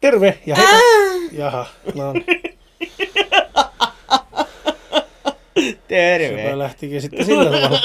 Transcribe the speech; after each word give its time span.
Terve 0.00 0.38
ja 0.46 0.56
hei. 0.56 1.28
Jaha, 1.32 1.66
no. 1.94 2.14
Terve. 5.88 6.42
Sepä 6.42 6.58
lähtikin 6.58 7.02
sitten 7.02 7.24
sillä 7.24 7.50
tavalla. 7.50 7.80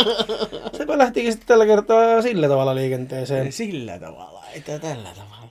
Sepä 0.78 0.98
lähtikin 0.98 1.32
sitten 1.32 1.48
tällä 1.48 1.66
kertaa 1.66 2.22
sillä 2.22 2.48
tavalla 2.48 2.76
liikenteeseen. 2.76 3.52
Sillä 3.52 4.00
tavalla, 4.00 4.44
ei 4.54 4.62
tällä 4.62 4.80
tavalla. 5.10 5.43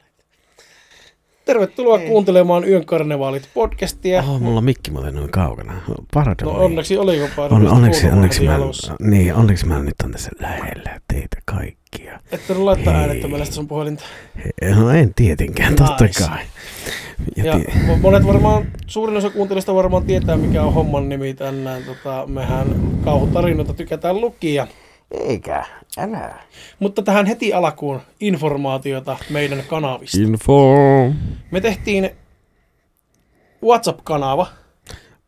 Tervetuloa 1.45 1.99
kuuntelemaan 1.99 2.69
Yön 2.69 2.87
karnevaalit 2.87 3.49
podcastia. 3.55 4.23
Oh, 4.29 4.41
mulla 4.41 4.59
on 4.59 4.65
mikki 4.65 4.91
muuten 4.91 5.15
noin 5.15 5.31
kaukana. 5.31 5.73
Paradoli. 6.15 6.53
No 6.53 6.65
onneksi 6.65 6.99
oliko 6.99 7.25
on, 7.25 7.31
paljon 7.37 7.69
onneksi, 7.69 8.07
onneksi, 8.07 8.45
mä, 8.45 8.55
alussa. 8.55 8.95
niin, 9.01 9.35
onneksi 9.35 9.67
mä 9.67 9.79
nyt 9.83 9.95
on 10.05 10.11
tässä 10.13 10.31
lähellä 10.41 11.01
teitä 11.09 11.37
kaikkia. 11.45 12.21
Että 12.33 12.53
nyt 12.55 12.63
laittaa 12.63 12.93
Hei. 12.95 13.03
äänettömällä 13.03 13.45
sitä 13.45 13.55
sun 13.55 13.69
puhelinta. 13.69 14.05
He- 14.45 14.75
No 14.75 14.91
en 14.91 15.15
tietenkään, 15.15 15.75
totta 15.77 16.05
Nice. 16.05 16.25
kai. 16.29 16.39
Ja 17.37 17.45
Ja, 17.45 17.59
ti- 17.59 17.65
mo- 17.65 17.97
monet 18.01 18.27
varmaan, 18.27 18.67
suurin 18.87 19.17
osa 19.17 19.31
kuuntelijoista 19.31 19.75
varmaan 19.75 20.05
tietää, 20.05 20.37
mikä 20.37 20.63
on 20.63 20.75
homman 20.75 21.09
nimi 21.09 21.35
tänään. 21.35 21.83
Tota, 21.85 22.25
mehän 22.27 22.67
kauhutarinoita 23.05 23.75
tykätään 23.75 24.21
lukia. 24.21 24.67
Eikä, 25.11 25.65
älä. 25.99 26.35
Mutta 26.79 27.03
tähän 27.03 27.27
heti 27.27 27.53
alkuun 27.53 28.01
informaatiota 28.21 29.17
meidän 29.31 29.63
kanavista. 29.69 30.19
Info. 30.21 30.75
Me 31.51 31.61
tehtiin 31.61 32.11
WhatsApp-kanava, 33.65 34.47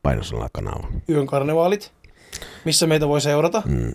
Painosalla 0.03 0.49
kanava. 0.53 0.89
Yön 1.09 1.27
karnevaalit, 1.27 1.93
missä 2.65 2.87
meitä 2.87 3.09
voi 3.09 3.21
seurata. 3.21 3.63
Mm. 3.67 3.95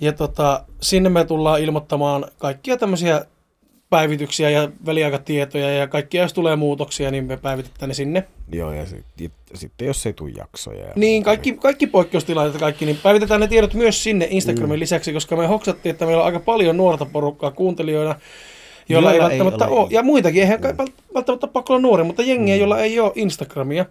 Ja 0.00 0.12
tota, 0.12 0.64
sinne 0.82 1.08
me 1.08 1.24
tullaan 1.24 1.60
ilmoittamaan 1.60 2.24
kaikkia 2.38 2.76
tämmöisiä 2.76 3.24
päivityksiä 3.90 4.50
ja 4.50 4.68
väliaikatietoja 4.86 5.70
ja 5.74 5.86
kaikkia, 5.86 6.22
jos 6.22 6.32
tulee 6.32 6.56
muutoksia, 6.56 7.10
niin 7.10 7.24
me 7.24 7.36
päivitetään 7.36 7.88
ne 7.88 7.94
sinne. 7.94 8.24
Joo, 8.52 8.72
ja, 8.72 8.86
sit, 8.86 9.04
sitten 9.54 9.86
jos 9.86 10.06
ei 10.06 10.12
tule 10.12 10.30
jaksoja. 10.36 10.84
ja- 10.86 10.92
Niin, 10.96 11.22
kaikki, 11.22 11.52
kaikki 11.52 11.86
poikkeustilanteet 11.86 12.60
kaikki, 12.60 12.86
niin 12.86 12.98
päivitetään 13.02 13.40
ne 13.40 13.46
tiedot 13.48 13.74
myös 13.74 14.02
sinne 14.02 14.26
Instagramin 14.30 14.76
mm. 14.76 14.80
lisäksi, 14.80 15.12
koska 15.12 15.36
me 15.36 15.46
hoksattiin, 15.46 15.90
että 15.90 16.06
meillä 16.06 16.20
on 16.20 16.26
aika 16.26 16.40
paljon 16.40 16.76
nuorta 16.76 17.06
porukkaa 17.06 17.50
kuuntelijoina, 17.50 18.14
joilla 18.88 19.12
ei 19.12 19.16
Joilla 19.18 19.32
ei 19.32 19.38
välttämättä 19.40 19.66
ole. 19.68 19.80
ole, 19.80 19.88
ja 19.90 20.02
muitakin, 20.02 20.42
eihän 20.42 20.60
vält- 20.60 20.92
välttämättä 21.14 21.46
pakko 21.46 21.72
olla 21.72 21.82
nuoria, 21.82 22.04
mutta 22.04 22.22
jengiä, 22.22 22.56
joilla 22.56 22.80
ei 22.80 23.00
ole 23.00 23.12
Instagramia. 23.14 23.86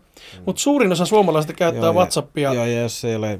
Mutta 0.45 0.61
suurin 0.61 0.91
osa 0.91 1.05
suomalaisista 1.05 1.53
käyttää 1.53 1.83
Joo, 1.85 1.93
WhatsAppia. 1.93 2.53
Joo, 2.53 2.65
ja 2.65 2.81
jos 2.81 3.05
ei 3.05 3.15
ole 3.15 3.39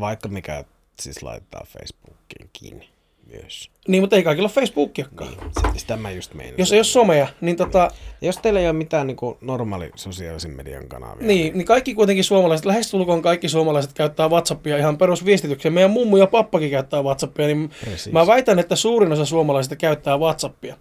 vaikka 0.00 0.28
mikä 0.28 0.64
siis 1.00 1.22
laittaa 1.22 1.66
Facebookiin 1.68 2.50
kiinni 2.52 2.88
myös. 3.26 3.70
Niin, 3.88 4.02
mutta 4.02 4.16
ei 4.16 4.22
kaikilla 4.22 4.46
ole 4.46 4.54
Facebookiakaan. 4.54 5.30
Niin, 5.30 5.50
sit- 5.60 5.78
sitä 5.78 5.96
mä 5.96 6.10
just 6.10 6.34
meinasin. 6.34 6.58
Jos 6.58 6.72
ei 6.72 6.78
ole 6.78 6.84
somea, 6.84 7.28
niin 7.40 7.56
tota, 7.56 7.90
Jos 8.20 8.38
teillä 8.38 8.60
ei 8.60 8.66
ole 8.66 8.72
mitään 8.72 9.06
niin 9.06 9.16
kuin 9.16 9.36
normaali 9.40 9.90
sosiaalisen 9.94 10.50
median 10.50 10.88
kanavia. 10.88 11.26
Niin, 11.26 11.52
niin 11.58 11.66
kaikki 11.66 11.94
kuitenkin 11.94 12.24
suomalaiset, 12.24 12.66
lähestulkoon 12.66 13.22
kaikki 13.22 13.48
suomalaiset 13.48 13.92
käyttää 13.92 14.28
WhatsAppia 14.28 14.76
ihan 14.76 14.98
perusviestitykseen. 14.98 15.72
Meidän 15.74 15.90
mummu 15.90 16.16
ja 16.16 16.26
pappakin 16.26 16.70
käyttää 16.70 17.02
WhatsAppia, 17.02 17.46
niin 17.46 17.70
Precis. 17.84 18.12
mä 18.12 18.26
väitän, 18.26 18.58
että 18.58 18.76
suurin 18.76 19.12
osa 19.12 19.24
suomalaisista 19.24 19.76
käyttää 19.76 20.18
WhatsAppia. 20.18 20.76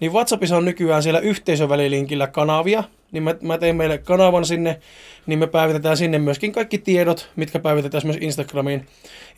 Niin 0.00 0.12
WhatsAppissa 0.12 0.56
on 0.56 0.64
nykyään 0.64 1.02
siellä 1.02 1.20
yhteisövälilinkillä 1.20 2.26
kanavia, 2.26 2.84
niin 3.12 3.22
mä, 3.22 3.34
mä 3.42 3.58
tein 3.58 3.76
meille 3.76 3.98
kanavan 3.98 4.44
sinne, 4.44 4.80
niin 5.26 5.38
me 5.38 5.46
päivitetään 5.46 5.96
sinne 5.96 6.18
myöskin 6.18 6.52
kaikki 6.52 6.78
tiedot, 6.78 7.30
mitkä 7.36 7.58
päivitetään 7.58 8.02
myös 8.04 8.16
Instagramiin. 8.20 8.86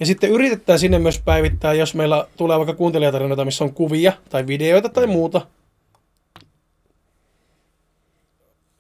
Ja 0.01 0.07
sitten 0.07 0.31
yritetään 0.31 0.79
sinne 0.79 0.99
myös 0.99 1.21
päivittää, 1.25 1.73
jos 1.73 1.95
meillä 1.95 2.27
tulee 2.37 2.57
vaikka 2.57 2.75
kuuntelijatarinoita, 3.07 3.45
missä 3.45 3.65
on 3.65 3.75
kuvia 3.75 4.13
tai 4.29 4.47
videoita 4.47 4.89
tai 4.89 5.07
muuta. 5.07 5.47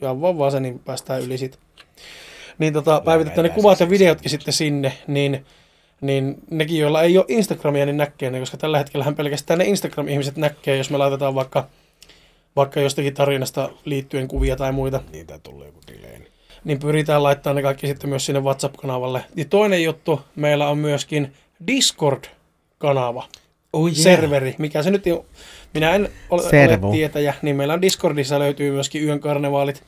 Ja 0.01 0.21
vaan 0.21 0.39
vaan 0.39 0.53
se, 0.53 0.61
niin 0.61 0.79
päästään 0.79 1.23
yli 1.23 1.39
siitä. 1.39 1.59
Niin 2.59 2.73
tota, 2.73 3.03
päivitetään 3.05 3.47
ne 3.47 3.55
kuvat 3.55 3.81
ja 3.81 3.91
videotkin 3.91 4.31
sitten 4.31 4.55
sinne, 4.55 4.93
niin, 5.07 5.47
niin 6.01 6.35
nekin, 6.51 6.79
joilla 6.79 7.03
ei 7.03 7.19
ole 7.19 7.25
Instagramia, 7.29 7.87
niin 7.87 7.97
näkee 7.97 8.31
ne, 8.31 8.41
koska 8.41 8.57
tällä 8.57 8.79
hetkellähän 8.79 9.15
pelkästään 9.17 9.59
ne 9.59 9.65
Instagram-ihmiset 9.65 10.37
näkee, 10.37 10.77
jos 10.77 10.91
me 10.91 10.97
laitetaan 10.97 11.35
vaikka, 11.35 11.67
vaikka 12.57 12.81
jostakin 12.81 13.15
tarinasta 13.15 13.71
liittyen 13.85 14.29
kuvia 14.29 14.57
tai 14.57 14.73
muita, 14.73 15.01
Niitä 15.13 15.39
tulee 15.39 15.67
joku 15.67 15.81
delay. 15.87 16.19
niin- 16.19 16.33
niin 16.65 16.79
pyritään 16.79 17.23
laittamaan 17.23 17.57
ne 17.57 17.63
kaikki 17.63 17.87
sitten 17.87 18.11
myös 18.11 18.27
sinne 18.27 18.41
WhatsApp-kanavalle. 18.41 19.25
Ja 19.37 19.45
toinen 19.45 19.83
juttu, 19.83 20.21
meillä 20.37 20.69
on 20.69 20.79
myöskin 20.79 21.33
Discord-kanava, 21.67 23.25
Oh, 23.77 23.91
serveri, 23.93 24.55
mikä 24.59 24.83
se 24.83 24.91
nyt 24.91 25.03
on. 25.07 25.25
Minä 25.75 25.95
en 25.95 26.09
ole, 26.31 26.43
Servo. 26.43 26.87
ole 26.89 26.97
tietäjä, 26.97 27.35
niin 27.43 27.57
meillä 27.57 27.75
on 27.75 27.83
Discordissa 27.83 28.39
löytyy 28.39 28.73
myöskin 28.73 29.05
Yön 29.05 29.21
karnevaalit. 29.21 29.83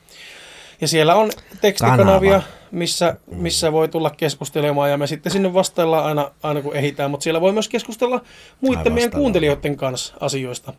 Ja 0.81 0.88
siellä 0.88 1.15
on 1.15 1.31
tekstikanavia, 1.60 2.31
Kanava. 2.31 2.49
missä, 2.71 3.16
missä 3.26 3.72
voi 3.72 3.88
tulla 3.88 4.10
keskustelemaan 4.10 4.91
ja 4.91 4.97
me 4.97 5.06
sitten 5.06 5.32
sinne 5.32 5.54
vastaillaan 5.54 6.04
aina, 6.04 6.31
aina 6.43 6.62
kun 6.62 6.76
ehitään, 6.76 7.10
mutta 7.10 7.25
siellä 7.25 7.41
voi 7.41 7.53
myös 7.53 7.69
keskustella 7.69 8.21
muiden 8.60 8.93
meidän 8.93 9.10
kuuntelijoiden 9.10 9.76
kanssa 9.76 10.15
asioista. 10.20 10.72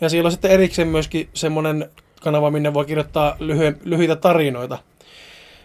Ja 0.00 0.08
siellä 0.08 0.26
on 0.26 0.32
sitten 0.32 0.50
erikseen 0.50 0.88
myöskin 0.88 1.28
semmoinen 1.34 1.90
kanava, 2.20 2.50
minne 2.50 2.74
voi 2.74 2.84
kirjoittaa 2.84 3.36
lyhy- 3.40 3.78
lyhyitä 3.84 4.16
tarinoita. 4.16 4.78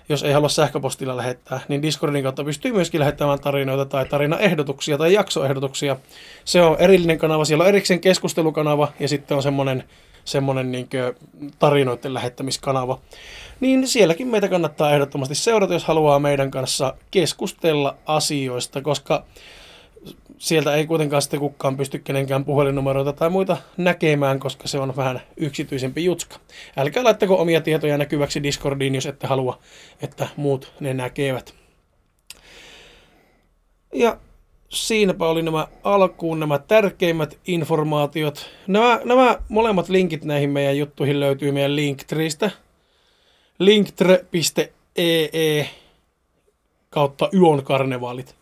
Jos 0.10 0.24
ei 0.24 0.34
halua 0.34 0.50
sähköpostilla 0.50 1.18
lähettää, 1.18 1.60
niin 1.68 1.82
Discordin 1.82 2.24
kautta 2.24 2.44
pystyy 2.44 2.72
myöskin 2.72 3.00
lähettämään 3.00 3.40
tarinoita 3.40 3.86
tai 3.86 4.06
tarinaehdotuksia 4.06 4.98
tai 4.98 5.14
jaksoehdotuksia. 5.14 5.98
Se 6.46 6.62
on 6.62 6.76
erillinen 6.80 7.18
kanava, 7.18 7.46
siellä 7.46 7.62
on 7.62 7.68
erikseen 7.68 8.00
keskustelukanava 8.00 8.92
ja 9.00 9.08
sitten 9.08 9.38
on 9.38 9.44
semmoinen, 9.44 9.84
semmoinen 10.26 10.72
niin 10.72 10.90
tarinoiden 11.60 12.14
lähettämiskanava. 12.14 13.00
Niin 13.60 13.88
sielläkin 13.88 14.28
meitä 14.28 14.48
kannattaa 14.48 14.94
ehdottomasti 14.94 15.36
seurata, 15.36 15.74
jos 15.74 15.86
haluaa 15.86 16.20
meidän 16.20 16.52
kanssa 16.52 16.94
keskustella 17.12 17.96
asioista, 18.06 18.82
koska 18.82 19.24
sieltä 20.38 20.76
ei 20.76 20.88
kuitenkaan 20.88 21.22
sitten 21.22 21.40
kukaan 21.40 21.78
pysty 21.78 22.00
kenenkään 22.00 22.46
puhelinnumeroita 22.46 23.14
tai 23.14 23.30
muita 23.30 23.58
näkemään, 23.78 24.40
koska 24.40 24.68
se 24.68 24.80
on 24.80 24.96
vähän 24.96 25.22
yksityisempi 25.38 26.06
jutska. 26.06 26.38
Älkää 26.78 27.04
laittako 27.04 27.42
omia 27.42 27.62
tietoja 27.62 27.98
näkyväksi 27.98 28.44
Discordiin, 28.44 28.96
jos 28.96 29.06
ette 29.06 29.28
halua, 29.28 29.60
että 30.02 30.28
muut 30.38 30.74
ne 30.80 30.94
näkevät. 30.94 31.54
Ja 33.94 34.18
siinäpä 34.70 35.28
oli 35.28 35.42
nämä 35.42 35.68
alkuun 35.84 36.40
nämä 36.40 36.60
tärkeimmät 36.60 37.40
informaatiot. 37.48 38.50
Nämä, 38.68 39.00
nämä 39.04 39.38
molemmat 39.50 39.90
linkit 39.90 40.24
näihin 40.24 40.50
meidän 40.50 40.78
juttuihin 40.78 41.20
löytyy 41.20 41.52
meidän 41.52 41.76
Linktreestä. 41.76 42.52
linktre.ee 43.60 45.30
E 45.34 45.70
kautta 46.90 47.30
Yön 47.34 47.64
karnevaalit. 47.64 48.36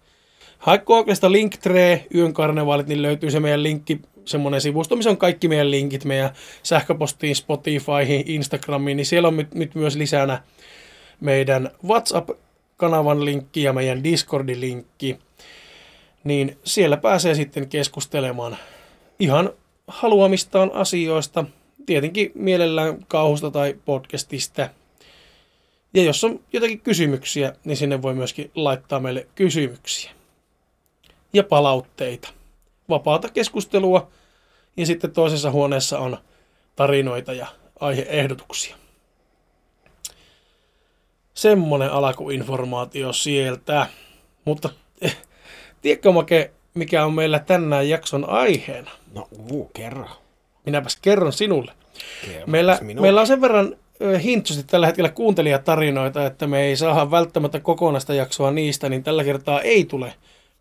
Hae 0.64 0.78
Googlesta 0.78 1.32
Linktree, 1.32 2.06
Yön 2.16 2.34
karnevaalit, 2.34 2.88
niin 2.88 3.02
löytyy 3.02 3.32
se 3.32 3.40
meidän 3.40 3.64
linkki, 3.64 4.00
semmoinen 4.26 4.62
sivusto, 4.62 4.96
missä 4.96 5.10
on 5.10 5.18
kaikki 5.18 5.48
meidän 5.48 5.72
linkit 5.72 6.06
meidän 6.06 6.30
sähköpostiin, 6.64 7.36
Spotifyhin, 7.36 8.24
Instagramiin, 8.26 8.98
niin 8.98 9.06
siellä 9.06 9.28
on 9.28 9.38
nyt, 9.38 9.54
nyt 9.54 9.76
myös 9.76 9.96
lisänä 9.96 10.44
meidän 11.20 11.72
WhatsApp-kanavan 11.88 13.26
linkki 13.26 13.64
ja 13.64 13.74
meidän 13.74 14.04
Discordin 14.04 14.62
linkki. 14.62 15.18
Niin 16.24 16.58
siellä 16.64 16.98
pääsee 16.98 17.36
sitten 17.36 17.70
keskustelemaan 17.70 18.58
ihan 19.20 19.50
haluamistaan 19.88 20.72
asioista, 20.74 21.46
tietenkin 21.86 22.32
mielellään 22.36 23.06
kauhusta 23.08 23.52
tai 23.52 23.76
podcastista. 23.86 24.70
Ja 25.94 26.04
jos 26.04 26.24
on 26.24 26.40
jotakin 26.54 26.82
kysymyksiä, 26.82 27.54
niin 27.64 27.78
sinne 27.78 28.02
voi 28.02 28.14
myöskin 28.14 28.52
laittaa 28.56 29.00
meille 29.00 29.28
kysymyksiä 29.36 30.12
ja 31.34 31.44
palautteita. 31.44 32.30
Vapaata 32.90 33.30
keskustelua 33.30 34.12
ja 34.78 34.86
sitten 34.86 35.12
toisessa 35.12 35.52
huoneessa 35.52 36.00
on 36.00 36.18
tarinoita 36.76 37.34
ja 37.34 37.48
aiheehdotuksia. 37.80 38.76
Semmonen 41.34 41.92
alkuinformaatio 41.92 43.14
sieltä. 43.14 43.88
Mutta 44.46 44.70
eh, 45.02 45.18
tiedätkö 45.82 46.12
Make, 46.12 46.52
mikä 46.74 47.06
on 47.06 47.14
meillä 47.14 47.40
tänään 47.40 47.90
jakson 47.90 48.30
aiheena? 48.30 48.92
No, 49.14 49.28
uu, 49.52 49.72
kerro. 49.74 50.08
Minäpäs 50.66 50.98
kerron 51.02 51.34
sinulle. 51.34 51.72
Kerro. 52.26 52.48
Meillä, 52.48 52.78
Minulle. 52.82 53.02
meillä 53.02 53.22
on 53.22 53.28
sen 53.28 53.42
verran 53.42 53.76
hintsusti 54.24 54.64
tällä 54.64 54.88
hetkellä 54.88 55.10
kuuntelijatarinoita, 55.10 56.26
että 56.26 56.48
me 56.48 56.62
ei 56.62 56.76
saada 56.76 57.12
välttämättä 57.12 57.60
kokonaista 57.60 58.14
jaksoa 58.14 58.52
niistä, 58.52 58.90
niin 58.90 59.04
tällä 59.04 59.24
kertaa 59.24 59.62
ei 59.62 59.86
tule 59.86 60.14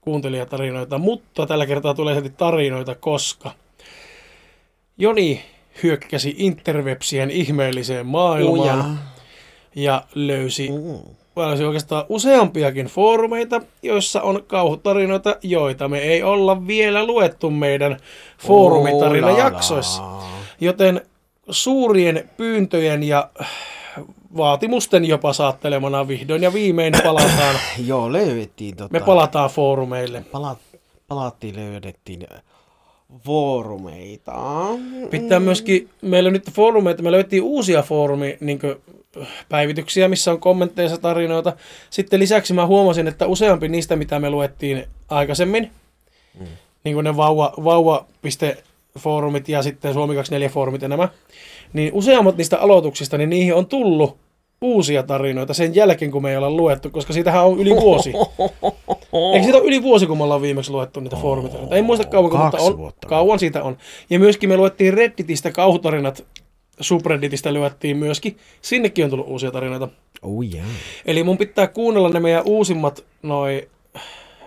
kuuntelijatarinoita, 0.02 0.98
mutta 0.98 1.46
tällä 1.46 1.66
kertaa 1.66 1.94
tulee 1.94 2.14
silti 2.14 2.30
tarinoita, 2.30 2.94
koska 2.94 3.50
Joni 4.98 5.44
hyökkäsi 5.82 6.34
interwebsien 6.38 7.30
ihmeelliseen 7.30 8.06
maailmaan 8.06 8.60
Uja. 8.60 8.84
ja 9.74 10.02
löysi, 10.14 10.68
Mm. 10.70 11.14
löysi 11.36 11.64
oikeastaan 11.64 12.04
useampiakin 12.08 12.86
foorumeita, 12.86 13.60
joissa 13.82 14.22
on 14.22 14.44
kauhutarinoita, 14.46 15.36
joita 15.42 15.88
me 15.88 15.98
ei 15.98 16.22
olla 16.22 16.66
vielä 16.66 17.06
luettu 17.06 17.50
meidän 17.50 17.96
foorumitarinajaksoissa. 18.38 20.02
Joten 20.60 21.00
suurien 21.50 22.30
pyyntöjen 22.36 23.02
ja 23.02 23.30
vaatimusten 24.36 25.04
jopa 25.04 25.32
saattelemana 25.32 26.08
vihdoin 26.08 26.42
ja 26.42 26.52
viimein 26.52 26.94
palataan, 27.04 27.56
Joo, 27.86 28.12
löydettiin 28.12 28.76
tota... 28.76 28.92
me 28.92 29.00
palataan 29.00 29.50
foorumeille. 29.50 30.24
Pala, 30.32 30.56
palattiin, 31.08 31.56
löydettiin 31.56 32.26
foorumeita. 33.24 34.32
Pitää 35.10 35.40
myöskin, 35.40 35.88
meillä 36.02 36.26
on 36.26 36.32
nyt 36.32 36.50
foorumeita, 36.50 37.02
me 37.02 37.12
löytiin 37.12 37.42
uusia 37.42 37.82
foorumi 37.82 38.36
niin 38.40 38.60
päivityksiä, 39.48 40.08
missä 40.08 40.30
on 40.30 40.40
kommentteja 40.40 40.90
ja 40.90 40.98
tarinoita. 40.98 41.52
Sitten 41.90 42.20
lisäksi 42.20 42.54
mä 42.54 42.66
huomasin, 42.66 43.08
että 43.08 43.26
useampi 43.26 43.68
niistä, 43.68 43.96
mitä 43.96 44.18
me 44.18 44.30
luettiin 44.30 44.86
aikaisemmin, 45.08 45.70
mm. 46.40 46.46
niin 46.84 46.94
kuin 46.94 47.04
ne 47.04 47.16
vauva, 47.16 47.52
vauva.foorumit 47.64 49.48
ja 49.48 49.62
sitten 49.62 49.92
Suomi 49.92 50.14
24 50.14 50.48
foorumit 50.48 50.82
ja 50.82 50.88
nämä, 50.88 51.08
niin 51.72 51.92
useammat 51.94 52.36
niistä 52.36 52.58
aloituksista, 52.58 53.18
niin 53.18 53.30
niihin 53.30 53.54
on 53.54 53.66
tullut 53.66 54.16
uusia 54.60 55.02
tarinoita 55.02 55.54
sen 55.54 55.74
jälkeen, 55.74 56.10
kun 56.10 56.22
me 56.22 56.30
ei 56.30 56.36
olla 56.36 56.50
luettu, 56.50 56.90
koska 56.90 57.12
siitähän 57.12 57.44
on 57.44 57.58
yli 57.58 57.70
vuosi. 57.70 58.12
Eikö 59.32 59.44
siitä 59.44 59.58
ole 59.58 59.66
yli 59.66 59.82
vuosi, 59.82 60.06
kun 60.06 60.18
me 60.18 60.24
ollaan 60.24 60.42
viimeksi 60.42 60.70
luettu 60.70 61.00
niitä 61.00 61.16
foorumitarinoita? 61.16 61.76
En 61.76 61.84
muista 61.84 62.06
kauan, 62.06 62.44
mutta 62.44 62.58
on, 62.58 62.92
kauan 63.06 63.38
siitä 63.38 63.62
on. 63.62 63.76
Ja 64.10 64.18
myöskin 64.18 64.48
me 64.48 64.56
luettiin 64.56 64.94
Redditistä 64.94 65.50
kauhutarinat, 65.50 66.24
subredditistä 66.80 67.52
luettiin 67.52 67.96
myöskin. 67.96 68.36
Sinnekin 68.62 69.04
on 69.04 69.10
tullut 69.10 69.28
uusia 69.28 69.50
tarinoita. 69.50 69.88
Oh 70.22 70.44
yeah. 70.54 70.66
Eli 71.06 71.22
mun 71.22 71.38
pitää 71.38 71.66
kuunnella 71.66 72.08
ne 72.08 72.20
meidän 72.20 72.42
uusimmat 72.46 73.04
noi 73.22 73.68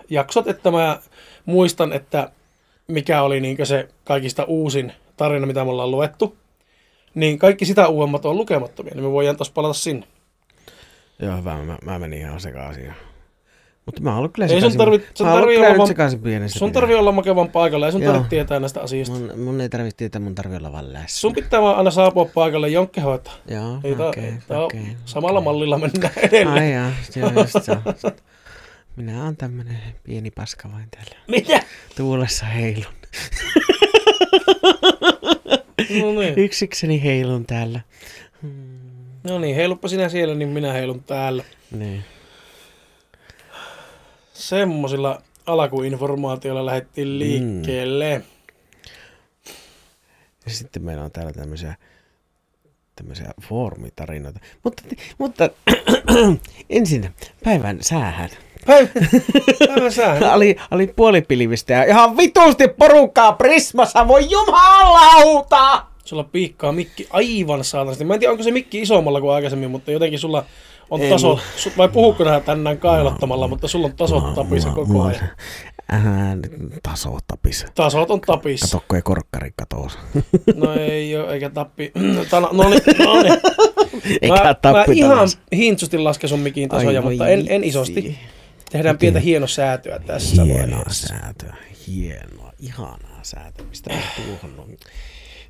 jaksot, 0.10 0.48
että 0.48 0.72
mä 0.72 1.00
muistan, 1.46 1.94
että 1.94 2.32
mikä 2.88 3.22
oli 3.22 3.40
niin 3.40 3.58
se 3.64 3.88
kaikista 4.04 4.44
uusin 4.44 4.92
tarina, 5.18 5.46
mitä 5.46 5.64
me 5.64 5.70
ollaan 5.70 5.92
luettu. 5.92 6.36
Niin 7.16 7.40
kaikki 7.40 7.66
sitä 7.66 7.88
uudemmat 7.88 8.26
on 8.26 8.38
lukemattomia, 8.38 8.94
niin 8.94 9.04
me 9.04 9.12
voidaan 9.12 9.38
taas 9.38 9.50
palata 9.52 9.74
sinne. 9.74 10.08
Joo, 11.20 11.38
hyvä. 11.38 11.64
Mä, 11.64 11.78
mä 11.86 12.00
menin 12.00 12.20
ihan 12.20 12.40
sekaisin. 12.40 12.94
Mutta 13.86 14.02
mä 14.02 14.18
oon 14.18 14.32
kyllä 14.32 14.46
Ei 14.46 14.50
sekaisin. 14.50 14.72
sun 14.72 14.78
tarvi, 14.78 15.04
sun 15.14 15.28
mä 15.28 15.34
tarvi 15.34 15.58
olla, 15.58 15.86
sekaisin 15.86 16.50
sun 16.50 16.72
tarvi 16.72 16.96
olla 16.96 17.12
makevan 17.12 17.50
paikalla, 17.50 17.86
ei 17.86 17.92
sun 17.92 18.02
tarvitse 18.02 18.30
tietää 18.30 18.60
näistä 18.60 18.82
asioista. 18.82 19.16
Mun, 19.16 19.40
mun 19.40 19.62
ei 19.62 19.70
tarvitse 19.70 19.98
tietää, 19.98 20.22
mun 20.22 20.36
tarvii 20.36 20.58
olla 20.58 20.72
vaan 20.72 20.94
läsnä. 20.94 21.08
Sun 21.08 21.34
pitää 21.34 21.62
vaan 21.62 21.78
aina 21.78 21.92
saapua 21.92 22.26
paikalle 22.34 22.70
jonkke 22.70 23.02
hoitaa. 23.02 23.34
Joo, 23.50 23.80
Ei 23.84 23.96
tää, 23.96 24.08
okei, 24.08 24.34
on 24.50 24.64
okei, 24.64 24.82
samalla 25.06 25.40
okei. 25.40 25.44
mallilla 25.46 25.78
mennään 25.78 26.14
edelleen. 26.24 26.64
Ai 26.64 26.72
jaa, 26.74 26.92
joo, 27.16 27.32
just 27.42 27.64
se. 27.66 27.78
Minä 28.96 29.24
oon 29.24 29.38
tämmönen 29.38 29.78
pieni 30.04 30.32
paska 30.32 30.72
vain 30.72 30.88
täällä. 30.92 31.16
Mitä? 31.28 31.60
Tuulessa 31.98 32.46
heilun. 32.46 32.86
No 36.02 36.20
niin. 36.20 36.40
Yksikseni 36.46 37.04
heilun 37.04 37.46
täällä. 37.46 37.80
no 39.24 39.40
niin, 39.40 39.56
heiluppa 39.56 39.88
sinä 39.88 40.10
siellä, 40.10 40.36
niin 40.36 40.50
minä 40.50 40.74
heilun 40.74 41.04
täällä. 41.04 41.44
Niin. 41.72 42.04
Semmosilla 44.34 45.22
alkuinformaatioilla 45.46 46.66
lähdettiin 46.66 47.20
liikkeelle. 47.20 48.22
Ja 50.46 50.52
sitten 50.52 50.84
meillä 50.84 51.04
on 51.04 51.12
täällä 51.12 51.34
tämmöisiä 51.34 51.76
tämmöisiä 52.96 53.34
foorumitarinoita. 53.42 54.40
Mutta, 54.64 54.84
mutta 55.18 55.50
ensin 56.70 57.14
päivän 57.44 57.78
säähän. 57.82 58.30
Päivä, 58.68 58.90
oli, 60.36 60.56
oli 60.72 60.88
puolipilvistä 60.88 61.74
ja 61.74 61.84
ihan 61.84 62.18
vitusti 62.18 62.68
porukkaa 62.68 63.32
Prismassa, 63.34 64.08
voi 64.08 64.30
jumalauta! 64.30 65.84
Sulla 66.06 66.24
piikkaa 66.24 66.72
mikki 66.72 67.08
aivan 67.10 67.64
saatanasti. 67.64 68.06
Mä 68.06 68.14
en 68.14 68.20
tiedä, 68.20 68.32
onko 68.32 68.44
se 68.44 68.52
mikki 68.52 68.82
isommalla 68.82 69.22
kuin 69.22 69.34
aikaisemmin, 69.34 69.72
mutta 69.72 69.92
jotenkin 69.92 70.20
sulla 70.20 70.44
on 70.90 71.02
Ei 71.02 71.10
taso, 71.10 71.40
su, 71.56 71.72
vai 71.78 71.90
puhukko 71.90 72.24
nää 72.24 72.40
tänään 72.40 72.78
kailottamalla, 72.78 73.48
mutta 73.48 73.68
sulla 73.68 73.86
on 73.86 73.96
tasot 73.96 74.34
tapissa 74.36 74.70
koko 74.70 75.04
ajan. 75.04 75.30
Äh, 75.94 76.02
taso 76.84 77.18
tapis. 77.28 77.66
Tasot 77.76 78.12
on 78.12 78.22
tapissa. 78.22 78.78
Kato, 78.78 78.86
kun 78.88 78.96
ei 78.96 79.02
korkkari 79.02 79.52
katoa. 79.56 79.92
No 80.56 80.74
ei 80.74 81.16
oo, 81.16 81.30
eikä 81.30 81.50
tappi. 81.50 81.92
Tana, 82.30 82.50
no 82.52 82.70
niin, 82.70 82.82
no 83.06 83.22
niin. 83.24 83.34
Eikä 84.22 84.36
Mä, 84.38 84.44
mä 84.44 84.54
tappi 84.54 84.98
ihan 84.98 85.18
taas. 85.18 85.40
hintsusti 85.56 85.98
lasken 85.98 86.30
sun 86.30 86.40
mikin 86.40 86.70
tasoja, 86.70 87.00
Ai 87.00 87.06
mutta 87.06 87.28
en, 87.28 87.46
en 87.50 87.64
isosti. 87.64 88.18
Tehdään 88.72 88.98
pientä 88.98 89.20
hienosäätöä 89.20 90.00
tässä 90.00 90.44
Hienoa 90.44 90.78
vaiheessa. 90.78 91.08
säätöä, 91.08 91.56
hienoa, 91.88 92.52
ihanaa 92.60 93.20
säätämistä. 93.24 93.94
Tuohon 94.26 94.56
noin, 94.58 94.78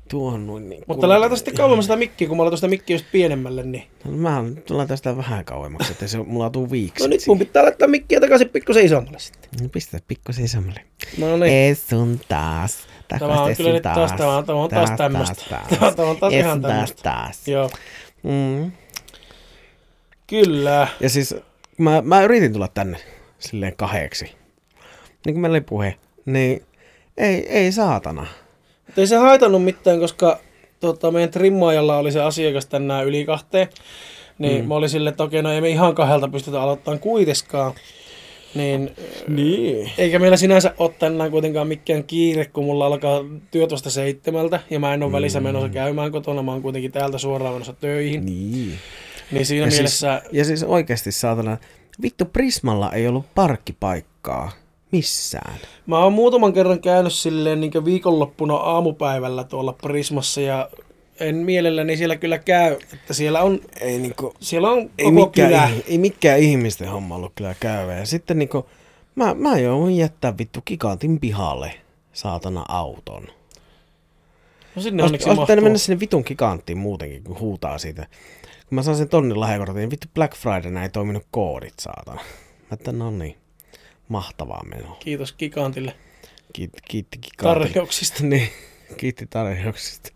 tuohon 0.08 0.46
noin. 0.46 0.68
Niin 0.68 0.84
Mutta 0.86 1.06
älä 1.06 1.20
laita 1.20 1.36
sitten 1.36 1.54
kauemmas 1.54 1.84
sitä 1.84 1.96
mikkiä, 1.96 2.28
kun 2.28 2.36
mä 2.36 2.42
laitan 2.42 2.58
sitä 2.58 2.68
mikkiä 2.68 2.94
just 2.94 3.06
pienemmälle, 3.12 3.62
niin... 3.62 3.84
No, 4.04 4.10
mä 4.10 4.44
tullaan 4.66 4.88
tästä 4.88 5.16
vähän 5.16 5.44
kauemmaksi, 5.44 5.92
että 5.92 6.06
se 6.06 6.18
mulla 6.18 6.50
tuu 6.50 6.70
viiksi. 6.70 7.04
No 7.04 7.08
nyt 7.08 7.20
mun 7.26 7.38
pitää 7.38 7.62
laittaa 7.62 7.88
mikkiä 7.88 8.20
takaisin 8.20 8.48
pikkusen 8.48 8.84
isommalle 8.84 9.18
sitten. 9.18 9.50
No, 9.62 9.68
Pistä 9.68 9.98
pikkusen 10.08 10.44
isämälle. 10.44 10.80
No 11.18 11.36
niin. 11.36 11.52
Ei 11.52 11.74
sun 11.74 12.20
taas. 12.28 12.78
Tämä 13.08 13.26
on 13.42 13.56
kyllä 13.56 13.72
nyt 13.72 13.82
taas, 13.82 14.12
tämä 14.12 14.36
on, 14.36 14.44
tämä 14.46 14.58
on 14.58 14.70
taas 14.70 14.90
tämmöstä. 14.96 15.42
Tämä, 15.70 15.92
tämä 15.92 16.08
on 16.10 16.16
taas 16.16 16.32
ihan 16.32 16.60
taas 16.62 16.72
tämmöstä. 16.72 17.02
taas. 17.02 17.48
Joo, 17.48 17.70
Mm. 18.22 18.72
kyllä. 20.26 20.88
Ja 21.00 21.08
siis 21.10 21.34
mä, 21.78 22.02
mä 22.02 22.22
yritin 22.22 22.52
tulla 22.52 22.68
tänne 22.68 22.98
silleen 23.38 23.76
kahdeksi. 23.76 24.24
Niin 25.26 25.34
kuin 25.34 25.40
meillä 25.40 25.54
oli 25.54 25.60
puhe. 25.60 25.94
Niin 26.26 26.62
ei, 27.16 27.48
ei 27.48 27.72
saatana. 27.72 28.26
Mutta 28.86 29.00
ei 29.00 29.06
se 29.06 29.16
haitannut 29.16 29.64
mitään, 29.64 30.00
koska 30.00 30.38
tota, 30.80 31.10
meidän 31.10 31.30
trimmaajalla 31.30 31.96
oli 31.98 32.12
se 32.12 32.22
asiakas 32.22 32.66
tänään 32.66 33.06
yli 33.06 33.24
kahteen. 33.24 33.68
Niin 34.38 34.62
mm. 34.62 34.68
mä 34.68 34.74
olin 34.74 34.88
silleen, 34.88 35.10
että 35.10 35.24
okei, 35.24 35.42
no 35.42 35.52
ei 35.52 35.60
me 35.60 35.68
ihan 35.68 35.94
kahdelta 35.94 36.28
pystytä 36.28 36.62
aloittamaan 36.62 37.00
kuiteskaan. 37.00 37.72
Niin, 38.54 38.90
Niin. 39.28 39.90
eikä 39.98 40.18
meillä 40.18 40.36
sinänsä 40.36 40.74
ole 40.78 40.90
tänään 40.98 41.30
kuitenkaan 41.30 41.68
mikään 41.68 42.04
kiire, 42.04 42.44
kun 42.44 42.64
mulla 42.64 42.86
alkaa 42.86 43.24
työ 43.50 43.66
tuosta 43.66 43.90
seitsemältä. 43.90 44.60
Ja 44.70 44.80
mä 44.80 44.94
en 44.94 45.02
ole 45.02 45.12
välissä 45.12 45.40
menossa 45.40 45.68
käymään 45.68 46.12
kotona, 46.12 46.42
mä 46.42 46.52
oon 46.52 46.62
kuitenkin 46.62 46.92
täältä 46.92 47.18
suoraan 47.18 47.54
menossa 47.54 47.72
töihin. 47.72 48.26
Niin. 48.26 48.78
Niin 49.30 49.46
siinä 49.46 49.66
Ja 49.66 49.70
mielessä... 49.70 50.20
siis, 50.22 50.32
ja 50.34 50.44
siis 50.44 50.62
oikeasti 50.62 51.12
saatana, 51.12 51.56
vittu 52.02 52.24
Prismalla 52.24 52.92
ei 52.92 53.08
ollut 53.08 53.34
parkkipaikkaa 53.34 54.52
missään. 54.92 55.54
Mä 55.86 55.98
oon 55.98 56.12
muutaman 56.12 56.52
kerran 56.52 56.80
käynyt 56.80 57.12
silleen 57.12 57.60
niin 57.60 57.84
viikonloppuna 57.84 58.54
aamupäivällä 58.54 59.44
tuolla 59.44 59.72
Prismassa 59.72 60.40
ja 60.40 60.70
en 61.20 61.36
mielelläni 61.36 61.96
siellä 61.96 62.16
kyllä 62.16 62.38
käy, 62.38 62.76
että 62.92 63.14
siellä 63.14 63.42
on, 63.42 63.60
Ei 63.80 63.98
niinku, 63.98 64.34
siellä 64.40 64.70
on 64.70 64.90
ei 64.98 65.04
koko 65.04 65.10
mikään, 65.26 65.48
kylä. 65.50 65.68
ih- 65.68 65.82
ei 65.86 65.98
mikään 65.98 66.38
ihmisten 66.38 66.88
homma 66.88 67.14
ollut 67.16 67.32
kyllä 67.34 67.54
käyvä. 67.60 67.94
Ja 67.94 68.06
sitten 68.06 68.38
niinku, 68.38 68.66
mä, 69.14 69.34
mä 69.34 69.58
jouduin 69.58 69.96
jättää 69.96 70.34
vittu 70.38 70.62
gigantin 70.66 71.20
pihalle 71.20 71.74
saatana 72.12 72.64
auton. 72.68 73.26
No 74.76 74.82
sinne 74.82 75.02
onneksi 75.02 75.28
olisi 75.28 75.40
mahtuu. 75.40 75.60
mennä 75.62 75.78
sinne 75.78 76.00
vitun 76.00 76.22
giganttiin 76.26 76.78
muutenkin, 76.78 77.24
kun 77.24 77.40
huutaa 77.40 77.78
siitä. 77.78 78.06
Kun 78.68 78.76
mä 78.76 78.82
saan 78.82 78.96
sen 78.96 79.08
tonnin 79.08 79.40
lahjakortin, 79.40 79.76
niin 79.76 79.90
vittu 79.90 80.08
Black 80.14 80.36
Friday 80.36 80.82
ei 80.82 80.88
toiminut 80.88 81.26
koodit, 81.30 81.78
saatana. 81.78 82.20
Mä 82.60 82.68
että 82.72 82.92
no 82.92 83.10
niin, 83.10 83.36
mahtavaa 84.08 84.64
menoa. 84.64 84.96
Kiitos 85.00 85.32
Gigantille 85.32 85.94
Kiitti, 86.52 86.78
kiitti 86.88 87.18
gigantille. 87.18 87.68
tarjouksista. 87.68 88.24
Niin, 88.26 88.48
kiitti 88.96 89.26
tarjouksista. 89.26 90.10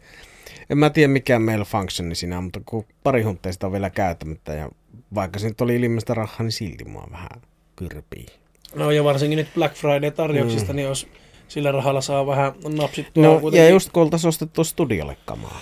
En 0.71 0.79
mä 0.79 0.91
tiedä 0.91 1.13
mikä 1.13 1.39
meillä 1.39 1.65
functioni 1.65 2.15
siinä 2.15 2.39
on, 2.39 2.45
mutta 2.45 2.61
kun 2.67 2.85
pari 3.03 3.23
huntteista 3.23 3.67
on 3.67 3.73
vielä 3.73 3.91
käyttämättä 3.91 4.53
ja 4.53 4.71
vaikka 5.15 5.39
se 5.39 5.49
nyt 5.49 5.61
oli 5.61 5.77
ilmeistä 5.77 6.15
rahaa, 6.15 6.43
niin 6.43 6.53
silti 6.53 6.85
mua 6.85 7.09
vähän 7.13 7.43
kyrpii. 7.77 8.27
No 8.75 8.91
ja 8.91 9.05
varsinkin 9.05 9.37
nyt 9.37 9.55
Black 9.55 9.75
Friday-tarjouksista, 9.77 10.73
mm. 10.73 10.77
niin 10.77 10.89
jos 10.89 11.09
sillä 11.49 11.73
rahalla 11.73 12.01
saa 12.01 12.27
vähän 12.27 12.53
napsittua 12.69 13.25
No 13.25 13.41
ja 13.53 13.69
just 13.69 13.91
kun 13.93 14.03
oltaisiin 14.03 14.29
ostettu 14.29 14.65
studiolle 14.65 15.17
kamaa 15.25 15.61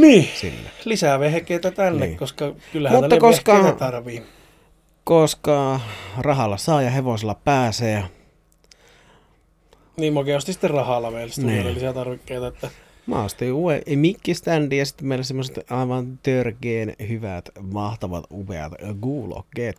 Niin, 0.00 0.28
sille. 0.34 0.70
lisää 0.84 1.20
vehkeitä 1.20 1.70
tänne, 1.70 2.06
Niin. 2.06 2.18
koska 2.18 2.52
kyllähän 2.72 3.00
Mutta 3.00 3.18
koska- 3.18 3.72
tarvii. 3.78 4.22
Koska 5.04 5.80
rahalla 6.18 6.56
saa 6.56 6.82
ja 6.82 6.90
hevosella 6.90 7.34
pääsee 7.34 7.92
ja 7.92 8.04
Niin 9.96 10.14
mäkin 10.14 10.36
ostin 10.36 10.54
sitten 10.54 10.70
rahalla 10.70 11.12
studiolle 11.30 11.62
Niin. 11.62 11.74
lisää 11.74 11.92
tarvikkeita, 11.92 12.46
että 12.46 12.70
Mä 13.06 13.24
ostin 13.24 13.52
uuden 13.52 13.82
mikkiständi 13.94 14.78
ja 14.78 14.86
sitten 14.86 15.06
meillä 15.06 15.24
semmoiset 15.24 15.70
aivan 15.70 16.18
törkeen 16.22 16.96
hyvät, 17.08 17.48
mahtavat, 17.72 18.24
upeat 18.32 18.72
kuulokkeet. 19.00 19.76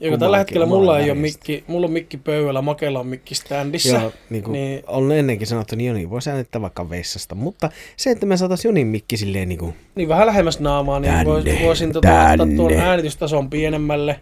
Joka 0.00 0.18
tällä 0.18 0.38
hetkellä 0.38 0.66
mulla 0.66 0.98
ei 0.98 1.10
ole 1.10 1.18
mikki, 1.18 1.64
mulla 1.66 1.86
on 1.86 1.92
mikki 1.92 2.16
pöydällä, 2.16 2.62
Makella 2.62 3.00
on 3.00 3.06
mikki 3.06 3.34
standissa. 3.34 3.96
Joo, 3.96 4.12
niin 4.30 4.42
kuin 4.42 4.52
Niin. 4.52 4.82
on 4.86 5.12
ennenkin 5.12 5.46
sanottu, 5.46 5.76
niin 5.76 5.88
Joni 5.88 6.10
voisi 6.10 6.30
äänittää 6.30 6.62
vaikka 6.62 6.90
vessasta, 6.90 7.34
mutta 7.34 7.70
se, 7.96 8.10
että 8.10 8.26
me 8.26 8.36
saataisiin 8.36 8.68
Jonin 8.70 8.86
mikki 8.86 9.16
silleen 9.16 9.48
niin 9.48 9.58
kuin, 9.58 9.74
Niin 9.94 10.08
vähän 10.08 10.26
lähemmäs 10.26 10.60
naamaa, 10.60 11.00
niin 11.00 11.12
Tänne, 11.12 11.24
vois, 11.24 11.44
voisin 11.62 11.92
tota, 11.92 12.30
ottaa 12.30 12.46
tuon 12.56 12.72
äänitystason 12.72 13.50
pienemmälle, 13.50 14.20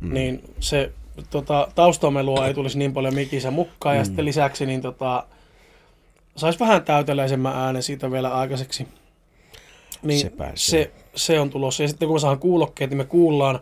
mm. 0.00 0.14
niin 0.14 0.42
se 0.60 0.92
tota, 1.30 1.68
taustamelua 1.74 2.46
ei 2.46 2.54
tulisi 2.54 2.78
niin 2.78 2.92
paljon 2.92 3.14
mikissä 3.14 3.50
mukaan, 3.50 3.96
ja 3.96 4.04
sitten 4.04 4.24
lisäksi 4.24 4.66
niin 4.66 4.82
tota, 4.82 5.24
saisi 6.36 6.58
vähän 6.58 6.84
täyteläisemmän 6.84 7.56
äänen 7.56 7.82
siitä 7.82 8.10
vielä 8.10 8.34
aikaiseksi. 8.34 8.88
Niin 10.02 10.20
Se 10.20 10.30
pääsee. 10.30 10.82
se, 10.84 10.90
se 11.14 11.40
on 11.40 11.50
tulossa. 11.50 11.82
Ja 11.82 11.88
sitten 11.88 12.08
kun 12.08 12.14
me 12.14 12.20
saadaan 12.20 12.38
kuulokkeet, 12.38 12.90
niin 12.90 12.98
me 12.98 13.04
kuullaan 13.04 13.60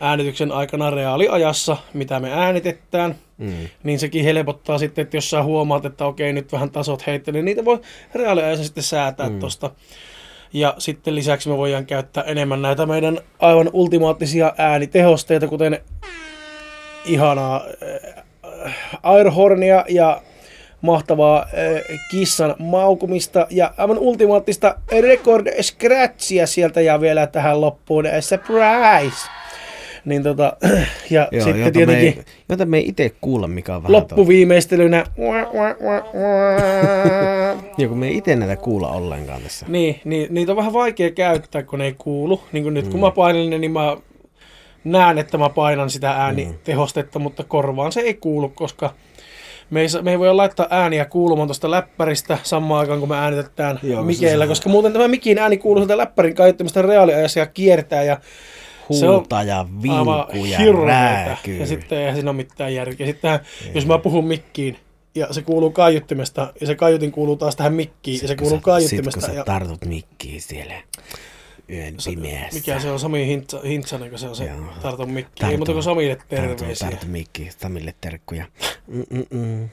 äänityksen 0.00 0.52
aikana 0.52 0.90
reaaliajassa, 0.90 1.76
mitä 1.94 2.20
me 2.20 2.32
äänitetään. 2.32 3.14
Mm. 3.38 3.52
Niin 3.82 3.98
sekin 3.98 4.24
helpottaa 4.24 4.78
sitten, 4.78 5.02
että 5.02 5.16
jos 5.16 5.30
sä 5.30 5.42
huomaat, 5.42 5.84
että 5.84 6.06
okei, 6.06 6.32
nyt 6.32 6.52
vähän 6.52 6.70
tasot 6.70 7.06
heitteli, 7.06 7.36
niin 7.36 7.44
niitä 7.44 7.64
voi 7.64 7.80
reaaliajassa 8.14 8.64
sitten 8.64 8.84
säätää 8.84 9.28
mm. 9.28 9.40
tosta. 9.40 9.70
Ja 10.52 10.74
sitten 10.78 11.14
lisäksi 11.14 11.48
me 11.48 11.56
voidaan 11.56 11.86
käyttää 11.86 12.24
enemmän 12.24 12.62
näitä 12.62 12.86
meidän 12.86 13.18
aivan 13.38 13.70
ultimaattisia 13.72 14.52
äänitehosteita, 14.58 15.48
kuten 15.48 15.78
ihanaa 17.04 17.64
äh, 18.66 18.74
airhornia 19.02 19.84
ja 19.88 20.22
mahtavaa 20.82 21.38
äh, 21.38 21.98
kissan 22.10 22.54
maukumista 22.58 23.46
ja 23.50 23.74
aivan 23.76 23.98
ultimaattista 23.98 24.74
record 25.00 25.62
scratchia 25.62 26.46
sieltä 26.46 26.80
ja 26.80 27.00
vielä 27.00 27.26
tähän 27.26 27.60
loppuun 27.60 28.04
surprise. 28.20 29.28
Niin 30.04 30.22
tota, 30.22 30.56
ja 31.10 31.28
Joo, 31.32 31.44
sitten 31.44 31.60
jota, 31.60 31.72
tietenkin 31.72 32.14
me 32.16 32.18
ei, 32.18 32.24
jota 32.48 32.66
me 32.66 32.76
ei 32.76 32.88
itse 32.88 33.12
kuulla, 33.20 33.48
mikä 33.48 33.76
on 33.76 33.82
vähän 33.82 33.92
loppuviimeistelynä. 33.92 34.98
Joo, 37.78 37.88
kun 37.88 37.98
me 37.98 38.08
ei 38.08 38.16
itse 38.16 38.36
näitä 38.36 38.56
kuulla 38.56 38.88
ollenkaan 38.88 39.42
tässä. 39.42 39.66
niin, 39.68 40.00
niin, 40.04 40.34
niitä 40.34 40.52
on 40.52 40.56
vähän 40.56 40.72
vaikea 40.72 41.10
käyttää, 41.10 41.62
kun 41.62 41.78
ne 41.78 41.84
ei 41.84 41.94
kuulu. 41.98 42.40
Niin 42.52 42.62
kuin 42.62 42.74
nyt 42.74 42.88
kun 42.88 43.00
mä 43.00 43.10
painan 43.10 43.50
ne, 43.50 43.58
niin 43.58 43.72
mä 43.72 43.96
näen, 44.84 45.18
että 45.18 45.38
mä 45.38 45.48
painan 45.48 45.90
sitä 45.90 46.10
äänitehostetta, 46.10 47.18
mutta 47.18 47.44
korvaan 47.44 47.92
se 47.92 48.00
ei 48.00 48.14
kuulu, 48.14 48.48
koska 48.48 48.94
me 49.72 49.80
ei, 49.80 49.86
me 50.02 50.10
ei 50.10 50.18
voi 50.18 50.34
laittaa 50.34 50.66
ääniä 50.70 51.04
kuulumaan 51.04 51.48
tuosta 51.48 51.70
läppäristä 51.70 52.38
samaan 52.42 52.80
aikaan, 52.80 53.00
kun 53.00 53.08
me 53.08 53.16
äänitetään 53.16 53.80
Joo, 53.82 54.02
mikeillä, 54.02 54.46
koska 54.46 54.68
muuten 54.68 54.92
tämä 54.92 55.08
mikin 55.08 55.38
ääni 55.38 55.56
kuuluu 55.56 55.80
sieltä 55.80 55.96
läppärin 55.96 56.34
kaiuttimesta 56.34 56.82
reaaliajassa 56.82 57.38
ja 57.38 57.46
kiertää 57.46 58.02
ja 58.02 58.18
se 58.90 59.08
on 59.08 59.14
Huuta 59.14 59.42
ja 59.42 59.66
vinkku 59.82 60.44
ja 60.44 60.58
rääkyy. 60.86 61.56
Ja 61.56 61.66
sitten 61.66 61.98
eihän 61.98 62.14
siinä 62.14 62.30
ole 62.30 62.36
mitään 62.36 62.74
järkeä. 62.74 63.06
Sitten 63.06 63.40
jos 63.74 63.86
mä 63.86 63.98
puhun 63.98 64.24
mikkiin 64.26 64.76
ja 65.14 65.32
se 65.32 65.42
kuuluu 65.42 65.70
kaiuttimesta 65.70 66.52
ja 66.60 66.66
se 66.66 66.74
kaiutin 66.74 67.12
kuuluu 67.12 67.36
taas 67.36 67.56
tähän 67.56 67.74
mikkiin 67.74 68.14
ja 68.14 68.20
se 68.20 68.26
Sit, 68.26 68.38
kuuluu 68.38 68.58
sä- 68.58 68.62
kaiuttimesta. 68.62 69.20
Sit 69.20 69.28
kun 69.28 69.34
sä 69.34 69.40
ja 69.40 69.44
tartut 69.44 69.84
mikkiin 69.84 70.42
siellä 70.42 70.74
yön 71.72 71.94
pimeässä. 72.04 72.54
mikä 72.58 72.80
se 72.80 72.90
on 72.90 72.98
Sami 73.00 73.26
Hintsa, 73.26 73.60
Hintsanen, 73.60 74.10
kun 74.10 74.18
se 74.18 74.28
on 74.28 74.36
se 74.36 74.44
Joo. 74.44 74.56
tartun 74.82 75.10
mikkiin. 75.10 75.34
Tartu- 75.40 75.50
Ei 75.50 75.56
muuta 75.56 75.72
kuin 75.72 75.82
Samille 75.82 76.18
terveisiä. 76.28 76.90
tartu 76.90 77.06
mikkiin, 77.06 77.52
Samille 77.58 77.94
terkkuja. 78.00 78.44
Mm-mm-mm. 78.86 79.68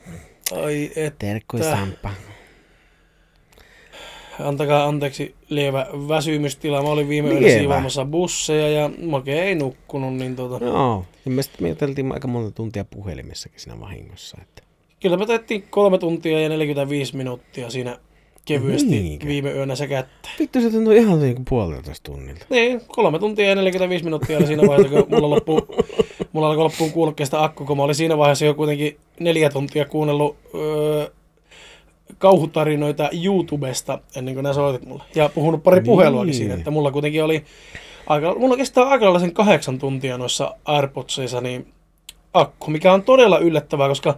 Ai 0.63 0.91
et, 0.95 1.19
Terkkuja. 1.19 1.63
Sampa. 1.63 2.09
antakaa 4.39 4.85
anteeksi 4.85 5.35
lievä 5.49 5.87
väsymystila. 6.07 6.81
Mä 6.83 6.89
olin 6.89 7.09
viime 7.09 7.27
yönä 7.29 7.41
Lievä. 7.41 7.57
siivoamassa 7.59 8.05
busseja 8.05 8.69
ja 8.69 8.89
Make 9.01 9.41
ei 9.41 9.55
nukkunut, 9.55 10.15
niin 10.15 10.35
tota, 10.35 10.65
Joo, 10.65 11.05
ja 11.25 11.31
me 11.31 11.43
sitten 11.43 11.63
me 11.63 11.69
juteltiin 11.69 12.11
aika 12.13 12.27
monta 12.27 12.51
tuntia 12.51 12.85
puhelimessakin 12.85 13.59
siinä 13.59 13.79
vahingossa. 13.79 14.37
Että. 14.41 14.63
kyllä 15.01 15.17
me 15.17 15.25
tehtiin 15.25 15.63
kolme 15.69 15.97
tuntia 15.97 16.39
ja 16.39 16.49
45 16.49 17.17
minuuttia 17.17 17.69
siinä 17.69 17.97
kevyesti 18.45 18.89
Niinkö? 18.89 19.27
viime 19.27 19.51
yönä 19.51 19.75
sekättä. 19.75 20.29
Vittu 20.39 20.61
se 20.61 20.69
tuntui 20.71 20.97
ihan 20.97 21.19
niin 21.21 21.35
kuin 21.35 21.45
puolitoista 21.49 22.11
tunnilta. 22.11 22.45
Niin, 22.49 22.81
kolme 22.87 23.19
tuntia 23.19 23.49
ja 23.49 23.55
45 23.55 24.03
minuuttia 24.03 24.37
oli 24.37 24.47
siinä 24.47 24.67
vaiheessa, 24.67 24.95
kun 25.03 25.05
mulla, 25.09 25.29
loppu, 25.29 25.67
mulla 26.33 26.47
alkoi 26.49 26.63
loppuun 26.63 26.91
kuulokkeesta 26.91 27.43
akku, 27.43 27.65
kun 27.65 27.77
mä 27.77 27.83
olin 27.83 27.95
siinä 27.95 28.17
vaiheessa 28.17 28.45
jo 28.45 28.53
kuitenkin 28.53 28.97
neljä 29.19 29.49
tuntia 29.49 29.85
kuunnellut 29.85 30.37
öö, 30.55 31.07
kauhutarinoita 32.17 33.09
YouTubesta 33.23 33.99
ennen 34.15 34.33
kuin 34.33 34.43
nämä 34.43 34.53
soitit 34.53 34.87
mulle. 34.87 35.03
Ja 35.15 35.29
puhunut 35.29 35.63
pari 35.63 35.75
Niin. 35.77 35.85
puheluakin 35.85 36.33
siinä, 36.33 36.53
että 36.53 36.71
mulla 36.71 36.91
kuitenkin 36.91 37.23
oli, 37.23 37.43
aika, 38.07 38.35
mulla 38.35 38.57
kestää 38.57 38.83
aika 38.83 39.05
lailla 39.05 39.19
sen 39.19 39.33
kahdeksan 39.33 39.79
tuntia 39.79 40.17
noissa 40.17 40.55
AirPodsissa 40.65 41.41
niin 41.41 41.67
akku, 42.33 42.71
mikä 42.71 42.93
on 42.93 43.03
todella 43.03 43.39
yllättävää, 43.39 43.87
koska 43.87 44.17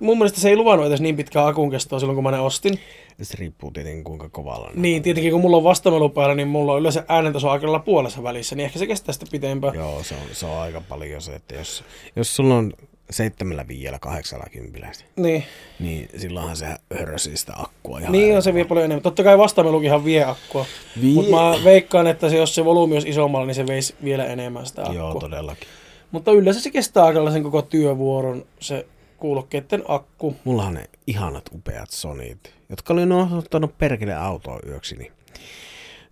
mun 0.00 0.18
mielestä 0.18 0.40
se 0.40 0.48
ei 0.48 0.56
luvannut 0.56 0.86
edes 0.86 1.00
niin 1.00 1.16
pitkää 1.16 1.46
akun 1.46 1.70
kestoa 1.70 1.98
silloin, 1.98 2.14
kun 2.14 2.24
mä 2.24 2.30
ne 2.30 2.40
ostin. 2.40 2.78
Se 3.22 3.36
riippuu 3.38 3.70
tietenkin 3.70 4.04
kuinka 4.04 4.28
kovalla. 4.28 4.66
ne- 4.74 4.80
Niin, 4.82 5.02
tietenkin 5.02 5.32
kun 5.32 5.40
mulla 5.40 5.56
on 5.56 5.64
vastamelu 5.64 6.08
päällä, 6.08 6.34
niin 6.34 6.48
mulla 6.48 6.72
on 6.72 6.80
yleensä 6.80 7.04
äänentaso 7.08 7.50
aika 7.50 7.78
puolessa 7.78 8.22
välissä, 8.22 8.56
niin 8.56 8.64
ehkä 8.64 8.78
se 8.78 8.86
kestää 8.86 9.12
sitten 9.12 9.28
pitempään. 9.30 9.74
Joo, 9.74 10.02
se 10.02 10.14
on, 10.14 10.20
se 10.32 10.46
on 10.46 10.58
aika 10.58 10.80
paljon 10.88 11.22
se, 11.22 11.34
että 11.34 11.54
jos, 11.54 11.84
jos 12.16 12.36
sulla 12.36 12.54
on 12.54 12.72
seitsemällä 13.10 13.68
viiellä, 13.68 13.98
kahdeksalla 13.98 14.44
kympillä, 14.52 14.92
Niin, 15.16 15.44
niin 15.80 16.08
silloinhan 16.16 16.56
se 16.56 16.66
hörösii 16.98 17.36
sitä 17.36 17.52
akkua 17.56 17.98
ihan 17.98 18.12
niin 18.12 18.36
on 18.36 18.42
se 18.42 18.54
vie 18.54 18.64
paljon 18.64 18.84
enemmän. 18.84 19.02
Totta 19.02 19.22
kai 19.22 19.38
vastamelukinhan 19.38 20.04
vie 20.04 20.24
akkua. 20.24 20.66
Vie. 21.02 21.14
Mutta 21.14 21.30
mä 21.30 21.54
veikkaan, 21.64 22.06
että 22.06 22.28
se, 22.30 22.36
jos 22.36 22.54
se 22.54 22.64
volyymi 22.64 22.94
olisi 22.94 23.08
isommalla, 23.08 23.46
niin 23.46 23.54
se 23.54 23.66
veisi 23.66 23.94
vielä 24.04 24.24
enemmän 24.26 24.66
sitä 24.66 24.82
akkua. 24.82 24.94
Joo, 24.96 25.14
todellakin. 25.20 25.68
Mutta 26.10 26.32
yleensä 26.32 26.60
se 26.60 26.70
kestää 26.70 27.04
aika 27.04 27.30
sen 27.30 27.42
koko 27.42 27.62
työvuoron, 27.62 28.44
se 28.60 28.86
kuulokkeiden 29.24 29.82
akku. 29.88 30.36
Mulla 30.44 30.64
on 30.64 30.74
ne 30.74 30.84
ihanat 31.06 31.44
upeat 31.52 31.90
sonit, 31.90 32.54
jotka 32.68 32.92
oli 32.92 33.06
no, 33.06 33.28
ottanut 33.32 33.78
perkele 33.78 34.14
autoa 34.14 34.60
yöksi, 34.66 34.96
niin, 34.96 35.12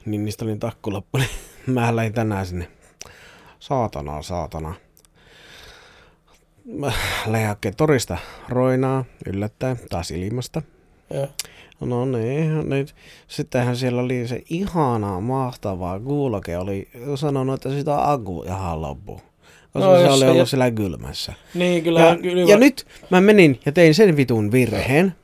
niin 0.07 0.25
niistä 0.25 0.45
oli 0.45 0.57
takku 0.57 0.93
loppu, 0.93 1.19
niin 1.19 1.31
mä 1.75 1.97
lähdin 1.97 2.13
tänään 2.13 2.47
sinne. 2.47 2.69
Saatana, 3.59 4.23
saatana. 4.23 4.75
Mä 6.65 6.93
lähdin 7.27 7.49
hakemaan 7.49 7.77
torista 7.77 8.19
roinaa, 8.49 9.05
yllättäen, 9.27 9.81
taas 9.91 10.11
ilmasta. 10.11 10.63
Ja, 11.11 11.29
No 11.81 12.05
niin, 12.05 12.69
nyt. 12.69 12.95
Sittenhän 13.29 13.77
siellä 13.77 14.03
oli 14.03 14.29
se 14.29 14.43
ihanaa, 14.51 15.21
mahtavaa 15.21 16.01
kuuloke, 16.01 16.59
oli 16.59 16.89
sanonut, 17.15 17.55
että 17.55 17.79
sitä 17.79 17.95
on 17.95 18.13
akku 18.13 18.43
ihan 18.43 18.83
loppu. 18.83 19.21
Koska 19.73 19.89
No, 19.89 19.97
se 20.01 20.09
oli 20.09 20.25
ollut 20.25 20.37
jä- 20.39 20.45
siellä 20.47 20.71
kylmässä. 20.71 21.33
niin, 21.55 21.83
kyllä. 21.85 22.01
Ja, 22.01 22.17
kyllä 22.17 22.43
ja 22.51 22.57
nyt 22.57 22.87
mä 23.11 23.21
menin 23.21 23.61
ja 23.67 23.73
tein 23.73 23.95
sen 23.95 24.17
vitun 24.17 24.53
virheen, 24.53 25.15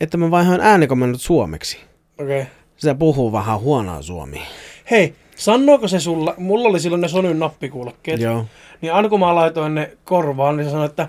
että 0.00 0.16
mä 0.16 0.30
vaihoin 0.30 0.60
äänikomennot 0.60 1.20
suomeksi. 1.20 1.78
Okei. 2.20 2.40
Okay. 2.40 2.52
Se 2.76 2.94
puhuu 2.94 3.32
vähän 3.32 3.60
huonoa 3.60 4.02
suomi. 4.02 4.42
Hei, 4.90 5.14
sanooko 5.36 5.88
se 5.88 6.00
sulla, 6.00 6.34
mulla 6.38 6.68
oli 6.68 6.80
silloin 6.80 7.00
ne 7.00 7.08
Sonyn 7.08 7.38
nappikuulokkeet, 7.38 8.20
Joo. 8.20 8.46
niin 8.80 8.92
aina 8.92 9.08
kun 9.08 9.20
mä 9.20 9.34
laitoin 9.34 9.74
ne 9.74 9.90
korvaan, 10.04 10.56
niin 10.56 10.64
se 10.64 10.70
sanoi, 10.70 10.86
että 10.86 11.08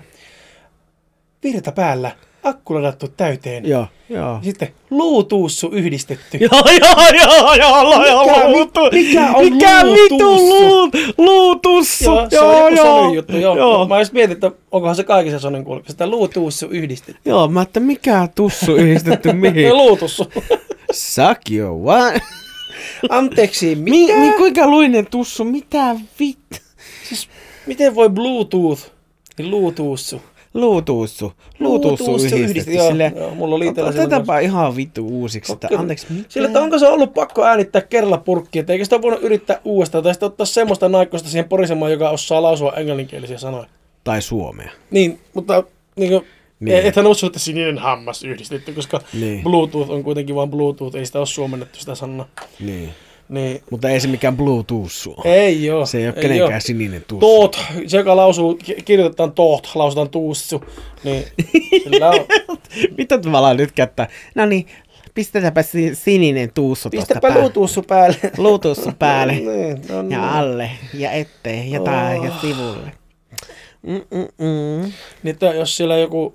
virta 1.42 1.72
päällä, 1.72 2.10
akku 2.44 2.74
ladattu 2.74 3.08
täyteen. 3.08 3.68
Joo, 3.68 3.86
joo. 4.08 4.38
Sitten 4.42 4.68
luutuussu 4.90 5.68
yhdistetty. 5.72 6.38
Joo, 6.50 6.62
joo, 6.80 7.24
joo, 7.24 7.54
joo, 7.54 7.98
Mikä- 7.98 8.08
joo, 8.08 8.90
mi- 8.92 9.02
mikä 9.02 9.30
on 9.34 9.44
mikä 9.44 9.82
vitu 9.84 10.24
luutussu? 10.24 10.68
luut, 10.68 10.94
luutussu? 11.18 12.04
Joo, 12.04 12.26
se 12.30 12.40
on 12.40 12.72
joku 12.76 12.86
Sonyn 12.88 13.14
juttu. 13.14 13.36
Joo. 13.36 13.56
joo. 13.56 13.88
Mä 13.88 13.96
edes 13.96 14.12
mietin, 14.12 14.32
että 14.32 14.50
onkohan 14.70 14.96
se 14.96 15.04
kaikissa 15.04 15.38
Sonyn 15.38 15.64
kuulokkeissa, 15.64 15.92
että 15.94 16.06
luutuussu 16.06 16.66
yhdistetty. 16.66 17.20
Joo, 17.30 17.48
mä 17.48 17.62
että 17.62 17.80
mikä 17.80 18.28
tussu 18.34 18.76
yhdistetty 18.76 19.32
mihin? 19.42 19.76
luutussu. 19.76 20.24
Suck 20.92 21.50
your 21.50 21.72
what? 21.78 22.22
Anteeksi, 23.08 23.74
Mi, 23.74 23.90
mitä? 23.90 24.14
mi, 24.18 24.32
kuinka 24.36 24.66
luinen 24.66 25.06
tussu? 25.06 25.44
Mitä 25.44 25.96
vit? 26.20 26.38
Siis, 27.08 27.28
miten 27.66 27.94
voi 27.94 28.08
Bluetooth, 28.10 28.82
niin 29.38 29.50
luutuussu. 29.50 30.22
Luutussu. 30.54 31.32
Luutussu 31.60 32.14
yhdistetty. 32.16 32.72
Joo, 32.72 32.88
Sille, 32.90 33.12
joo, 33.16 33.34
mulla 33.34 33.54
oli 33.54 33.66
itsellä 33.66 33.90
Otetapa 33.90 34.38
ihan 34.38 34.76
vittu 34.76 35.06
uusiksi. 35.06 35.52
Että, 35.52 35.68
Kyllä. 35.68 35.80
anteeksi, 35.80 36.06
mitä? 36.10 36.24
Sillä, 36.28 36.46
että 36.46 36.60
onko 36.60 36.78
se 36.78 36.88
ollut 36.88 37.14
pakko 37.14 37.44
äänittää 37.44 37.82
kerralla 37.82 38.18
purkkiin, 38.18 38.60
että 38.60 38.72
eikö 38.72 38.84
sitä 38.84 39.02
voinut 39.02 39.22
yrittää 39.22 39.60
uudestaan, 39.64 40.04
tai 40.04 40.14
sitten 40.14 40.26
ottaa 40.26 40.46
semmoista 40.46 40.88
naikkosta 40.88 41.28
siihen 41.28 41.48
porisemaan, 41.48 41.92
joka 41.92 42.10
osaa 42.10 42.42
lausua 42.42 42.72
englanninkielisiä 42.72 43.38
sanoja. 43.38 43.66
Tai 44.04 44.22
suomea. 44.22 44.70
Niin, 44.90 45.20
mutta 45.34 45.64
niin 45.96 46.10
kuin, 46.10 46.24
Niin. 46.60 46.74
niin. 46.74 46.86
ethän 46.86 47.06
usko, 47.06 47.26
että 47.26 47.38
sininen 47.38 47.78
hammas 47.78 48.24
yhdistetty, 48.24 48.72
koska 48.72 49.00
niin. 49.20 49.42
Bluetooth 49.42 49.90
on 49.90 50.04
kuitenkin 50.04 50.34
vain 50.34 50.50
Bluetooth, 50.50 50.96
ei 50.96 51.06
sitä 51.06 51.18
ole 51.18 51.26
suomennettu 51.26 51.78
sitä 51.78 51.94
sanaa. 51.94 52.26
Niin. 52.60 52.90
Niin, 53.30 53.62
Mutta 53.70 53.88
ei 53.90 54.00
se 54.00 54.08
mikään 54.08 54.36
Bluetooth 54.36 55.08
ole. 55.08 55.34
ei 55.34 55.64
joo. 55.64 55.86
Se 55.86 55.98
ei 55.98 56.04
ole 56.06 56.14
ei 56.16 56.22
kenenkään 56.22 56.52
oo. 56.54 56.60
sininen 56.60 57.04
tussu. 57.08 57.20
Toot, 57.20 57.60
se 57.86 57.96
joka 57.96 58.16
lausuu, 58.16 58.54
ki- 58.54 58.76
kirjoitetaan 58.84 59.32
toot, 59.32 59.70
lausutaan 59.74 60.10
tuussu, 60.10 60.64
niin 61.04 61.24
sillä 61.84 62.10
on, 62.10 62.26
Mitä 62.98 63.18
tavallaan 63.18 63.56
nyt 63.56 63.72
kättä? 63.72 64.08
No 64.34 64.46
niin, 64.46 64.66
pistetäänpä 65.14 65.62
si- 65.62 65.94
sininen 65.94 66.50
tuussu 66.54 66.90
tuosta 66.90 67.14
pistäpä 67.14 67.40
luutuussu 67.40 67.82
päälle. 67.82 68.16
Luutussu 68.38 68.90
päälle. 68.98 69.32
niin, 69.32 69.82
no 69.88 70.02
niin. 70.02 70.12
ja 70.12 70.38
alle 70.38 70.70
ja 70.94 71.10
eteen 71.12 71.70
ja 71.70 71.80
tää 71.80 72.14
ja 72.14 72.20
Oh. 72.20 72.40
sivulle. 72.40 72.92
Mm-mm-mm. 73.82 74.92
Niin, 75.22 75.36
jos 75.56 75.76
siellä 75.76 75.96
joku 75.98 76.34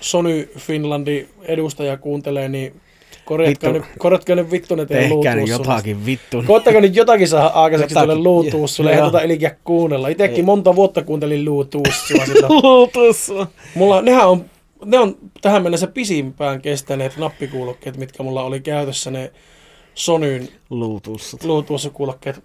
Sony 0.00 0.48
Finlandin 0.58 1.28
edustaja 1.42 1.96
kuuntelee, 1.96 2.48
niin 2.48 2.80
korjatkaa, 3.30 3.72
Vittu. 3.72 3.86
nyt, 3.88 3.98
korjatkaa 3.98 4.36
nyt 4.36 4.50
vittu 4.50 4.74
ne 4.74 4.86
teidän 4.86 5.10
Tehkää 5.10 5.34
nyt 5.34 5.48
jotakin 5.48 6.06
vittu. 6.06 6.42
Koittakaa 6.46 6.80
nyt 6.80 6.96
jotakin 6.96 7.28
saada 7.28 7.46
aikaiseksi 7.46 7.94
Jotakin. 7.94 8.08
tuolle 8.08 8.22
luutuussulle. 8.28 8.92
Ei 8.94 8.98
tota 9.00 9.20
ilkeä 9.22 9.56
kuunnella. 9.64 10.08
Itekin 10.08 10.44
monta 10.44 10.76
vuotta 10.76 11.02
kuuntelin 11.02 11.44
luutuussua. 11.44 12.24
Luutussu. 12.62 13.46
Mulla, 13.74 14.02
nehän 14.02 14.28
on, 14.28 14.44
ne 14.84 14.98
on 14.98 15.16
tähän 15.40 15.62
mennessä 15.62 15.86
pisimpään 15.86 16.62
kestäneet 16.62 17.16
nappikuulokkeet, 17.16 17.96
mitkä 17.96 18.22
mulla 18.22 18.42
oli 18.44 18.60
käytössä. 18.60 19.10
Ne 19.10 19.32
Sonyn 19.94 20.48
Luutussa. 20.70 21.36
Bluetooth-kuulokkeet. 21.36 22.42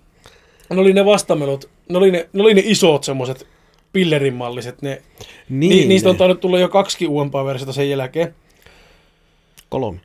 Ne 0.70 0.82
oli 0.82 0.94
ne 0.94 1.06
vastamelut, 1.06 1.70
ne 1.90 1.98
oli 1.98 2.12
ne, 2.12 2.30
ne, 2.34 2.42
oli 2.44 2.54
ne 2.54 2.62
isot 2.66 3.04
semmoiset 3.04 3.48
pillerin 3.94 4.34
malliset. 4.34 4.82
Ne, 4.82 5.02
Niin, 5.50 5.70
ni, 5.70 5.86
niistä 5.86 6.10
on 6.10 6.16
ne. 6.16 6.18
tainnut 6.20 6.40
tulla 6.40 6.60
jo 6.60 6.70
kaksi 6.70 7.08
uudempaa 7.08 7.46
versiota 7.46 7.74
sen 7.74 7.90
jälkeen. 7.90 8.36
kolme. 9.70 10.00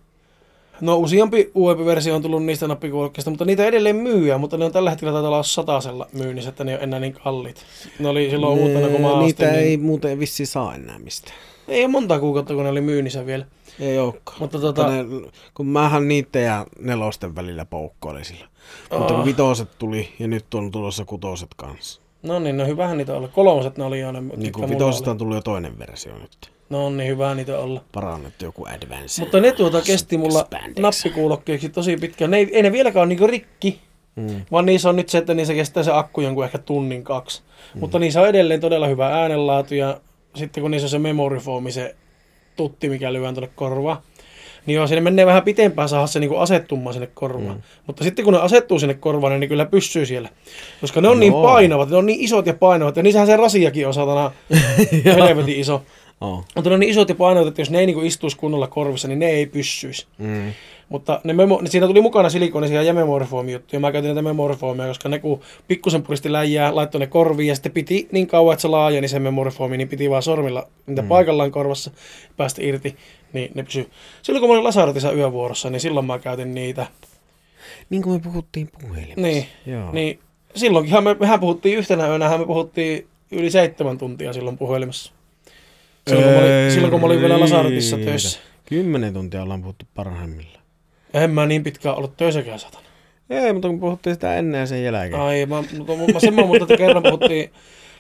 No 0.80 0.96
useampi 0.96 1.50
uudempi 1.54 1.84
versio 1.84 2.14
on 2.14 2.22
tullut 2.22 2.44
niistä 2.44 2.68
nappikuulokkeista, 2.68 3.30
mutta 3.30 3.44
niitä 3.44 3.64
edelleen 3.66 3.96
myyä, 3.96 4.38
mutta 4.38 4.56
ne 4.56 4.64
on 4.64 4.72
tällä 4.72 4.90
hetkellä 4.90 5.12
taitaa 5.12 5.28
olla 5.30 5.42
satasella 5.42 6.06
myynnissä, 6.12 6.49
että 6.49 6.64
ne 6.64 6.70
ei 6.72 6.76
ole 6.76 6.84
enää 6.84 7.00
niin 7.00 7.12
kalliit. 7.12 7.56
Ne 7.99 8.08
oli 8.08 8.30
silloin 8.30 8.58
Ne- 8.58 8.64
uutena, 8.64 8.88
kun 8.88 9.00
mä 9.00 9.08
ostin, 9.12 9.25
Niitä 9.26 9.46
niin... 9.46 9.54
ei 9.54 9.76
muuten 9.76 10.18
vissi 10.20 10.46
saa 10.46 10.75
enää 10.75 10.99
mistään. 10.99 11.37
ei 11.68 11.82
ole 11.84 11.90
monta 11.90 12.18
kuukautta, 12.20 12.54
kun 12.54 12.62
ne 12.64 12.70
oli 12.70 12.80
myynnissä 12.80 13.26
vielä. 13.26 13.46
Ei 13.80 13.99
olekaan. 13.99 14.37
Mutta 14.40 14.58
Tota... 14.60 14.88
Ne, 14.90 15.04
kun 15.54 15.66
mähän 15.66 16.08
niiden 16.08 16.44
ja 16.44 16.66
nelosten 16.78 17.34
välillä 17.37 17.64
poukkoilin 17.64 18.25
sillä. 18.25 18.49
Mutta 18.90 19.14
Aa. 19.14 19.16
kun 19.16 19.25
vitoset 19.26 19.68
tuli 19.78 20.08
ja 20.18 20.28
nyt 20.28 20.54
on 20.54 20.70
tulossa 20.70 21.04
kutoset 21.04 21.49
kanssa. 21.56 22.00
No 22.23 22.39
niin, 22.39 22.57
no 22.57 22.67
hyvähän 22.67 22.99
niitä 22.99 23.17
olla. 23.17 23.29
Kolmoset 23.29 23.79
ne 23.79 23.85
oli 23.85 24.00
jo 24.00 24.12
ne, 24.12 24.21
Niin 24.21 24.53
mulla 24.57 24.69
vitosesta 24.71 25.11
on 25.11 25.19
tullut 25.19 25.37
jo 25.37 25.43
toinen 25.43 25.79
versio 25.79 26.19
nyt. 26.19 26.50
No 26.71 26.91
niin, 26.91 27.09
hyvä 27.09 27.35
niitä 27.35 27.59
olla. 27.59 27.85
Parannettu 27.93 28.45
joku 28.45 28.67
advance. 28.67 29.21
Mutta 29.23 29.41
ne 29.41 29.53
tuota 29.53 29.81
kesti 29.83 30.19
mulla 30.19 30.47
nappikuulokkeeksi 30.79 31.69
tosi 31.69 31.97
pitkään. 31.97 32.31
Ne 32.31 32.37
ei, 32.37 32.49
ei 32.53 32.62
ne 32.62 32.73
vieläkään 32.73 33.00
ole 33.00 33.07
niinku 33.09 33.27
rikki, 33.27 33.81
Mm. 34.17 34.41
vaan 34.53 34.67
niissä 34.67 34.89
on 34.89 34.97
nyt 34.97 35.09
se, 35.09 35.19
että 35.19 35.35
niissä 35.35 35.55
kestää 35.55 35.83
se 35.83 35.93
akku 35.93 36.21
jonkun 36.21 36.45
ehkä 36.45 36.59
tunnin 36.59 37.05
kaksi. 37.05 37.43
Mm. 37.75 37.81
Mutta 37.81 37.99
niissä 37.99 38.21
on 38.21 38.29
edelleen 38.29 38.61
todella 38.61 38.87
hyvä 38.87 39.09
äänenlaatu 39.09 39.75
ja 39.75 40.00
sitten 40.35 40.61
kun 40.62 40.71
niissä 40.71 40.87
on 40.87 40.91
se 40.91 40.99
memory 40.99 41.39
foam, 41.39 41.71
se 41.71 41.97
tutti, 42.57 42.89
mikä 42.89 43.12
lyön 43.12 43.35
tuonne 43.35 43.50
korvaan, 43.55 43.99
niin 44.67 44.76
joo, 44.76 44.87
sinne 44.87 45.00
menee 45.00 45.26
vähän 45.26 45.43
pitempään 45.43 45.88
saada 45.88 46.07
se 46.07 46.21
niinku 46.21 46.37
asettumaan 46.37 46.95
sinne 46.95 47.09
korvaan. 47.14 47.57
Mm. 47.57 47.62
Mutta 47.87 48.05
sitten 48.05 48.25
kun 48.25 48.35
ne 48.35 48.40
asettuu 48.40 48.79
sinne 48.79 48.95
korvaan, 48.95 49.33
niin 49.33 49.40
ne 49.40 49.47
kyllä 49.47 49.67
pysyy 49.67 50.07
siellä. 50.07 50.29
Koska 50.81 51.00
ne 51.00 51.09
on 51.09 51.21
niin 51.21 51.33
Joo. 51.33 51.43
painavat, 51.43 51.90
ne 51.90 51.97
on 51.97 52.07
niin 52.07 52.21
isot 52.21 52.47
ja 52.47 52.55
painavat, 52.55 52.97
ja 52.97 53.02
niissähän 53.02 53.26
se 53.26 53.37
rasiakin 53.37 53.87
on 53.87 53.95
satana 53.95 54.33
helvetin 55.05 55.61
iso. 55.61 55.83
Oh. 56.21 56.45
Mutta 56.55 56.71
ne 56.71 56.75
on 56.75 56.81
niin 56.81 56.90
isot 56.90 57.09
ja 57.09 57.14
painavat, 57.14 57.49
että 57.49 57.61
jos 57.61 57.71
ne 57.71 57.79
ei 57.79 57.87
niinku 57.87 58.02
istuisi 58.02 58.37
kunnolla 58.37 58.67
korvissa, 58.67 59.09
niin 59.09 59.19
ne 59.19 59.31
ei 59.31 59.47
pyssyisi. 59.47 60.07
Mm. 60.19 60.52
Mutta 60.90 61.20
ne 61.25 61.32
memo, 61.32 61.61
siinä 61.64 61.87
tuli 61.87 62.00
mukana 62.00 62.30
silikonisia 62.30 62.82
ja 62.82 62.94
memorifoami 62.94 63.52
juttuja. 63.52 63.80
Mä 63.80 63.92
käytin 63.92 64.09
näitä 64.09 64.23
memorifoamia, 64.23 64.87
koska 64.87 65.09
ne 65.09 65.18
kun 65.18 65.40
pikkusen 65.68 66.02
puristi 66.02 66.32
läjää, 66.32 66.75
laittoi 66.75 66.99
ne 66.99 67.06
korviin 67.06 67.49
ja 67.49 67.54
sitten 67.54 67.73
piti 67.73 68.09
niin 68.12 68.26
kauan, 68.26 68.52
että 68.52 68.62
se 68.62 68.68
laajeni 68.68 69.09
se 69.09 69.18
memorifoami, 69.18 69.76
niin 69.76 69.88
piti 69.88 70.11
vaan 70.11 70.23
sormilla 70.23 70.66
niitä 70.87 71.02
mm. 71.02 71.09
paikallaan 71.09 71.50
korvassa 71.50 71.90
päästä 72.37 72.62
irti, 72.62 72.97
niin 73.32 73.50
ne 73.54 73.62
pysyy. 73.62 73.90
Silloin 74.23 74.40
kun 74.40 74.49
mä 74.49 74.52
olin 74.52 74.64
Lasaretissa 74.64 75.12
yövuorossa, 75.12 75.70
niin 75.70 75.80
silloin 75.80 76.06
mä 76.06 76.18
käytin 76.18 76.54
niitä. 76.54 76.87
Niin 77.90 78.02
kuin 78.02 78.14
me 78.14 78.20
puhuttiin 78.20 78.68
puhelimessa. 78.80 79.20
Niin, 79.20 79.47
Joo. 79.66 79.92
niin 79.92 80.18
silloinkinhan 80.54 81.04
me, 81.04 81.16
mehän 81.20 81.40
puhuttiin 81.40 81.78
yhtenä 81.78 82.09
yönä, 82.09 82.38
me 82.38 82.47
puhuttiin 82.47 83.06
yli 83.30 83.50
seitsemän 83.50 83.99
tuntia 83.99 84.32
silloin 84.32 84.59
puhelimessa. 84.59 85.12
Silloin, 86.09 86.25
kun 86.25 86.35
mä 86.35 86.40
olin, 86.40 86.73
silloin 86.73 86.90
kun 86.90 87.00
mä 87.00 87.06
olin 87.06 87.20
vielä 87.20 87.40
Lasaretissa 87.40 87.97
Ei. 87.97 88.04
töissä. 88.04 88.40
Kymmenen 88.66 89.14
tuntia 89.14 89.42
ollaan 89.42 89.62
puhuttu 89.62 89.87
parhaimmillaan. 89.94 90.60
En 91.14 91.31
mä 91.31 91.47
niin 91.47 91.62
pitkään 91.64 91.97
ollut 91.97 92.17
töissäkään 92.17 92.59
satana. 92.59 92.85
Ei, 93.31 93.52
mutta 93.52 93.69
kun 93.69 93.81
puhuttiin 93.81 94.14
sitä 94.14 94.37
ennen 94.37 94.59
ja 94.59 94.67
sen 94.67 94.85
jälkeen. 94.85 95.21
Ai, 95.21 95.47
mä, 95.47 95.62
mutta 95.79 96.12
mä 96.12 96.21
sen 96.21 96.35
mä 96.35 96.47
muistan, 96.47 96.73
että 96.73 96.85
kerran 96.85 97.02
puhuttiin, 97.02 97.50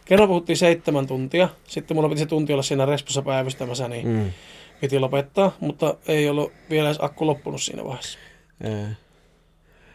kerran 0.04 0.28
puhuttiin 0.28 0.56
seitsemän 0.56 1.06
tuntia. 1.06 1.48
Sitten 1.66 1.96
mulla 1.96 2.08
piti 2.08 2.20
se 2.20 2.26
tunti 2.26 2.52
olla 2.52 2.62
siinä 2.62 2.86
respussa 2.86 3.22
päivystämässä, 3.22 3.88
niin 3.88 4.08
mm. 4.08 4.30
Piti 4.80 4.98
lopettaa. 4.98 5.52
Mutta 5.60 5.94
ei 6.08 6.28
ollut 6.28 6.52
vielä 6.70 6.88
edes 6.88 6.98
akku 7.00 7.26
loppunut 7.26 7.62
siinä 7.62 7.84
vaiheessa. 7.84 8.18
Ei. 8.64 8.86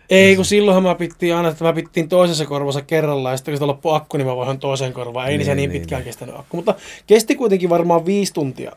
Ei, 0.10 0.36
kun 0.36 0.46
silloinhan 0.46 0.84
mä 0.84 0.96
pittiin 0.96 1.36
aina, 1.36 1.50
että 1.50 1.64
mä 1.64 1.74
pittiin 1.74 2.10
toisessa 2.10 2.46
korvassa 2.46 2.82
kerrallaan, 2.82 3.34
ja 3.34 3.38
sitten 3.38 3.52
kun 3.52 3.58
sitä 3.58 3.68
loppui 3.68 3.96
akku, 3.96 4.18
niin 4.18 4.28
mä 4.28 4.36
vaihan 4.36 4.60
toiseen 4.60 4.94
korvaan. 4.94 5.28
Ei 5.28 5.38
niin, 5.38 5.46
se 5.46 5.56
Niin, 5.56 5.70
niin 5.70 5.82
pitkään 5.82 6.00
niin. 6.00 6.06
kestänyt 6.06 6.36
akku. 6.36 6.58
Mutta 6.58 6.76
kesti 7.08 7.36
kuitenkin 7.36 7.70
varmaan 7.70 8.06
viisi 8.06 8.34
tuntia, 8.34 8.72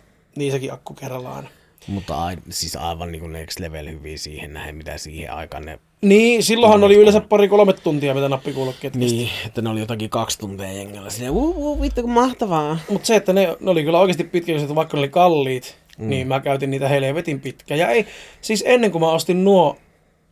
sekin 0.51 0.73
akku 0.73 0.95
kerrallaan 0.95 1.37
aina. 1.37 1.49
Mutta 1.89 2.25
ai, 2.25 2.37
siis 2.51 2.77
aivan 2.77 3.13
niin 3.13 3.21
kuin 3.21 3.33
next 3.33 3.61
level 3.61 3.91
hyviä 3.91 4.17
siihen 4.17 4.53
nähden, 4.53 4.77
mitä 4.77 4.99
siihen 4.99 5.33
aikaan 5.33 5.65
ne... 5.65 5.79
Niin, 6.03 6.43
silloinhan 6.43 6.85
oli 6.85 6.97
yleensä 6.97 7.21
pari-kolme 7.21 7.73
tuntia, 7.73 8.15
mitä 8.15 8.29
nappikuulokkeet 8.29 8.97
kesti. 8.97 9.17
Niin, 9.17 9.31
että 9.47 9.63
ne 9.63 9.71
oli 9.71 9.81
jotakin 9.81 10.11
kaksi 10.11 10.39
tuntia 10.39 10.73
jengällä. 10.73 11.11
Sinne, 11.11 11.31
uu, 11.31 11.55
uu, 11.57 11.81
vittu 11.81 12.03
kun 12.03 12.11
mahtavaa. 12.11 12.79
Mutta 12.91 13.07
se, 13.07 13.17
että 13.17 13.33
ne, 13.33 13.57
ne 13.61 13.71
oli 13.71 13.85
kyllä 13.85 13.99
oikeasti 13.99 14.25
pitkiä, 14.25 14.59
että 14.59 14.75
vaikka 14.75 14.97
ne 14.97 14.99
oli 14.99 15.09
kalliit, 15.09 15.79
mm. 15.99 16.09
niin 16.09 16.29
mä 16.29 16.41
käytin 16.41 16.71
niitä 16.71 16.89
helvetin 16.89 17.41
pitkään. 17.41 17.81
Ja 17.81 17.89
ei, 17.89 18.07
siis 18.41 18.65
ennen 18.67 18.91
kuin 18.91 19.03
mä 19.03 19.11
ostin 19.11 19.45
nuo 19.45 19.77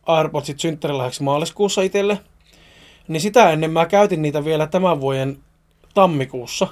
AirPodsit 0.05 0.59
synttärilahjaksi 0.59 1.23
maaliskuussa 1.23 1.81
itselle, 1.81 2.17
niin 3.07 3.21
sitä 3.21 3.51
ennen 3.51 3.71
mä 3.71 3.85
käytin 3.85 4.21
niitä 4.21 4.45
vielä 4.45 4.67
tämän 4.67 5.01
vuoden 5.01 5.37
tammikuussa, 5.93 6.67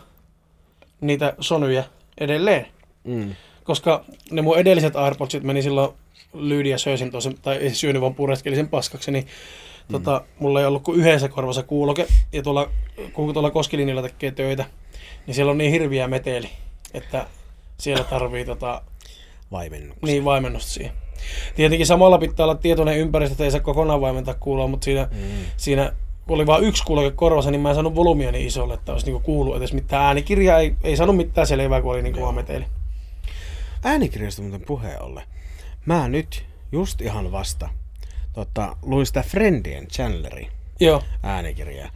niitä 1.02 1.34
Sonyja 1.40 1.84
edelleen. 2.18 2.68
Mm. 3.04 3.36
Koska 3.66 4.06
ne 4.32 4.42
mun 4.42 4.58
edelliset 4.58 4.96
AirPodsit 4.96 5.44
meni 5.44 5.62
silloin 5.62 5.90
lyydi 6.34 6.70
ja 6.70 6.78
söisin 6.78 7.12
toisen, 7.12 7.36
tai 7.42 7.56
ei 7.56 7.70
syönyt 7.70 8.02
vaan 8.02 8.16
pureskelin 8.16 8.58
sen 8.58 8.68
paskaksi, 8.68 9.12
niin 9.12 9.24
mm. 9.24 9.92
tota, 9.92 10.22
mulla 10.40 10.60
ei 10.60 10.66
ollut 10.66 10.84
kuin 10.84 11.00
yhdessä 11.00 11.30
korvassa 11.30 11.64
kuuloke, 11.64 12.08
ja 12.34 12.44
tuolla, 12.44 12.70
kun 13.14 13.34
tuolla 13.34 13.52
Koskilinjalla 13.52 14.02
tekee 14.02 14.32
töitä, 14.32 14.66
niin 15.28 15.36
siellä 15.36 15.52
on 15.52 15.58
niin 15.58 15.72
hirviä 15.72 16.08
meteli, 16.08 16.50
että 16.94 17.28
siellä 17.78 18.04
tarvii 18.04 18.46
tota, 18.46 18.82
Vaimennuksia. 19.52 20.06
niin 20.06 20.26
vaimennusta 20.26 20.72
siihen. 20.72 20.94
Tietenkin 21.56 21.88
samalla 21.88 22.18
pitää 22.18 22.46
olla 22.46 22.56
tietoinen 22.56 22.98
ympäristö, 22.98 23.34
että 23.34 23.44
ei 23.44 23.52
saa 23.52 23.60
kokonaan 23.60 24.02
vaimentaa 24.02 24.34
kuuloa, 24.34 24.68
mutta 24.68 24.86
siinä, 24.86 25.08
mm. 25.12 25.46
siinä 25.58 25.92
kun 26.28 26.36
oli 26.36 26.46
vain 26.46 26.64
yksi 26.64 26.84
kuuloke 26.84 27.12
korvassa, 27.12 27.52
niin 27.52 27.62
mä 27.62 27.70
en 27.70 27.76
saanut 27.76 27.96
volyymia 27.96 28.32
niin 28.32 28.48
isolle, 28.48 28.74
että 28.74 28.92
olisi 28.92 29.06
niinku 29.06 29.20
kuullut 29.20 29.58
edes 29.58 29.74
mitään 29.74 30.04
äänikirjaa, 30.04 30.60
ei, 30.60 30.76
ei 30.84 30.98
saanut 30.98 31.18
mitään 31.18 31.48
selvää, 31.48 31.82
kun 31.82 31.92
oli 31.92 32.02
niinku 32.02 32.22
vaan 32.22 32.36
meteli. 32.36 32.66
Äänikirjasta 33.88 34.42
muuten 34.42 34.62
puheen 34.62 35.02
ollen. 35.02 35.24
Mä 35.86 36.08
nyt 36.08 36.46
just 36.72 37.02
ihan 37.02 37.32
vasta 37.32 37.70
tota, 38.34 38.78
luin 38.82 39.06
sitä 39.06 39.24
Friendien 39.24 39.88
Chandlerin 39.88 40.48
Joo, 40.80 41.04
äänikirjaa. 41.24 41.90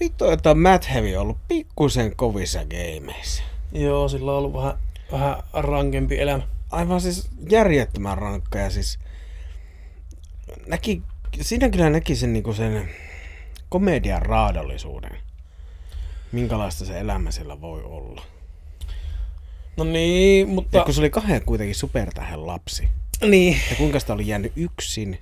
Vittu, 0.00 0.30
että 0.30 0.54
Matt 0.54 0.88
Heavy 0.90 1.14
on 1.16 1.22
ollut 1.22 1.38
pikkusen 1.48 2.16
kovissa 2.16 2.60
gameissa. 2.64 3.42
joo, 3.72 4.08
sillä 4.08 4.32
on 4.32 4.38
ollut 4.38 4.52
vähän, 4.52 4.74
vähän 5.12 5.36
rankempi 5.52 6.20
elämä. 6.20 6.42
Aivan 6.70 7.00
siis 7.00 7.30
järjettömän 7.50 8.18
rankka 8.18 8.58
ja 8.58 8.70
siis 8.70 8.98
näki, 10.66 11.02
siinä 11.40 11.68
kyllä 11.68 11.90
näki 11.90 12.16
sen, 12.16 12.32
niinku 12.32 12.52
sen 12.52 12.88
komedian 13.68 14.22
raadollisuuden. 14.22 15.18
Minkälaista 16.32 16.84
se 16.84 17.00
elämä 17.00 17.30
siellä 17.30 17.60
voi 17.60 17.82
olla. 17.82 18.22
No 19.76 19.84
niin, 19.84 20.48
Ja 20.48 20.54
mutta... 20.54 20.84
kun 20.84 20.94
se 20.94 21.00
oli 21.00 21.10
kahden 21.10 21.42
kuitenkin 21.44 21.74
supertähden 21.74 22.46
lapsi. 22.46 22.88
Niin, 23.28 23.56
Ja 23.70 23.76
kuinka 23.76 24.00
sitä 24.00 24.12
oli 24.12 24.26
jäänyt 24.26 24.52
yksin 24.56 25.18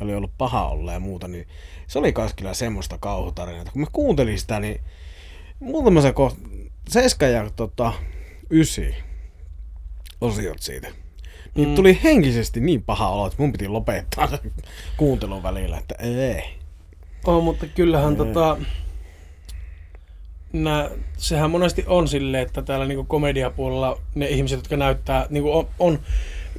ja 0.00 0.04
oli 0.04 0.14
ollut 0.14 0.30
paha 0.38 0.68
olla 0.68 0.92
ja 0.92 1.00
muuta, 1.00 1.28
niin 1.28 1.46
se 1.86 1.98
oli 1.98 2.12
kans 2.12 2.34
kyllä 2.34 2.54
semmoista 2.54 2.98
kauhutarinaa. 2.98 3.64
Kun 3.72 3.80
mä 3.80 3.86
kuuntelin 3.92 4.38
sitä, 4.38 4.60
niin 4.60 4.80
muutama 5.60 6.00
se 6.02 6.12
kohta, 6.12 6.40
seska 6.88 7.26
ja 7.26 7.50
tota, 7.56 7.92
ysi 8.50 8.94
osiot 10.20 10.58
siitä. 10.62 10.88
Niin 11.54 11.68
Mm. 11.68 11.74
tuli 11.74 12.00
henkisesti 12.04 12.60
niin 12.60 12.82
paha 12.82 13.08
olo, 13.08 13.26
että 13.26 13.42
mun 13.42 13.52
piti 13.52 13.68
lopettaa 13.68 14.28
kuuntelun 14.96 15.42
välillä, 15.42 15.78
että 15.78 15.94
ei. 15.98 16.42
on, 17.24 17.44
mutta 17.44 17.66
kyllähän 17.66 18.10
Ei. 18.10 18.16
tota... 18.16 18.56
Nää, 20.62 20.90
sehän 21.16 21.50
monesti 21.50 21.84
on 21.86 22.08
silleen, 22.08 22.42
että 22.42 22.62
täällä 22.62 22.86
niinku 22.86 23.04
komediapuolella 23.04 23.98
ne 24.14 24.26
ihmiset, 24.28 24.56
jotka 24.58 24.76
näyttää, 24.76 25.26
niinku 25.30 25.58
on, 25.58 25.68
on 25.78 25.98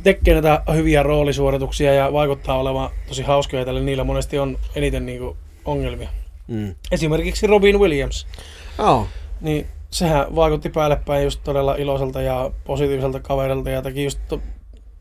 tekee 0.04 0.34
näitä 0.34 0.62
hyviä 0.74 1.04
roolisuorituksia 1.04 1.94
ja 1.94 2.14
vaikuttaa 2.14 2.58
olevan 2.58 2.90
tosi 3.08 3.24
hauskoja 3.24 3.66
tälle, 3.66 3.82
niillä 3.82 4.04
monesti 4.04 4.40
on 4.40 4.58
eniten 4.76 5.06
niinku 5.06 5.38
ongelmia. 5.66 6.10
Mm. 6.48 6.76
Esimerkiksi 6.92 7.48
Robin 7.48 7.80
Williams, 7.80 8.28
Joo. 8.78 9.08
niin 9.42 9.68
sehän 9.92 10.36
vaikutti 10.36 10.70
päälle 10.70 11.00
päin 11.06 11.24
just 11.24 11.42
todella 11.44 11.76
iloiselta 11.76 12.22
ja 12.22 12.52
positiiviselta 12.64 13.20
kaverilta 13.20 13.70
ja 13.70 13.82
teki 13.82 14.04
just 14.04 14.20
to, 14.28 14.42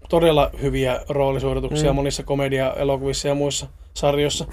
todella 0.08 0.50
hyviä 0.62 1.00
roolisuorituksia. 1.08 1.92
Mm. 1.92 1.96
monissa 1.96 2.22
komedia-elokuvissa 2.22 3.28
ja 3.28 3.34
muissa 3.34 3.66
sarjoissa. 3.94 4.46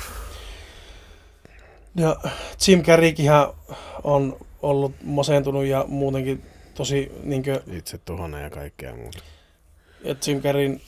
Ja 1.96 2.16
Jim 2.68 2.84
Carreykinhän 2.84 3.48
on 4.04 4.38
ollut 4.62 4.92
masentunut 5.04 5.66
ja 5.66 5.86
muutenkin 5.88 6.44
tosi, 6.74 7.12
niinkö, 7.24 7.62
Itse 7.72 7.98
tuhona 7.98 8.40
ja 8.40 8.50
kaikkea 8.50 8.96
muuta. 8.96 9.20
ja 10.04 10.16
Jim 10.28 10.42
Carreyn 10.42 10.82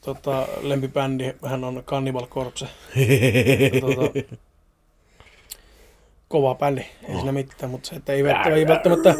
tota, 0.00 0.48
lempibändi, 0.62 1.32
hän 1.46 1.64
on 1.64 1.82
Cannibal 1.86 2.26
Corpse. 2.26 2.66
tota, 3.80 4.28
kova 6.28 6.54
bändi, 6.54 6.80
ei 6.80 7.14
siinä 7.14 7.32
mitään, 7.32 7.70
mutta 7.70 7.88
se, 7.88 7.96
että 7.96 8.12
ei 8.12 8.24
välttämättä, 8.24 8.56
ei 8.56 8.68
välttämättä 8.68 9.14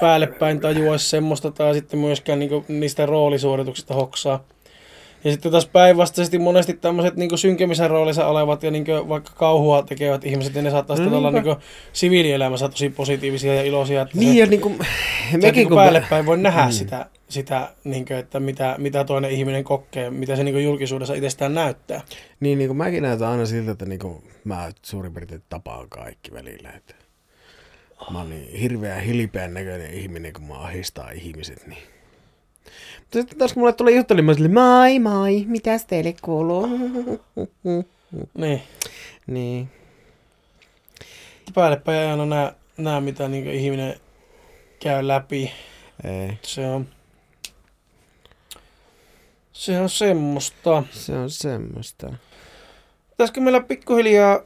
päälle 0.00 0.26
päin 0.26 0.60
tajuaisi 0.60 1.08
semmoista 1.08 1.50
tai 1.50 1.74
sitten 1.74 2.00
myöskään 2.00 2.38
niinku 2.38 2.64
niistä 2.68 3.06
roolisuorituksista 3.06 3.94
hoksaa. 3.94 4.44
Ja 5.24 5.30
sitten 5.30 5.52
taas 5.52 5.66
päinvastaisesti 5.66 6.38
monesti 6.38 6.74
tämmöiset 6.74 7.16
niin 7.16 7.38
synkemisen 7.38 7.90
roolissa 7.90 8.26
olevat 8.26 8.62
ja 8.62 8.70
niin 8.70 8.86
vaikka 9.08 9.32
kauhua 9.34 9.82
tekevät 9.82 10.24
ihmiset, 10.24 10.54
niin 10.54 10.64
ne 10.64 10.70
saattaa 10.70 10.96
sitten 10.96 11.14
olla 11.14 11.30
niin 11.30 11.56
siviilielämässä 11.92 12.68
tosi 12.68 12.90
positiivisia 12.90 13.54
ja 13.54 13.62
iloisia. 13.62 14.02
Että 14.02 14.18
niin, 14.18 14.32
se, 14.32 14.38
ja 14.38 14.46
niin 14.46 14.60
kuin, 14.60 14.78
mekin 15.42 15.68
kun 15.68 15.76
päälle 15.76 16.06
päin 16.10 16.26
voi 16.26 16.38
nähdä 16.38 16.64
mm. 16.64 16.72
sitä, 16.72 17.06
sitä 17.28 17.68
niin 17.84 18.04
kuin, 18.04 18.16
että 18.16 18.40
mitä, 18.40 18.74
mitä 18.78 19.04
toinen 19.04 19.30
ihminen 19.30 19.64
kokee, 19.64 20.10
mitä 20.10 20.36
se 20.36 20.44
niin 20.44 20.54
kuin 20.54 20.64
julkisuudessa 20.64 21.14
itsestään 21.14 21.54
näyttää. 21.54 22.00
Niin, 22.40 22.58
niin 22.58 22.68
kuin 22.68 22.76
mäkin 22.76 23.02
näytän 23.02 23.28
aina 23.28 23.46
siltä, 23.46 23.70
että 23.70 23.86
niin 23.86 23.98
kuin 24.00 24.24
mä 24.44 24.70
suurin 24.82 25.14
piirtein 25.14 25.42
tapaan 25.48 25.88
kaikki 25.88 26.32
välillä. 26.32 26.70
Että 26.70 26.94
mä 28.12 28.18
oon 28.18 28.30
niin 28.30 28.60
hirveän 28.60 29.02
hilpeän 29.02 29.54
näköinen 29.54 29.94
ihminen, 29.94 30.32
kun 30.32 30.44
mä 30.44 30.54
ahistaa 30.54 31.10
ihmiset, 31.10 31.66
niin 31.66 31.82
sitten 33.12 33.38
taas 33.38 33.56
mulle 33.56 33.72
tuli 33.72 33.96
jutteli, 33.96 34.22
mä 34.22 34.32
olin, 34.32 34.54
moi 34.54 34.98
moi, 34.98 35.44
mitäs 35.46 35.86
teille 35.86 36.14
kuuluu? 36.22 36.66
Niin. 38.34 38.62
Niin. 39.26 39.68
Päällepäin 41.54 41.98
ei 41.98 42.10
aina 42.10 42.52
näe 42.76 43.00
mitä 43.00 43.28
niin 43.28 43.46
ihminen 43.50 44.00
käy 44.82 45.08
läpi. 45.08 45.52
Ei. 46.04 46.38
Se 46.42 46.66
on, 46.66 46.88
se 49.52 49.80
on 49.80 49.88
semmoista. 49.88 50.82
Se 50.90 51.12
on 51.12 51.30
semmoista. 51.30 52.12
Pitäisikö 53.10 53.40
meillä 53.40 53.60
pikkuhiljaa 53.60 54.40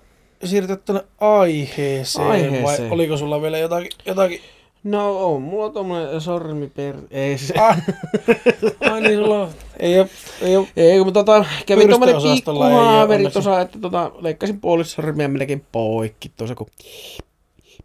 siirtyä 0.44 0.76
tuonne 0.76 1.04
aiheeseen, 1.20 2.26
aiheeseen, 2.26 2.64
vai 2.64 2.90
oliko 2.90 3.16
sulla 3.16 3.42
vielä 3.42 3.58
jotakin, 3.58 3.90
jotakin 4.06 4.40
No 4.84 5.26
on, 5.26 5.42
mulla 5.42 5.64
on 5.64 5.72
tommonen 5.72 6.20
sormi 6.20 6.70
per... 6.70 6.96
Ei 7.10 7.38
se... 7.38 7.54
Ah. 7.58 7.78
Ai 8.92 9.00
niin, 9.00 9.18
sulla 9.18 9.42
on... 9.42 9.50
Ei 9.78 10.00
oo... 10.00 10.06
Ei, 10.42 10.56
oo... 10.56 10.66
ei 10.76 10.98
kun 10.98 11.12
tota, 11.12 11.44
kävin 11.66 11.90
tommonen 11.90 12.16
pikku 12.16 12.58
haaveri 12.58 13.30
tuossa, 13.30 13.60
että 13.60 13.78
tota, 13.78 14.12
leikkasin 14.20 14.60
puolisormia 14.60 15.28
melkein 15.28 15.64
poikki 15.72 16.32
tuossa, 16.36 16.54
kun... 16.54 16.66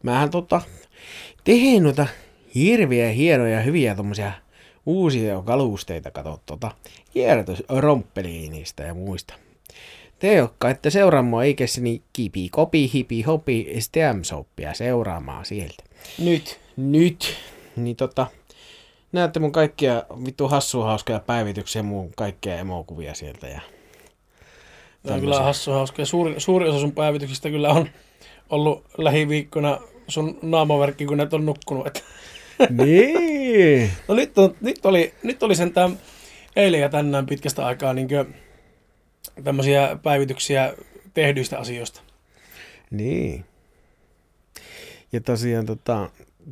Mähän 0.03 0.29
tota, 0.29 0.61
tehin 1.43 1.83
noita 1.83 2.07
hirviä, 2.55 3.09
hienoja, 3.09 3.61
hyviä 3.61 3.95
tommosia 3.95 4.31
uusia 4.85 5.41
kalusteita, 5.41 6.11
kato 6.11 6.41
tota, 6.45 6.71
kierrätys 7.11 7.63
romppeliinista 7.69 8.83
ja 8.83 8.93
muista. 8.93 9.33
Te, 10.19 10.33
jotka 10.33 10.69
ette 10.69 10.89
seuraa 10.89 11.21
mua 11.21 11.41
niin 11.79 12.03
kipi, 12.13 12.49
kopi, 12.49 12.91
hipi, 12.93 13.21
hopi, 13.21 13.75
stem 13.79 14.21
seuraamaan 14.73 15.45
sieltä. 15.45 15.83
Nyt 16.17 16.59
nyt, 16.79 17.37
niin 17.75 17.95
tota, 17.95 18.27
näette 19.11 19.39
mun 19.39 19.51
kaikkia 19.51 20.03
vittu 20.25 20.47
hassua 20.47 20.85
hauskoja 20.85 21.19
päivityksiä, 21.19 21.83
mun 21.83 22.11
kaikkia 22.15 22.57
emokuvia 22.57 23.13
sieltä 23.13 23.47
ja 23.47 23.61
Tämä 25.03 25.15
on 25.15 25.21
kyllä 25.21 25.39
hassu 25.39 25.71
hauska. 25.71 26.05
Suuri, 26.05 26.39
suuri 26.39 26.69
osa 26.69 26.79
sun 26.79 26.91
päivityksistä 26.91 27.49
kyllä 27.49 27.69
on 27.69 27.89
ollut 28.49 28.85
lähiviikkona 28.97 29.79
sun 30.07 30.39
naamaverkki, 30.41 31.05
kun 31.05 31.17
näet 31.17 31.33
on 31.33 31.45
nukkunut. 31.45 31.87
Että. 31.87 31.99
Niin. 32.69 33.91
no 34.07 34.15
nyt, 34.15 34.37
on, 34.37 34.55
nyt, 34.61 34.85
oli, 34.85 35.13
nyt 35.23 35.43
oli 35.43 35.55
sentään 35.55 35.99
eilen 36.55 36.81
ja 36.81 36.89
tänään 36.89 37.25
pitkästä 37.25 37.65
aikaa 37.65 37.93
niin 37.93 38.07
tämmöisiä 39.43 39.97
päivityksiä 40.03 40.73
tehdyistä 41.13 41.59
asioista. 41.59 42.01
Niin. 42.91 43.45
Ja 45.11 45.21
tosiaan 45.21 45.65
tota, 45.65 46.09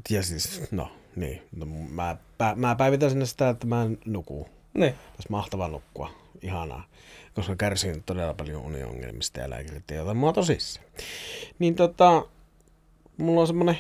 ja 0.10 0.24
siis, 0.24 0.72
no 0.72 0.92
niin, 1.16 1.42
no, 1.56 1.66
mä, 1.90 2.18
pä, 2.38 2.54
mä 2.56 2.76
päivitän 2.76 3.10
sinne 3.10 3.26
sitä, 3.26 3.50
että 3.50 3.68
mä 3.68 3.90
nukuu. 4.06 4.50
Niin. 4.74 4.94
Olisi 5.10 5.30
mahtavaa 5.30 5.68
nukkua, 5.68 6.10
ihanaa. 6.42 6.88
Koska 7.34 7.56
kärsin 7.56 8.04
todella 8.04 8.34
paljon 8.34 8.62
uniongelmista 8.62 9.40
ja 9.40 9.50
lääkärit 9.50 9.92
ei 9.92 10.00
ota 10.00 10.14
mua 10.14 10.34
tosissaan. 10.34 10.86
Niin 11.60 11.76
tota, 11.76 12.26
mulla 13.18 13.42
on 13.42 13.48
semmonen 13.48 13.78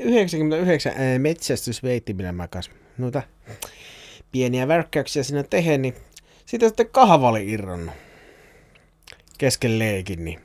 99 0.00 0.92
ää, 0.96 1.18
metsästysveitti, 1.18 2.14
millä 2.14 2.32
mä 2.32 2.48
kas 2.48 2.70
noita 2.98 3.22
pieniä 4.32 4.68
värkkäyksiä 4.68 5.22
sinne 5.22 5.42
tehen, 5.42 5.82
niin 5.82 5.94
siitä 6.46 6.68
sitten 6.68 6.88
kahvali 6.88 7.50
irronnut 7.50 7.94
kesken 9.38 9.78
leikin, 9.78 10.24
niin 10.24 10.40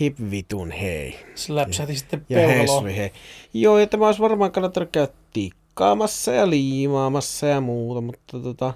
hip 0.00 0.16
vitun 0.30 0.70
hei. 0.70 1.18
Slapsati 1.34 1.96
sitten 1.96 2.26
peukaloon. 2.28 2.88
Hei. 2.88 3.12
Joo, 3.54 3.78
ja 3.78 3.86
tämä 3.86 4.06
olisi 4.06 4.20
varmaan 4.20 4.52
kannattanut 4.52 4.88
käydä 4.92 5.12
tikkaamassa 5.32 6.32
ja 6.32 6.50
liimaamassa 6.50 7.46
ja 7.46 7.60
muuta, 7.60 8.00
mutta 8.00 8.40
tota, 8.40 8.74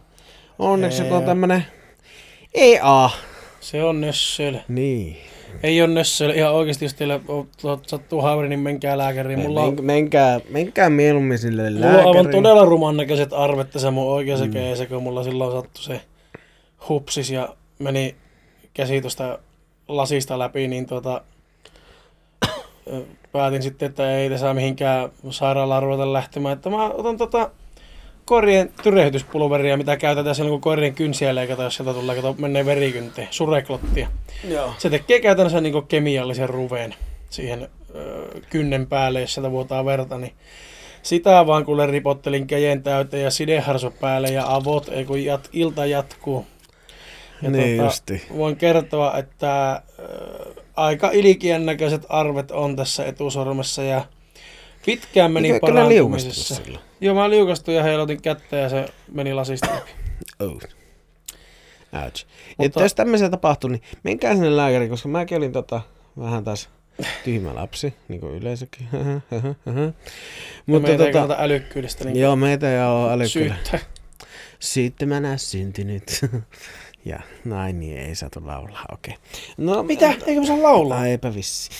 onneksi 0.59 1.03
on 1.03 1.25
tämmönen 1.25 1.65
EA. 2.55 3.11
Se 3.61 3.85
on 3.85 4.01
nössöl. 4.01 4.55
Niin. 4.69 5.17
Ei 5.63 5.83
ole 5.83 5.95
nössöl. 5.95 6.31
Ihan 6.31 6.55
oikeasti, 6.55 6.85
jos 6.85 6.95
teillä 6.95 7.21
sattuu 7.87 8.21
haaveri, 8.21 8.49
niin 8.49 8.61
menkää 8.61 8.99
lääkäriin. 8.99 9.39
Mulla 9.39 9.63
on... 9.63 9.85
menkää, 9.85 10.41
menkää 10.49 10.91
mieluummin 10.91 11.39
sille 11.39 11.63
lääkäriin. 11.63 11.97
Mulla 11.97 12.11
on 12.11 12.17
aivan 12.17 12.33
todella 12.33 12.65
ruman 12.65 12.97
näköiset 12.97 13.33
arvet 13.33 13.71
tässä 13.71 13.91
mun 13.91 14.13
oikeassa 14.13 14.45
mm. 14.47 14.53
kun 14.89 15.03
mulla 15.03 15.25
silloin 15.25 15.53
sattui 15.53 15.85
se 15.85 16.01
hupsis 16.89 17.31
ja 17.31 17.57
meni 17.79 18.15
käsi 18.75 19.01
tuosta 19.01 19.39
lasista 19.97 20.39
läpi, 20.39 20.69
niin 20.69 20.87
tuota, 20.87 21.21
päätin 23.33 23.63
sitten, 23.63 23.89
että 23.89 24.17
ei 24.17 24.31
tässä 24.31 24.55
mihinkään 24.55 25.11
sairaalaan 25.31 25.83
ruveta 25.83 26.13
lähtemään. 26.13 26.53
Että 26.53 26.71
mä 26.71 26.87
otan 26.87 27.17
tota 27.17 27.51
korien 28.25 28.73
tyrehdytyspulveria, 28.83 29.77
mitä 29.77 29.97
käytetään 29.97 30.35
silloin, 30.35 30.53
kun 30.53 30.61
korien 30.61 30.95
kynsiä 30.95 31.35
leikataan, 31.35 31.67
jos 31.67 31.77
sieltä 31.77 31.95
tulee, 31.95 32.17
kato, 32.17 32.35
menee 32.39 32.67
verikynteen, 32.67 33.29
sureklottia. 33.31 34.09
Joo. 34.49 34.73
Se 34.79 34.91
tekee 34.91 35.21
käytännössä 35.21 35.61
niin 35.61 35.87
kemiallisen 35.87 36.49
ruveen 36.49 36.95
siihen 37.31 37.69
ö, 37.95 38.27
kynnen 38.51 38.87
päälle, 38.87 39.21
jos 39.21 39.35
sieltä 39.35 39.51
vuotaa 39.51 39.85
verta, 39.85 40.19
niin 40.19 40.33
sitä 41.03 41.47
vaan 41.47 41.65
kuule 41.65 41.87
ripottelin 41.87 42.47
kejen 42.47 42.83
täyteen 42.83 43.23
ja 43.23 43.31
sideharso 43.31 43.91
päälle 43.91 44.29
ja 44.29 44.55
avot, 44.55 44.89
ei 44.89 45.05
kun 45.05 45.25
jat, 45.25 45.49
ilta 45.53 45.87
jatkuu. 45.87 46.47
Ja 47.43 47.51
niin 47.51 47.77
tuota, 47.77 47.93
justi. 47.93 48.23
Voin 48.37 48.57
kertoa, 48.57 49.19
että 49.19 49.73
äh, 49.73 49.83
aika 50.77 51.11
ilikien 51.11 51.67
näköiset 51.67 52.07
arvet 52.09 52.51
on 52.51 52.77
tässä 52.77 53.07
etusormessa 53.07 53.83
ja 53.83 54.05
pitkään 54.87 55.33
meni 55.33 55.61
parantumisessa. 55.61 56.63
Joo, 57.01 57.15
mä 57.15 57.31
liukastuin 57.31 57.77
ja 57.77 57.83
heilotin 57.83 58.23
kättä 58.23 58.57
ja 58.57 58.69
se 58.69 58.89
meni 59.13 59.35
lasista. 59.35 59.69
Oh. 60.41 60.51
Ouch. 60.51 60.71
Mutta, 61.93 62.27
että 62.59 62.81
jos 62.81 62.95
tämmöisiä 62.95 63.29
tapahtuu, 63.29 63.71
niin 63.71 63.83
menkää 64.03 64.35
sinne 64.35 64.57
lääkäriin, 64.57 64.91
koska 64.91 65.09
mäkin 65.09 65.39
olin 65.39 65.53
tota, 65.53 65.81
vähän 66.19 66.45
taas 66.45 66.69
tyhmä 67.25 67.55
lapsi, 67.55 67.95
niin 68.09 68.21
kuin 68.21 68.35
yleensäkin. 68.35 68.89
Mutta 70.67 70.89
meitä 70.89 71.05
tota, 71.13 71.37
ei 71.37 71.45
älykkyydestä 71.45 72.05
niin 72.05 72.21
Joo, 72.21 72.37
meitä 72.37 72.73
ei 72.73 72.87
ole 72.87 73.13
älykkyydestä. 73.13 73.79
Sitten 74.59 75.09
mä 75.09 75.21
näen 75.21 75.39
syntynyt. 75.39 76.21
Ja 77.05 77.21
näin 77.45 77.81
niin 77.81 77.99
ei 77.99 78.15
saatu 78.15 78.41
laulaa, 78.47 78.85
okei. 78.93 79.15
Okay. 79.15 79.25
No, 79.57 79.83
Mitä? 79.83 80.15
Eikö 80.27 80.41
mä 80.41 80.47
saa 80.47 80.63
laulaa? 80.63 81.07
Eipä 81.07 81.35
vissi. 81.35 81.71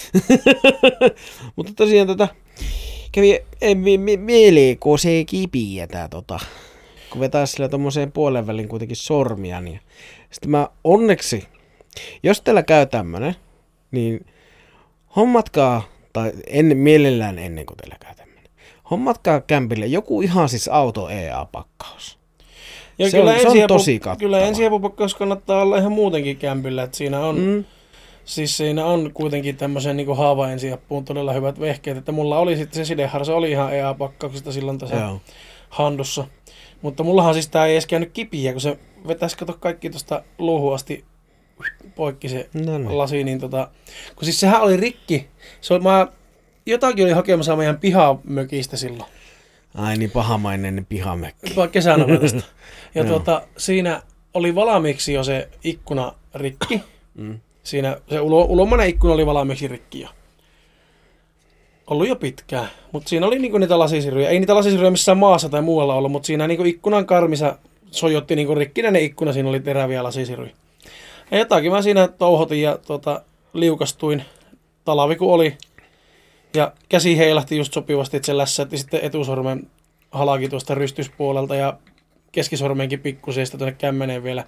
Mutta 1.57 1.73
tosiaan 1.77 2.07
tota, 2.07 2.29
kävi 3.13 3.45
mieleen, 4.17 4.79
kun 4.79 4.99
se 4.99 5.25
kipiä 5.25 5.87
tää 5.87 6.09
tota, 6.09 6.41
kun 7.11 7.21
vetää 7.21 7.47
sillä 7.47 7.69
tommoseen 7.69 8.13
puolen 8.13 8.47
välin 8.47 8.69
kuitenkin 8.69 8.97
sormia, 8.97 9.61
niin 9.61 9.81
sitten 10.31 10.51
mä 10.51 10.69
onneksi, 10.85 11.49
jos 12.23 12.41
teillä 12.41 12.63
käy 12.63 12.87
tämmönen, 12.87 13.37
niin 13.91 14.27
hommatkaa, 15.17 15.83
tai 16.13 16.33
ennen, 16.47 16.79
mielellään 16.79 17.39
ennen 17.39 17.67
kuin 17.67 17.77
teillä 17.77 17.97
käy 18.01 18.15
tämmönen, 18.15 18.45
hommatkaa 18.91 19.41
kämpille 19.41 19.87
joku 19.87 20.23
ihan 20.23 20.49
siis 20.49 20.69
auto 20.69 21.09
EA-pakkaus. 21.09 22.20
Ja 23.01 23.11
se, 23.11 23.19
kyllä 23.19 23.33
on, 23.33 23.41
se 23.41 23.49
on 23.49 23.69
tosi 23.69 23.99
kattava. 23.99 24.17
Kyllä 24.17 24.41
ensiapupakkaus 24.41 25.15
kannattaa 25.15 25.63
olla 25.63 25.79
ihan 25.79 25.93
muutenkin 25.93 26.37
kämpillä, 26.37 26.83
että 26.83 26.97
siinä 26.97 27.21
on, 27.21 27.41
mm. 27.41 27.65
siis 28.25 28.57
siinä 28.57 28.87
on 28.87 29.11
kuitenkin 29.15 29.57
tämmöisen 29.57 29.97
niin 29.97 30.17
haava 30.17 30.51
ensiapuun 30.51 31.05
todella 31.05 31.33
hyvät 31.33 31.61
vehkeet, 31.61 31.97
että 31.97 32.13
mulla 32.13 32.39
oli 32.39 32.57
sitten 32.57 32.75
se 32.75 32.89
sideharsa 32.89 33.35
oli 33.35 33.51
ihan 33.51 33.75
EA-pakkauksesta 33.75 34.53
silloin 34.53 34.79
tässä 34.79 34.97
Joo. 34.97 35.21
handussa. 35.69 36.27
Mutta 36.83 37.03
mullahan 37.03 37.35
siis 37.35 37.49
tää 37.49 37.67
ei 37.67 37.73
edes 37.73 37.87
käynyt 37.87 38.11
kipiä, 38.13 38.53
kun 38.53 38.61
se 38.61 38.79
vetäisi 39.09 39.37
kato 39.37 39.57
kaikki 39.61 39.91
tuosta 39.91 40.23
luuhun 40.39 40.75
asti 40.75 41.05
poikki 41.95 42.29
se 42.29 42.49
no 42.55 42.79
niin. 42.79 42.99
lasi, 42.99 43.25
niin 43.25 43.41
tota, 43.41 43.69
kun 44.17 44.25
siis 44.25 44.41
sehän 44.41 44.63
oli 44.63 44.77
rikki. 44.77 45.29
Se 45.61 45.75
oli, 45.75 45.83
mä 45.83 46.07
jotakin 46.67 47.05
oli 47.05 47.13
hakemassa 47.13 47.57
meidän 47.57 47.79
pihamökistä 47.79 48.77
silloin. 48.77 49.11
Ai 49.75 49.97
niin 49.97 50.11
pahamainen 50.11 50.87
pihamekki. 50.89 51.55
Kesänä 51.73 52.05
Ja 52.95 53.05
tuota, 53.05 53.43
siinä 53.57 54.03
oli 54.35 54.55
valmiiksi 54.55 55.13
jo 55.13 55.25
se 55.25 55.49
ikkuna 55.65 56.13
rikki. 56.35 56.83
Mm. 57.15 57.41
Siinä 57.63 57.97
se 58.11 58.21
ulo, 58.21 58.45
ulomainen 58.45 58.89
ikkuna 58.89 59.15
oli 59.15 59.27
valmiiksi 59.27 59.69
rikki 59.69 60.01
jo. 60.01 60.09
Ollut 61.87 62.09
jo 62.09 62.17
pitkään. 62.17 62.69
Mutta 62.93 63.09
siinä 63.09 63.27
oli 63.27 63.39
niinku 63.39 63.59
niitä 63.59 63.79
lasisiruja. 63.79 64.29
Ei 64.29 64.39
niitä 64.39 64.55
lasisiruja 64.55 64.91
missään 64.91 65.19
maassa 65.19 65.49
tai 65.49 65.63
muualla 65.63 65.95
ollut, 65.95 66.13
mutta 66.13 66.27
siinä 66.27 66.47
niinku 66.47 66.65
ikkunan 66.65 67.07
karmissa 67.07 67.59
sojotti 67.91 68.37
niin 68.37 68.57
rikkinäinen 68.57 69.03
ikkuna, 69.03 69.33
siinä 69.33 69.49
oli 69.49 69.61
teräviä 69.61 70.03
lasisiruja. 70.03 70.51
Ja 71.31 71.39
jotakin 71.39 71.73
mä 71.73 71.83
siinä 71.83 72.09
touhotin 72.09 72.63
ja 72.63 72.79
tota, 72.87 73.23
liukastuin, 73.53 74.25
talavi 74.85 75.17
kun 75.17 75.33
oli. 75.33 75.57
Ja 76.55 76.73
käsi 76.89 77.19
heilahti 77.19 77.57
just 77.57 77.73
sopivasti, 77.73 78.17
että 78.17 78.27
se 78.27 78.37
lässätti 78.37 78.79
sitten 78.79 79.01
etusormen 79.03 79.67
halaki 80.11 80.49
tuosta 80.49 80.75
rystyspuolelta 80.75 81.55
ja 81.55 81.77
keskisormenkin 82.33 83.01
pikkusen 83.01 83.47
tuonne 83.59 83.73
kämmeneen 83.73 84.23
vielä 84.23 84.45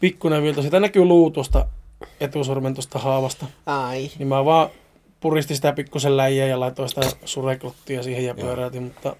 pikkuinen 0.00 0.42
vilta. 0.42 0.62
Sitä 0.62 0.80
näkyy 0.80 1.04
luu 1.04 1.30
tuosta 1.30 1.66
etusormen 2.20 2.74
tuosta 2.74 2.98
haavasta. 2.98 3.46
Ai. 3.66 4.10
Niin 4.18 4.28
mä 4.28 4.44
vaan 4.44 4.68
puristin 5.20 5.56
sitä 5.56 5.72
pikkusen 5.72 6.16
läjiä 6.16 6.46
ja 6.46 6.60
laitoin 6.60 6.88
sitä 6.88 7.00
sureklottia 7.24 8.02
siihen 8.02 8.24
ja 8.24 8.34
pyöräytin, 8.34 8.82
mutta 8.82 9.16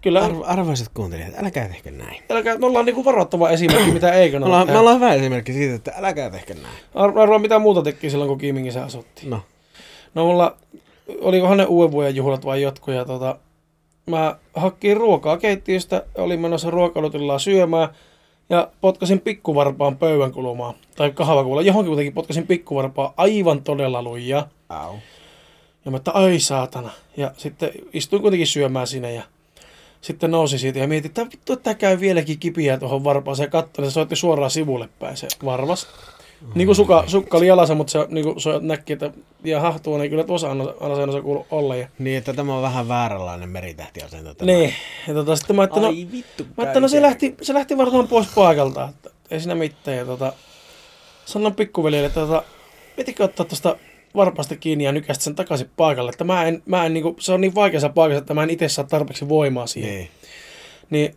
kyllä... 0.00 0.24
Arvo, 0.24 0.44
arvoisat 0.46 0.88
kuuntelijat, 0.94 1.44
älkää 1.44 1.68
tehkö 1.68 1.90
näin. 1.90 2.22
Älkää, 2.30 2.58
me 2.58 2.66
ollaan 2.66 2.84
niinku 2.86 3.04
varoittava 3.04 3.50
esimerkki, 3.50 3.90
mitä 3.90 4.12
ei 4.12 4.28
Me 4.28 4.32
kannata 4.32 4.58
me 4.60 4.66
tehdä. 4.66 4.80
ollaan 4.80 4.96
hyvä 4.96 5.14
esimerkki 5.14 5.52
siitä, 5.52 5.74
että 5.74 5.92
älkää 5.96 6.30
tehkö 6.30 6.54
näin. 6.54 6.74
Ar- 6.94 7.18
Arvaa 7.18 7.38
mitä 7.38 7.58
muuta 7.58 7.82
teki 7.82 8.10
silloin, 8.10 8.28
kun 8.28 8.38
Kiimingissä 8.38 8.84
asuttiin. 8.84 9.30
No. 9.30 9.42
No 10.14 10.24
mulla, 10.26 10.56
olikohan 11.20 11.56
ne 11.56 11.64
uuden 11.64 11.92
vuoden 11.92 12.16
juhlat 12.16 12.44
vai 12.44 12.62
jotkut, 12.62 12.94
ja 12.94 13.04
tota, 13.04 13.38
mä 14.06 14.36
hakkiin 14.54 14.96
ruokaa 14.96 15.36
keittiöstä, 15.36 16.02
olin 16.14 16.40
menossa 16.40 16.70
ruokailutilaa 16.70 17.38
syömään, 17.38 17.88
ja 18.50 18.68
potkasin 18.80 19.20
pikkuvarpaan 19.20 19.96
pöydän 19.96 20.32
kulumaan, 20.32 20.74
tai 20.96 21.10
kahvakuulla, 21.10 21.62
johonkin 21.62 21.88
kuitenkin 21.90 22.14
potkasin 22.14 22.46
pikkuvarpaan 22.46 23.14
aivan 23.16 23.62
todella 23.62 24.02
lujaa. 24.02 24.48
Au. 24.68 24.94
Ja 25.84 25.90
mä 25.90 25.96
että 25.96 26.10
ai 26.12 26.38
saatana. 26.38 26.90
Ja 27.16 27.30
sitten 27.36 27.70
istuin 27.92 28.22
kuitenkin 28.22 28.46
syömään 28.46 28.86
sinne 28.86 29.12
ja 29.12 29.22
sitten 30.00 30.30
nousi 30.30 30.58
siitä 30.58 30.78
ja 30.78 30.88
mietin, 30.88 31.08
että 31.08 31.26
vittu, 31.32 31.52
että 31.52 31.64
tää 31.64 31.74
käy 31.74 32.00
vieläkin 32.00 32.38
kipiä 32.38 32.78
tuohon 32.78 33.04
varpaaseen 33.04 33.46
ja 33.46 33.50
katsoin, 33.50 33.88
se 33.88 33.92
soitti 33.92 34.16
suoraan 34.16 34.50
sivulle 34.50 34.88
päin 34.98 35.16
se 35.16 35.28
varvas. 35.44 35.86
Niin 36.54 36.66
kuin 36.66 36.76
suka, 36.76 37.04
sukka 37.06 37.36
oli 37.36 37.46
jalassa, 37.46 37.74
mutta 37.74 37.90
se 37.90 38.06
niin 38.08 38.24
kuin 38.24 38.40
so, 38.40 38.58
näki, 38.62 38.92
että 38.92 39.10
jaha, 39.44 39.78
tuonne 39.78 40.04
ei 40.04 40.10
kyllä 40.10 40.24
tuossa 40.24 40.50
alasenossa 40.80 41.22
kuulu 41.22 41.46
olla. 41.50 41.76
Ja, 41.76 41.88
Niin, 41.98 42.18
että 42.18 42.32
tämä 42.32 42.56
on 42.56 42.62
vähän 42.62 42.88
vääränlainen 42.88 43.48
meritähtiasento. 43.48 44.34
tämä. 44.34 44.52
niin, 44.52 44.74
ja 45.08 45.14
tota, 45.14 45.36
sitten 45.36 45.56
mä 45.56 45.64
että 45.64 45.80
no, 45.80 45.86
Ai 45.86 46.08
vittu. 46.12 46.46
mä, 46.56 46.64
että 46.64 46.80
no 46.80 46.88
se 46.88 47.02
lähti, 47.02 47.34
se 47.42 47.54
lähti 47.54 47.76
varmaan 47.76 48.08
pois 48.08 48.26
paikalta, 48.34 48.88
että 48.88 49.10
ei 49.30 49.40
siinä 49.40 49.54
mitään. 49.54 49.96
Ja 49.96 50.04
tota, 50.04 50.32
sanon 51.24 51.54
pikkuveljelle, 51.54 52.06
että 52.06 52.20
tota, 52.20 52.42
pitikö 52.96 53.24
ottaa 53.24 53.46
tuosta 53.46 53.76
varpaasta 54.16 54.56
kiinni 54.56 54.84
ja 54.84 54.92
nykästä 54.92 55.24
sen 55.24 55.34
takaisin 55.34 55.70
paikalle. 55.76 56.10
Että 56.10 56.24
mä 56.24 56.44
en, 56.44 56.62
mä 56.66 56.86
en 56.86 56.94
niinku, 56.94 57.16
se 57.18 57.32
on 57.32 57.40
niin 57.40 57.54
vaikeassa 57.54 57.88
paikassa, 57.88 58.18
että 58.18 58.34
mä 58.34 58.42
en 58.42 58.50
itse 58.50 58.68
saa 58.68 58.84
tarpeeksi 58.84 59.28
voimaa 59.28 59.66
siihen. 59.66 59.90
Niin. 59.94 60.08
Niin 60.90 61.14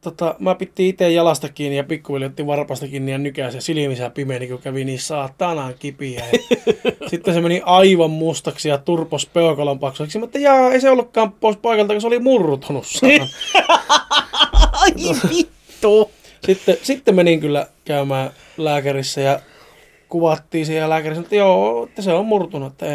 tota, 0.00 0.34
mä 0.38 0.54
pittiin 0.54 0.88
itse 0.88 1.10
jalasta 1.10 1.48
kiinni 1.48 1.76
ja 1.76 1.84
pikkuveli 1.84 2.24
otti 2.24 2.46
varpaasta 2.46 2.88
kiinni 2.88 3.12
ja 3.12 3.18
nykäsi 3.18 3.56
ja 3.56 3.60
silmissä 3.60 4.10
pimeeni, 4.10 4.48
kun 4.48 4.58
kävi 4.58 4.84
niin 4.84 4.98
saatanaan 4.98 5.74
kipiä. 5.78 6.24
Sitten 7.10 7.34
se 7.34 7.40
meni 7.40 7.62
aivan 7.64 8.10
mustaksi 8.10 8.68
ja 8.68 8.78
turpos 8.78 9.26
peukalon 9.26 9.78
paksuiksi. 9.78 10.18
Mä 10.18 10.24
että 10.24 10.38
jaa, 10.38 10.72
ei 10.72 10.80
se 10.80 10.90
ollutkaan 10.90 11.32
pois 11.32 11.56
paikalta, 11.56 11.94
kun 11.94 12.00
se 12.00 12.06
oli 12.06 12.18
murrutunut. 12.18 12.84
Ai 14.72 14.90
vittu. 15.30 16.10
sitten, 16.46 16.76
sitten 16.82 17.14
menin 17.14 17.40
kyllä 17.40 17.66
käymään 17.84 18.30
lääkärissä 18.56 19.20
ja 19.20 19.40
kuvattiin 20.08 20.66
se 20.66 20.74
ja 20.74 20.88
lääkäri 20.88 21.14
sanoi, 21.14 21.24
että 21.24 21.36
joo, 21.36 21.84
että 21.84 22.02
se 22.02 22.12
on 22.12 22.26
murtunut. 22.26 22.72
Että 22.72 22.86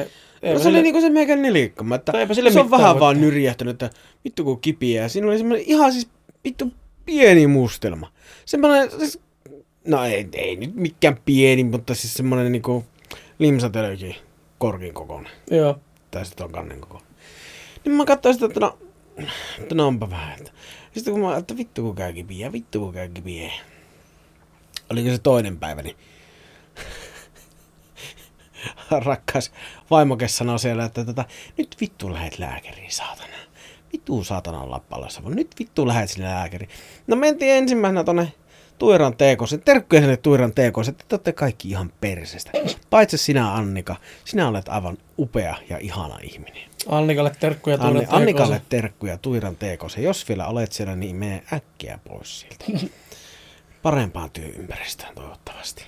ei, 0.42 0.54
No 0.54 0.60
se 0.60 0.70
oli 0.70 0.82
niinku 0.82 1.02
se 1.02 1.10
meikän 1.10 1.42
nelikkoma, 1.42 1.96
että 1.96 2.14
sille 2.34 2.52
se 2.52 2.60
on 2.60 2.72
vähän 2.72 2.94
voi 2.94 3.00
vaan 3.00 3.22
nyrjähtänyt, 3.22 3.84
että 3.84 3.98
vittu 4.26 4.44
kun 4.44 4.62
kipiä. 4.62 5.02
Ja 5.02 5.10
siinä 5.10 5.28
oli 5.28 5.38
semmoinen 5.38 5.66
ihan 5.68 5.92
siis 5.92 6.08
vittu 6.44 6.72
pieni 7.06 7.48
mustelma. 7.48 8.12
Semmoinen, 8.46 8.92
siis, 8.92 9.20
no 9.88 10.04
ei, 10.04 10.28
ei 10.34 10.56
nyt 10.56 10.76
mikään 10.76 11.18
pieni, 11.26 11.64
mutta 11.64 11.96
siis 11.96 12.14
semmoinen 12.14 12.52
niinku 12.52 12.86
limsatelökin 13.40 14.16
korkin 14.58 14.94
kokoinen. 14.94 15.32
Joo. 15.52 15.80
Tai 16.12 16.26
sitten 16.26 16.46
on 16.46 16.52
kannen 16.52 16.82
koko. 16.82 17.02
Niin 17.86 17.96
mä 17.96 18.06
katsoin 18.06 18.36
sitä, 18.36 18.46
että 18.46 18.60
no, 18.60 18.78
että 19.60 19.76
no 19.76 19.88
onpa 19.88 20.10
vähän. 20.10 20.38
Että. 20.38 20.52
Sitten 20.94 21.14
kun 21.14 21.22
mä, 21.22 21.38
että 21.38 21.58
vittu 21.58 21.82
kun 21.82 21.96
käy 21.96 22.14
kipiä, 22.14 22.52
vittu 22.52 22.80
kun 22.80 22.94
käy 22.94 23.10
kipiä. 23.10 23.52
Oliko 24.90 25.10
se 25.10 25.18
toinen 25.18 25.58
päivä, 25.60 25.82
niin 25.82 25.96
rakkaas 29.06 29.52
vaimokes 29.90 30.38
sanoi 30.38 30.60
siellä, 30.60 30.86
että 30.86 31.06
tota, 31.06 31.26
nyt 31.58 31.76
vittu 31.82 32.14
lähet 32.14 32.40
lääkäriin, 32.40 32.92
saatana. 32.92 33.35
Vittu 33.96 34.24
saatana 34.24 34.62
olla 34.62 34.82
palossa, 34.90 35.24
vaan 35.24 35.36
nyt 35.36 35.52
vittu 35.60 35.88
lähet 35.88 36.10
sinne 36.10 36.30
lääkäriin. 36.30 36.70
No 37.08 37.16
mentiin 37.16 37.52
ensimmäisenä 37.52 38.04
tonne 38.04 38.34
Tuiran 38.78 39.18
teekosen, 39.18 39.62
terkkuja 39.62 40.02
sinne 40.02 40.18
Tuiran 40.18 40.54
teekosen, 40.54 40.92
että 40.92 41.06
te 41.08 41.16
olette 41.16 41.32
kaikki 41.32 41.70
ihan 41.70 41.92
persestä. 42.02 42.52
Paitsi 42.90 43.18
sinä 43.18 43.54
Annika, 43.54 43.96
sinä 44.26 44.48
olet 44.48 44.70
aivan 44.70 44.98
upea 45.20 45.56
ja 45.70 45.78
ihana 45.78 46.20
ihminen. 46.24 46.64
Annikalle 46.88 47.32
terkkuja 47.40 47.78
tuoda 47.78 47.90
Anni, 47.90 48.06
Annikalle 48.10 48.62
terkkuja 48.70 49.18
Tuiran 49.18 49.56
teekosen. 49.56 50.04
Jos 50.04 50.30
vielä 50.30 50.48
olet 50.48 50.72
siellä, 50.72 50.96
niin 50.96 51.16
mene 51.16 51.44
äkkiä 51.54 52.00
pois 52.08 52.40
sieltä. 52.40 52.88
Parempaan 53.82 54.32
työympäristöön 54.32 55.16
toivottavasti. 55.16 55.84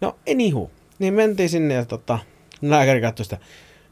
No, 0.00 0.16
anywho. 0.30 0.70
Niin 0.98 1.14
mentiin 1.14 1.48
sinne 1.48 1.74
ja 1.74 1.84
tota, 1.84 2.18
lääkäri 2.62 3.00
katsoi 3.00 3.24
sitä. 3.24 3.38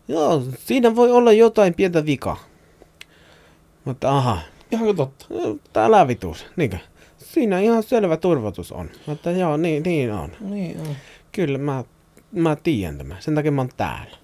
Joo, 0.09 0.43
siinä 0.59 0.97
voi 0.97 1.13
olla 1.13 1.33
jotain 1.33 1.75
pientä 1.75 2.07
vikaa. 2.07 2.49
Mutta 3.89 4.17
aha, 4.17 4.39
Ihan 4.73 4.97
totta. 4.97 5.27
no, 5.31 5.59
älä 5.85 6.09
vituus. 6.09 6.47
Niinkö? 6.57 6.79
Siinä 7.19 7.59
ihan 7.61 7.83
selvä 7.83 8.17
turvotus 8.17 8.73
on. 8.73 8.91
Mutta 9.07 9.31
joo, 9.31 9.57
niin, 9.57 9.83
niin 9.83 10.13
on. 10.13 10.33
Niin 10.41 10.81
on. 10.81 10.97
Kyllä, 11.33 11.59
mä, 11.59 11.85
mä 12.33 12.57
tiedän 12.57 12.99
tämän. 12.99 13.17
Sen 13.23 13.35
takia 13.35 13.53
mä 13.53 13.61
oon 13.61 13.71
täällä. 13.77 14.17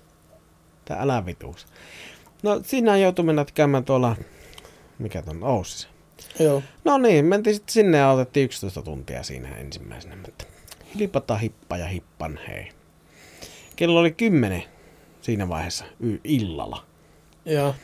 Tää 0.84 1.00
älä 1.00 1.26
vituus. 1.26 1.66
No 2.42 2.60
siinä 2.64 2.96
joutui 2.96 3.24
mennä 3.24 3.46
käymään 3.54 3.84
tuolla, 3.84 4.16
mikä 4.98 5.22
ton 5.22 5.42
Oussissa. 5.44 5.88
Joo. 6.40 6.62
No 6.84 6.98
niin, 6.98 7.24
mentiin 7.24 7.54
sitten 7.54 7.72
sinne 7.72 7.98
ja 7.98 8.10
otettiin 8.10 8.44
11 8.44 8.82
tuntia 8.82 9.22
siinä 9.22 9.48
ensimmäisenä. 9.56 10.16
Mutta 10.16 10.44
hilipata 10.94 11.36
hippa 11.36 11.76
ja 11.76 11.86
hippan 11.86 12.38
hei. 12.48 12.68
Kello 13.76 14.00
oli 14.00 14.12
10 14.12 14.62
siinä 15.20 15.48
vaiheessa 15.48 15.84
y- 16.00 16.20
illalla. 16.24 16.84
Joo. 17.44 17.74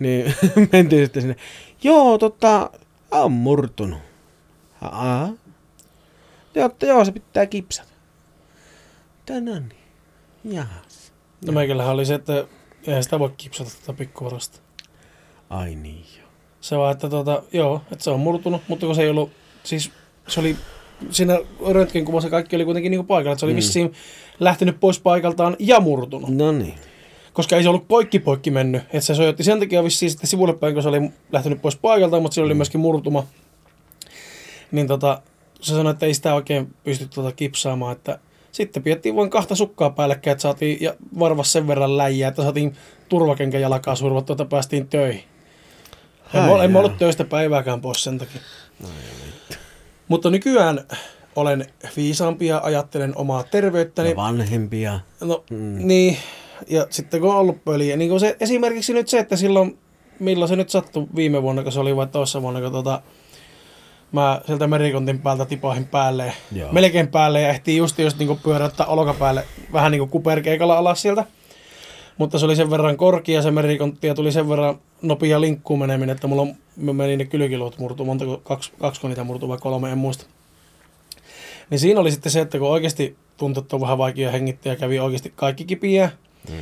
Niin 0.00 0.34
mentiin 0.72 1.04
sitten 1.04 1.22
sinne. 1.22 1.36
Joo, 1.82 2.18
tota, 2.18 2.70
on 3.10 3.32
murtunut. 3.32 3.98
Aa. 4.80 5.32
Joo, 6.54 6.66
että 6.66 6.86
joo, 6.86 7.04
se 7.04 7.12
pitää 7.12 7.46
kipsata. 7.46 7.92
Tänään 9.26 9.68
niin. 9.68 10.56
Jahas. 10.56 11.12
No 11.46 11.52
meikällähän 11.52 11.94
oli 11.94 12.06
se, 12.06 12.14
että 12.14 12.46
eihän 12.86 13.02
sitä 13.02 13.18
voi 13.18 13.30
kipsata 13.36 13.70
tätä 13.80 13.92
pikkuvarasta. 13.92 14.58
Ai 15.50 15.74
niin 15.74 16.04
joo. 16.18 16.28
Se 16.60 16.76
vaan, 16.78 16.92
että 16.92 17.08
tota, 17.08 17.42
joo, 17.52 17.82
että 17.92 18.04
se 18.04 18.10
on 18.10 18.20
murtunut, 18.20 18.62
mutta 18.68 18.86
kun 18.86 18.94
se 18.94 19.02
ei 19.02 19.10
ollut, 19.10 19.30
siis 19.62 19.90
se 20.28 20.40
oli 20.40 20.56
siinä 21.10 21.38
röntgenkuvassa 21.72 22.30
kaikki 22.30 22.56
oli 22.56 22.64
kuitenkin 22.64 22.90
niinku 22.90 23.04
paikalla, 23.06 23.32
että 23.32 23.40
se 23.40 23.46
oli 23.46 23.52
mm. 23.52 23.56
vissiin 23.56 23.92
lähtenyt 24.40 24.80
pois 24.80 25.00
paikaltaan 25.00 25.56
ja 25.58 25.80
murtunut. 25.80 26.30
No 26.30 26.52
niin. 26.52 26.74
Koska 27.32 27.56
ei 27.56 27.62
se 27.62 27.68
ollut 27.68 27.88
poikki 27.88 28.18
poikki 28.18 28.50
mennyt, 28.50 28.82
että 28.82 29.00
se 29.00 29.14
sojotti 29.14 29.42
sen 29.44 29.58
takia 29.60 29.84
vissiin 29.84 30.10
sitten 30.10 30.28
sivulle 30.30 30.52
päin, 30.52 30.74
kun 30.74 30.82
se 30.82 30.88
oli 30.88 31.10
lähtenyt 31.32 31.62
pois 31.62 31.76
paikaltaan, 31.76 32.22
mutta 32.22 32.34
sillä 32.34 32.46
oli 32.46 32.54
myöskin 32.54 32.80
murtuma. 32.80 33.26
Niin 34.72 34.86
tota, 34.86 35.22
se 35.60 35.74
sanoi, 35.74 35.90
että 35.90 36.06
ei 36.06 36.14
sitä 36.14 36.34
oikein 36.34 36.74
pysty 36.84 37.08
tota 37.14 37.32
kipsaamaan, 37.32 37.92
että 37.96 38.18
sitten 38.52 38.82
piettiin 38.82 39.16
vain 39.16 39.30
kahta 39.30 39.54
sukkaa 39.54 39.90
päällekkäin, 39.90 40.32
että 40.32 40.42
saatiin 40.42 40.78
ja 40.80 40.94
varvas 41.18 41.52
sen 41.52 41.66
verran 41.66 41.96
läjiä, 41.96 42.28
että 42.28 42.42
saatiin 42.42 42.76
turvakenkä 43.08 43.58
jalkaa 43.58 43.94
survottua, 43.94 44.34
että 44.34 44.44
päästiin 44.44 44.88
töihin. 44.88 45.24
En, 46.34 46.40
Ai 46.42 46.50
mä, 46.56 46.64
en 46.64 46.72
mä 46.72 46.78
ollut 46.78 46.98
töistä 46.98 47.24
päivääkään 47.24 47.80
pois 47.80 48.02
sen 48.02 48.18
takia. 48.18 48.40
Mutta 50.08 50.30
nykyään 50.30 50.80
olen 51.36 51.66
viisaampi 51.96 52.46
ja 52.46 52.60
ajattelen 52.64 53.16
omaa 53.16 53.42
terveyttäni. 53.42 54.10
Ja 54.10 54.16
vanhempia. 54.16 55.00
No 55.20 55.44
Mm. 55.50 55.56
mm. 55.56 55.86
niin, 55.86 56.16
ja 56.68 56.86
sitten 56.90 57.20
kun 57.20 57.30
on 57.30 57.36
ollut 57.36 57.64
pöliä, 57.64 57.96
niin 57.96 58.10
kuin 58.10 58.20
se, 58.20 58.36
esimerkiksi 58.40 58.92
nyt 58.92 59.08
se, 59.08 59.18
että 59.18 59.36
silloin, 59.36 59.78
milloin 60.18 60.48
se 60.48 60.56
nyt 60.56 60.70
sattui 60.70 61.06
viime 61.16 61.42
vuonna, 61.42 61.62
kun 61.62 61.72
se 61.72 61.80
oli 61.80 61.96
vai 61.96 62.06
toissa 62.06 62.42
vuonna, 62.42 62.60
kun 62.60 62.72
tota, 62.72 63.02
mä 64.12 64.40
sieltä 64.46 64.66
merikontin 64.66 65.18
päältä 65.18 65.44
tipahin 65.44 65.84
päälle, 65.84 66.32
Joo. 66.52 66.72
melkein 66.72 67.08
päälle 67.08 67.40
ja 67.40 67.48
ehtiin 67.48 67.78
just, 67.78 67.98
just 67.98 68.18
niin 68.18 68.38
pyöräyttää 68.42 68.86
olkapäälle 68.86 69.44
vähän 69.72 69.92
niin 69.92 70.00
kuin 70.00 70.10
kuperkeikalla 70.10 70.78
alas 70.78 71.02
sieltä. 71.02 71.24
Mutta 72.18 72.38
se 72.38 72.44
oli 72.44 72.56
sen 72.56 72.70
verran 72.70 72.96
korkea 72.96 73.42
se 73.42 73.50
merikontti 73.50 74.06
ja 74.06 74.14
tuli 74.14 74.32
sen 74.32 74.48
verran 74.48 74.78
nopea 75.02 75.40
linkkuun 75.40 75.78
meneminen, 75.78 76.14
että 76.14 76.26
mulla 76.26 76.42
on, 76.42 76.54
meni 76.76 77.16
ne 77.16 77.24
kylkiluut 77.24 77.78
murtuu, 77.78 78.06
montako, 78.06 78.40
kaksi, 78.44 78.72
kaksi 78.78 79.08
niitä 79.08 79.24
murtuu 79.24 79.48
vai 79.48 79.58
kolme, 79.58 79.92
en 79.92 79.98
muista. 79.98 80.26
Niin 81.70 81.78
siinä 81.78 82.00
oli 82.00 82.10
sitten 82.10 82.32
se, 82.32 82.40
että 82.40 82.58
kun 82.58 82.68
oikeasti 82.68 83.16
tuntui, 83.36 83.60
että 83.62 83.76
on 83.76 83.82
vähän 83.82 83.98
vaikea 83.98 84.30
hengittää 84.30 84.72
ja 84.72 84.76
kävi 84.76 84.98
oikeasti 84.98 85.32
kaikki 85.36 85.64
kipiä, 85.64 86.10
Mm. 86.48 86.54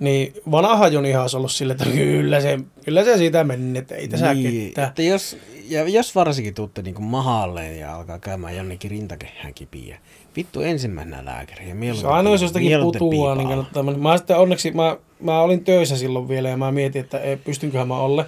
Niin 0.00 0.34
vanha 0.50 0.88
Jonihan 0.88 1.22
olisi 1.22 1.36
ollut 1.36 1.52
sille, 1.52 1.72
että 1.72 1.84
kyllä 1.84 2.40
se, 2.40 2.58
kyllä 2.84 3.04
se 3.04 3.16
siitä 3.16 3.44
meni, 3.44 3.78
että 3.78 3.94
ei 3.94 4.08
tässä 4.08 4.34
niin, 4.34 4.68
ketään. 4.68 4.88
että 4.88 5.02
jos, 5.02 5.36
ja 5.68 5.88
jos 5.88 6.14
varsinkin 6.14 6.54
tuutte 6.54 6.82
niinku 6.82 7.02
mahalleen 7.02 7.78
ja 7.78 7.94
alkaa 7.96 8.18
käymään 8.18 8.56
jonnekin 8.56 8.90
rintakehään 8.90 9.54
kipiä, 9.54 9.98
vittu 10.36 10.60
ensimmäisenä 10.60 11.24
lääkäri. 11.24 11.62
Ja 11.64 11.68
Se 11.68 11.74
mieluiten, 11.74 12.10
aina 12.10 12.30
jos 12.30 12.42
jostakin 12.42 12.70
putoaa, 12.80 13.34
niin 13.34 13.48
kannattaa 13.48 13.82
mennä. 13.82 14.02
Mä 14.02 14.16
sitten 14.16 14.38
onneksi, 14.38 14.70
mä, 14.72 14.96
mä 15.20 15.40
olin 15.40 15.64
töissä 15.64 15.96
silloin 15.96 16.28
vielä 16.28 16.48
ja 16.48 16.56
mä 16.56 16.72
mietin, 16.72 17.00
että 17.00 17.18
ei, 17.18 17.36
pystynköhän 17.36 17.88
mä 17.88 17.96
olle. 17.96 18.24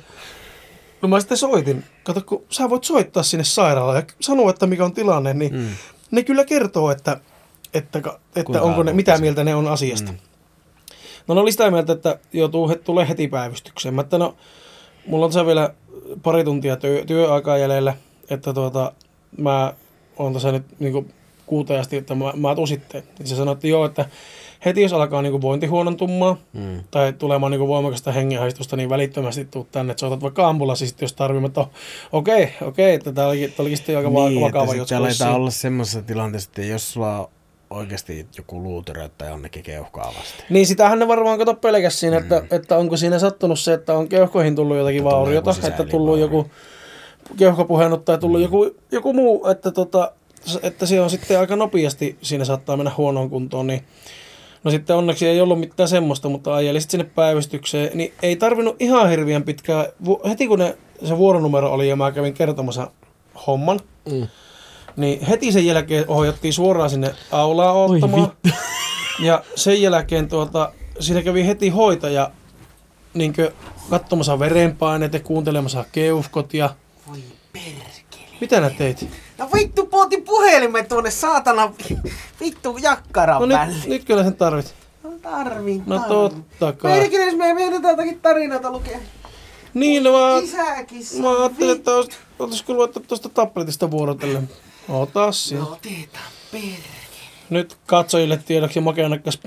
No 1.03 1.09
mä 1.09 1.21
sitten 1.21 1.39
soitin. 1.39 1.85
Kato, 2.05 2.21
kun 2.27 2.45
sä 2.51 2.71
voit 2.71 2.85
soittaa 2.85 3.23
sinne 3.23 3.45
sairaalaan 3.45 3.97
ja 3.97 4.03
sanoa, 4.21 4.51
että 4.51 4.67
mikä 4.67 4.85
on 4.85 4.95
tilanne, 4.95 5.35
niin 5.35 5.55
Mm. 5.55 5.67
ne 6.11 6.23
kyllä 6.23 6.45
kertoo, 6.45 6.91
että, 6.91 7.21
että, 7.75 7.99
että 7.99 8.45
Kuinka 8.45 8.61
onko 8.61 8.83
ne, 8.83 8.93
mitä 8.93 9.19
mieltä 9.19 9.45
ne 9.45 9.55
on 9.55 9.69
asiasta. 9.69 10.13
Mm. 10.13 10.19
No 11.29 11.35
ne 11.35 11.41
oli 11.41 11.53
sitä 11.53 11.71
mieltä, 11.71 11.93
että 11.93 12.19
joutuu, 12.33 12.69
he, 12.69 12.75
tulee 12.77 13.09
heti 13.09 13.29
päivystykseen. 13.29 13.95
Mä 13.95 14.01
että 14.01 14.19
no, 14.19 14.35
mulla 15.07 15.25
on 15.25 15.31
tässä 15.31 15.47
vielä 15.47 15.75
pari 16.23 16.45
tuntia 16.45 16.77
työ, 16.77 17.05
työaikaa 17.05 17.59
jäljellä, 17.59 17.95
että 18.31 18.53
tuota, 18.53 18.93
mä 19.39 19.75
oon 20.19 20.33
tässä 20.33 20.53
nyt 20.53 20.65
niin 20.79 21.11
kuuteen 21.47 21.81
asti, 21.81 21.97
että 21.97 22.15
mä, 22.15 22.33
mä 22.37 22.55
tuun 22.55 22.69
sitten. 22.69 23.03
Niin 23.19 23.27
se 23.29 23.37
sanoi, 23.37 23.53
että 23.53 23.67
joo, 23.69 23.85
että 23.85 24.07
heti 24.65 24.83
jos 24.83 24.93
alkaa 24.93 25.23
niin 25.23 25.41
vointi 25.43 25.67
huonontumaan 25.67 26.37
Mm. 26.53 26.81
tai 26.91 27.13
tulemaan 27.13 27.53
niin 27.53 27.69
voimakasta 27.69 28.13
hengenhaistusta, 28.13 28.77
niin 28.77 28.89
välittömästi 28.89 29.45
tuu 29.45 29.67
tänne, 29.73 29.91
että 29.91 30.01
soitat 30.01 30.23
vaikka 30.23 30.49
ambulanssi 30.49 30.87
sitten, 30.87 31.05
jos 31.05 31.13
tarvii. 31.13 31.41
Mutta 31.41 31.67
okei, 32.13 32.49
okei, 32.63 32.95
että 32.95 33.13
tämä 33.13 33.29
olikin, 33.29 33.55
olikin 33.59 33.77
sitten 33.77 33.97
aika 33.97 34.11
Niin, 34.11 34.29
niin, 34.29 34.41
vakava 34.41 34.65
että 34.65 34.77
juttu. 34.77 35.05
vissiin. 35.05 35.31
olla 35.31 35.51
semmoisessa 35.51 36.03
tilanteessa, 36.03 36.49
että 36.51 36.63
jos 36.63 36.93
sulla 36.93 37.19
on 37.19 37.29
oikeasti 37.71 38.27
joku 38.37 38.63
luuteröitä 38.63 39.25
jonnekin 39.25 39.63
keuhkaa 39.63 40.15
vasten. 40.19 40.47
Niin 40.51 40.67
sitähän 40.67 40.99
ne 40.99 41.09
varmaan 41.09 41.39
kato 41.39 41.55
pelkäs 41.55 42.01
siinä, 42.01 42.17
että, 42.19 42.43
että 42.51 42.77
onko 42.77 42.97
siinä 42.97 43.19
sattunut 43.19 43.61
se, 43.61 43.73
että 43.73 43.95
on 43.95 44.09
keuhkoihin 44.09 44.57
tullut 44.57 44.77
jotakin 44.77 44.99
Että 44.99 45.11
vauriota, 45.11 45.51
joku 45.51 45.67
että 45.67 45.85
tullut 45.85 46.19
joku 46.19 46.51
keuhkopuhennut 47.37 48.05
tai 48.05 48.19
tullut 48.19 48.41
joku, 48.41 48.77
joku 48.93 49.13
muu, 49.13 49.47
että, 49.47 49.71
tota, 49.71 50.13
että 50.63 50.87
se 50.87 51.01
on 51.01 51.11
sitten 51.11 51.41
aika 51.41 51.57
nopeasti, 51.57 52.19
siinä 52.23 52.45
saattaa 52.45 52.77
mennä 52.77 52.93
huonoon 52.97 53.31
kuntoon, 53.31 53.67
niin 53.67 53.85
No 54.65 54.71
sitten 54.71 54.97
onneksi 54.97 55.27
ei 55.27 55.41
ollut 55.41 55.61
mitään 55.61 55.89
semmoista, 55.89 56.29
mutta 56.29 56.55
ajelin 56.55 56.83
sitten 56.83 57.01
sinne 57.01 57.13
päivystykseen, 57.15 57.91
niin 57.95 58.13
ei 58.23 58.37
tarvinnut 58.37 58.77
ihan 58.79 59.11
hirveän 59.11 59.43
pitkään, 59.43 59.87
heti 60.29 60.47
kun 60.47 60.59
ne, 60.59 60.77
se 61.05 61.19
vuoronumero 61.19 61.73
oli 61.73 61.89
ja 61.89 61.97
mä 61.97 62.13
kävin 62.13 62.35
kertomassa 62.35 62.91
homman, 63.47 63.81
Mm. 64.13 64.27
Niin 64.97 65.27
heti 65.27 65.53
sen 65.53 65.67
jälkeen 65.67 66.05
ohjattiin 66.09 66.53
suoraan 66.55 66.91
sinne 66.91 67.15
aulaan 67.33 67.77
ottamaan. 67.77 68.33
Ja 69.23 69.43
sen 69.55 69.83
jälkeen 69.83 70.29
tuota, 70.29 70.73
siinä 71.01 71.23
kävi 71.23 71.47
heti 71.47 71.69
hoitaja 71.69 72.31
niin 73.15 73.35
katsomassa 73.91 74.39
verenpaineet 74.39 75.13
ja 75.13 75.21
kuuntelemassa 75.21 75.85
keuhkot 75.93 76.55
ja... 76.55 76.75
Voi 77.09 77.19
perkele. 77.53 78.29
Mitä 78.41 78.61
nää 78.61 78.71
teit? 78.71 79.09
No 79.39 79.49
vittu, 79.55 79.87
pootin 79.87 80.23
puhelimen 80.23 80.87
tuonne 80.87 81.11
saatana 81.11 81.73
vittu 82.41 82.77
jakkaran 82.83 83.41
No 83.41 83.47
no, 83.47 83.65
nyt, 83.67 83.87
nyt 83.87 84.05
kyllä 84.05 84.25
sen 84.25 84.37
tarvit. 84.37 84.75
No 85.03 85.11
tarviin, 85.23 85.83
No 85.87 85.99
totta 86.09 86.73
kai. 86.73 86.93
Perkele, 87.01 87.25
jos 87.25 87.37
me 87.37 87.55
mietitään 87.55 87.93
jotakin 87.93 88.21
tarinoita 88.21 88.71
lukea. 88.71 88.99
Niin, 89.75 90.03
no 90.03 90.13
mä, 90.13 90.19
mä 91.23 91.39
ajattelin, 91.41 91.77
että 91.77 91.91
olis- 91.91 92.17
olisiko 92.39 92.75
luettu 92.75 93.01
tuosta 93.01 93.29
tabletista 93.29 93.91
vuorotellen. 93.91 94.49
Ota 94.89 95.33
siinä. 95.33 95.63
No 95.63 95.73
otetaan. 95.73 96.25
Nyt 97.51 97.79
katsojille 97.87 98.37
tiedoksi 98.37 98.81
Make 98.81 99.09
nakkas 99.09 99.41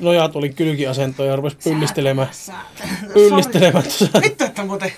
nojatulin 0.00 0.54
kylkiasentoon 0.54 1.28
ja 1.28 1.36
rupesi 1.36 1.56
pyllistelemään. 1.64 2.28
Pyllistelemään 3.14 3.84
tuossa. 3.84 4.20
Vittu, 4.22 4.44
että 4.44 4.64
muuten... 4.64 4.92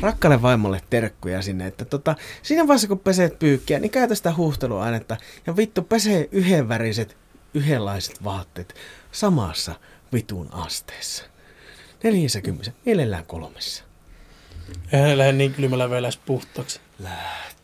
Rakkaalle 0.00 0.42
vaimolle 0.42 0.80
terkkuja 0.90 1.42
sinne, 1.42 1.66
että 1.66 1.84
tota, 1.84 2.14
siinä 2.42 2.66
vaiheessa 2.66 2.88
kun 2.88 2.98
peset 2.98 3.38
pyykkiä, 3.38 3.78
niin 3.78 3.90
käytä 3.90 4.14
sitä 4.14 4.34
huuhteluainetta 4.34 5.16
ja 5.46 5.56
vittu 5.56 5.82
pesee 5.82 6.28
yhdenväriset, 6.32 7.16
yhdenlaiset 7.54 8.24
vaatteet 8.24 8.74
samassa 9.12 9.74
vitun 10.12 10.48
asteessa. 10.52 11.24
40, 12.02 12.72
mielellään 12.84 13.26
kolmessa. 13.26 13.84
Eihän 14.92 15.08
ne 15.08 15.18
lähde 15.18 15.32
niin 15.32 15.54
kylmällä 15.54 15.90
vielä 15.90 16.10
puhtaaksi. 16.26 16.80
Lähti. 16.98 17.55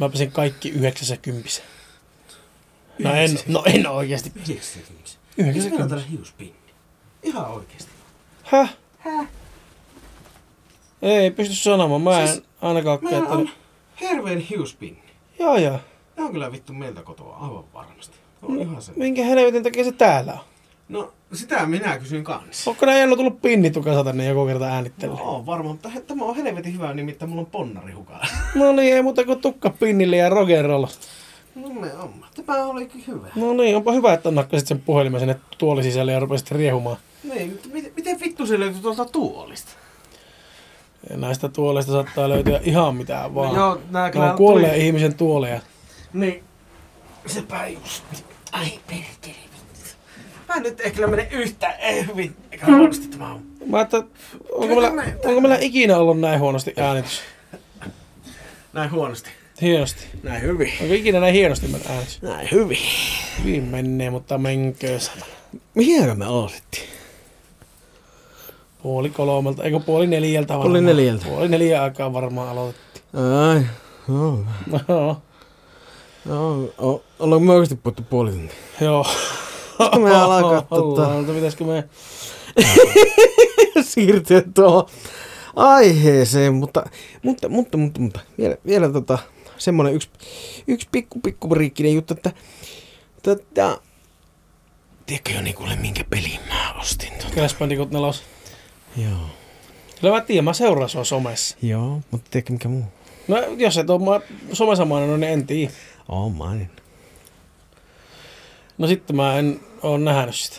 Mä 0.00 0.08
pesin 0.08 0.32
kaikki 0.32 0.68
90. 0.70 1.50
No 2.98 3.14
en, 3.14 3.30
no 3.46 3.62
en 3.66 3.86
oikeesti. 3.86 4.32
90. 4.36 5.10
90. 5.38 5.94
Missä 5.94 6.08
hiuspinni? 6.10 6.54
Ihan 7.22 7.46
oikeesti. 7.46 7.90
Häh? 8.42 8.76
Häh? 8.98 9.28
Ei 11.02 11.30
pysty 11.30 11.54
sanomaan. 11.54 12.00
Mä 12.02 12.20
en 12.20 12.28
Siis- 12.28 12.42
ainakaan 12.62 12.98
Meillä 13.02 13.18
käyttänyt. 13.20 13.48
on 13.48 13.54
hirveen 14.00 14.38
hiuspinni. 14.38 15.02
Joo 15.38 15.56
joo. 15.56 15.80
Ne 16.16 16.22
on 16.24 16.32
kyllä 16.32 16.52
vittu 16.52 16.72
meiltä 16.72 17.02
kotoa, 17.02 17.36
aivan 17.36 17.72
varmasti. 17.74 18.16
On 18.42 18.60
ihan 18.60 18.82
se. 18.82 18.92
Minkä 18.96 19.24
helvetin 19.24 19.62
takia 19.62 19.84
se 19.84 19.92
täällä 19.92 20.32
on? 20.32 20.38
No, 20.88 21.12
sitä 21.32 21.66
minä 21.66 21.98
kysyn 21.98 22.24
kanssa. 22.24 22.70
Onko 22.70 22.86
jännä 22.86 23.16
tullut 23.16 23.42
pinnitukansa 23.42 24.04
tänne 24.04 24.24
joku 24.26 24.46
kerta 24.46 24.64
äänittelyyn? 24.64 25.18
No, 25.18 25.24
on 25.36 25.46
varmaan, 25.46 25.74
mutta 25.74 25.88
he, 25.88 26.00
tämä 26.00 26.24
on 26.24 26.36
helvetin 26.36 26.74
hyvä, 26.74 26.94
nimittäin 26.94 27.28
mulla 27.28 27.40
on 27.42 27.46
ponnari 27.46 27.92
hukalla. 27.92 28.26
No 28.54 28.72
niin, 28.72 28.94
ei 28.94 29.02
muuta 29.02 29.24
kuin 29.24 29.40
tukka 29.40 29.70
pinnille 29.70 30.16
ja 30.16 30.28
rock'n'roll. 30.28 30.88
No 31.54 31.68
me 31.68 31.92
on. 31.94 32.10
Tämä 32.46 32.66
olikin 32.66 33.04
hyvä. 33.06 33.26
No 33.34 33.52
niin, 33.52 33.76
onpa 33.76 33.92
hyvä, 33.92 34.12
että 34.12 34.30
nakkasit 34.30 34.68
sen 34.68 34.80
puhelimen 34.80 35.20
sinne 35.20 35.36
tuoli 35.58 35.82
sisälle 35.82 36.12
ja 36.12 36.20
rupesit 36.20 36.50
riehumaan. 36.50 36.96
Niin, 37.24 37.50
mutta 37.52 37.68
miten, 37.72 37.92
miten 37.96 38.20
vittu 38.20 38.46
se 38.46 38.60
löytyi 38.60 38.80
tuolta 38.82 39.04
tuolista? 39.04 39.70
Ja 41.10 41.16
näistä 41.16 41.48
tuoleista 41.48 41.92
saattaa 41.92 42.28
löytyä 42.28 42.60
ihan 42.62 42.96
mitään 42.96 43.34
vaan. 43.34 43.54
No 43.54 43.60
joo, 43.60 43.80
nää 43.90 44.04
on 44.30 44.36
kuolleen 44.36 44.72
tuli- 44.74 44.86
ihmisen 44.86 45.14
tuoleja. 45.14 45.60
Niin. 46.12 46.44
Sepä 47.26 47.66
just. 47.66 48.04
Ai 48.52 48.70
perkele. 48.86 49.49
Mä 50.60 50.68
nyt 50.68 50.80
ei 50.80 50.90
kyllä 50.90 51.06
mene 51.06 51.28
yhtään 51.30 51.74
ei 51.80 52.06
hyvin. 52.06 52.36
Eikä 52.52 52.66
huonosti 52.66 53.08
tämä 53.08 53.32
on. 53.32 53.42
Mä 53.66 53.80
että, 53.80 53.96
onko 54.52 54.66
meillä, 54.66 54.90
me- 54.90 55.16
onko 55.24 55.40
meillä 55.40 55.58
ikinä 55.60 55.96
ollut 55.98 56.20
näin 56.20 56.40
huonosti 56.40 56.74
äänitys? 56.76 57.20
Näin 58.72 58.90
huonosti. 58.90 59.30
Hienosti. 59.62 60.04
Näin 60.22 60.42
hyvin. 60.42 60.72
Onko 60.82 60.94
ikinä 60.94 61.20
näin 61.20 61.34
hienosti 61.34 61.66
meidän 61.68 61.90
äänitys? 61.92 62.22
Näin 62.22 62.48
hyvin. 62.52 62.78
Hyvin 63.44 63.64
menee, 63.64 64.10
mutta 64.10 64.38
menkö 64.38 65.00
satana. 65.00 65.24
Mihin 65.74 66.18
me 66.18 66.24
aloitettiin? 66.24 66.88
Puoli 68.82 69.10
kolmelta, 69.10 69.64
eikö 69.64 69.80
puoli 69.80 70.06
neljältä 70.06 70.48
varmaan? 70.54 70.68
Puoli 70.72 70.80
neljältä. 70.80 71.26
Puoli 71.26 71.48
neljä 71.48 71.82
aikaa 71.82 72.12
varmaan 72.12 72.48
aloitettiin. 72.48 73.04
Ai, 73.14 73.60
joo. 74.08 74.44
No, 74.88 75.20
joo. 76.28 76.72
O, 76.82 77.02
ollaanko 77.18 77.46
me 77.46 77.52
oikeasti 77.52 77.76
puhuttu 77.76 78.02
puoli 78.10 78.30
tuntia? 78.30 78.56
joo. 78.80 79.06
Pitäisikö 79.84 79.98
me 79.98 80.16
alkaa 80.16 80.62
tota, 80.62 80.74
Ollaan, 80.74 81.16
mutta 81.16 81.32
pitäisikö 81.32 81.64
me... 81.64 81.88
siirtyä 83.82 84.42
tuohon 84.54 84.86
aiheeseen, 85.56 86.54
mutta, 86.54 86.84
mutta, 87.22 87.48
mutta, 87.48 87.78
mutta, 87.78 88.00
mutta 88.00 88.20
vielä, 88.38 88.56
vielä 88.66 88.88
tota, 88.88 89.18
semmoinen 89.58 89.94
yksi, 89.94 90.10
yksi 90.66 90.88
pikku, 90.92 91.20
pikku 91.20 91.54
riikkinen 91.54 91.94
juttu, 91.94 92.14
että 92.14 92.32
tota, 93.22 93.80
tiedätkö 95.06 95.32
jo 95.32 95.42
Nikulle, 95.42 95.76
minkä 95.76 96.04
pelin 96.10 96.40
mä 96.48 96.74
ostin? 96.80 97.12
Tota? 97.12 97.34
Crash 97.34 97.58
Bandicoot 97.58 97.90
4. 97.90 98.10
Joo. 98.96 99.20
Kyllä 100.00 100.14
mä 100.14 100.20
tiedän, 100.20 100.44
mä 100.44 100.52
seuraan 100.52 100.88
sua 100.88 101.04
somessa. 101.04 101.56
Joo, 101.62 102.00
mutta 102.10 102.30
tiedätkö 102.30 102.52
mikä 102.52 102.68
muu? 102.68 102.84
No 103.28 103.36
jos 103.56 103.78
et 103.78 103.90
ole 103.90 104.04
mä 104.04 104.20
somessa 104.52 104.84
maininnut, 104.84 105.20
niin 105.20 105.32
en 105.32 105.46
tiedä. 105.46 105.72
Oh, 106.08 106.32
mainin. 106.32 106.70
No 108.78 108.86
sitten 108.86 109.16
mä 109.16 109.38
en 109.38 109.60
oo 109.82 109.98
nähnyt 109.98 110.34
sitä. 110.34 110.56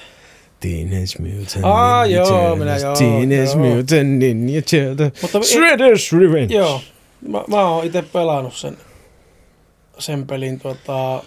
Teenage 0.59 1.19
Mutant 1.19 1.63
Aa, 1.65 2.03
Ninja 2.03 2.17
joo, 2.17 2.27
Turtles, 2.29 2.59
minä 2.59 2.77
joo, 2.77 2.95
Teenage 2.95 3.43
joo. 3.43 3.55
Mutant 3.75 4.09
Ninja 4.19 4.61
Turtles. 4.61 5.21
Mutta- 5.21 5.39
Shredder's 5.39 6.19
Revenge. 6.19 6.55
Joo. 6.55 6.81
Mä, 7.27 7.43
mä 7.47 7.65
oon 7.69 7.85
itse 7.85 8.01
pelannut 8.01 8.55
sen, 8.55 8.77
sen 9.99 10.27
pelin 10.27 10.59
tota... 10.59 11.23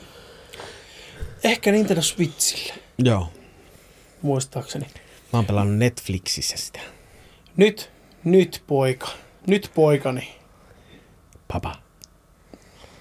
Ehkä 1.44 1.72
Nintendo 1.72 2.02
Switchille, 2.02 2.74
Joo. 2.98 3.28
muistaakseni. 4.22 4.86
Mä 5.32 5.38
oon 5.38 5.46
pelannut 5.46 5.78
Netflixissä 5.78 6.56
sitä. 6.56 6.80
Nyt, 7.56 7.90
nyt 8.24 8.62
poika, 8.66 9.08
nyt 9.46 9.70
poikani. 9.74 10.34
Papa. 11.52 11.74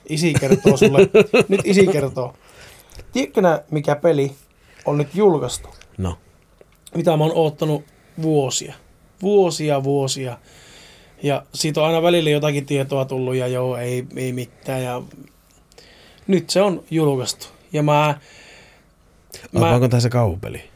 Isi 0.09 0.34
kertoo 0.34 0.78
sulle, 0.78 0.99
nyt 1.49 1.61
isi 1.63 1.88
kertoo. 1.88 2.34
Tiedätkö 3.11 3.41
nää, 3.41 3.63
mikä 3.72 3.95
peli 3.95 4.36
on 4.86 4.97
nyt 4.97 5.15
julkaistu? 5.15 5.69
No. 5.97 6.17
Mitä 6.95 7.17
mä 7.17 7.23
oon 7.23 7.34
oottanut 7.36 7.84
vuosia. 8.21 8.73
Vuosia, 9.21 9.84
vuosia. 9.84 10.38
Ja 11.23 11.45
siitä 11.53 11.81
on 11.81 11.88
aina 11.88 12.01
välillä 12.01 12.29
jotakin 12.29 12.65
tietoa 12.65 13.05
tullut 13.05 13.36
ja 13.36 13.47
joo, 13.47 13.77
ei, 13.77 14.05
ei 14.15 14.34
mitään. 14.34 14.84
Ja 14.84 15.01
nyt 16.27 16.49
se 16.49 16.61
on 16.61 16.84
julkaistu. 16.91 17.47
Ja 17.73 17.84
mä... 17.84 18.19
Mä... 19.51 19.69
Onko 19.69 19.88
tässä 19.88 20.09
kauhupeli? 20.09 20.73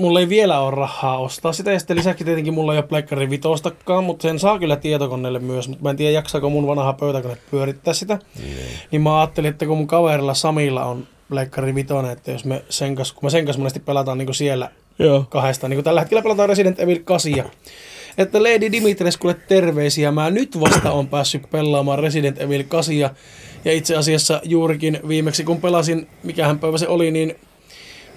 mulla 0.00 0.20
ei 0.20 0.28
vielä 0.28 0.60
ole 0.60 0.74
rahaa 0.74 1.18
ostaa 1.18 1.52
sitä. 1.52 1.72
Ja 1.72 1.78
sitten 1.78 1.96
lisäksi 1.96 2.24
tietenkin 2.24 2.54
mulla 2.54 2.72
ei 2.72 2.78
ole 2.78 2.86
Pleikkari 2.86 3.30
vitostakaan, 3.30 4.04
mutta 4.04 4.22
sen 4.22 4.38
saa 4.38 4.58
kyllä 4.58 4.76
tietokoneelle 4.76 5.38
myös. 5.38 5.68
Mutta 5.68 5.82
mä 5.82 5.90
en 5.90 5.96
tiedä, 5.96 6.12
jaksaako 6.12 6.50
mun 6.50 6.66
vanha 6.66 6.92
pöytäkone 6.92 7.36
pyörittää 7.50 7.94
sitä. 7.94 8.14
Mm. 8.14 8.44
Niin 8.90 9.02
mä 9.02 9.20
ajattelin, 9.20 9.50
että 9.50 9.66
kun 9.66 9.76
mun 9.76 9.86
kaverilla 9.86 10.34
Samilla 10.34 10.84
on 10.84 11.06
Pleikkari 11.30 11.74
vitonen, 11.74 12.10
että 12.10 12.30
jos 12.30 12.44
me 12.44 12.64
sen 12.68 12.94
kanssa, 12.94 13.14
kun 13.14 13.26
me 13.26 13.30
sen 13.30 13.44
kanssa 13.44 13.58
monesti 13.58 13.80
pelataan 13.80 14.18
niin 14.18 14.34
siellä 14.34 14.70
Joo. 14.98 15.26
kahdestaan, 15.30 15.70
niin 15.70 15.76
kuin 15.76 15.84
tällä 15.84 16.00
hetkellä 16.00 16.22
pelataan 16.22 16.48
Resident 16.48 16.80
Evil 16.80 16.98
8. 17.04 17.44
Että 18.18 18.42
Lady 18.42 18.72
Dimitreskulle 18.72 19.36
terveisiä. 19.48 20.12
Mä 20.12 20.30
nyt 20.30 20.60
vasta 20.60 20.92
on 20.92 21.06
päässyt 21.08 21.50
pelaamaan 21.50 21.98
Resident 21.98 22.40
Evil 22.40 22.62
8. 22.68 22.96
Ja 23.64 23.72
itse 23.72 23.96
asiassa 23.96 24.40
juurikin 24.44 25.00
viimeksi, 25.08 25.44
kun 25.44 25.60
pelasin, 25.60 26.08
mikähän 26.22 26.58
päivä 26.58 26.78
se 26.78 26.88
oli, 26.88 27.10
niin 27.10 27.36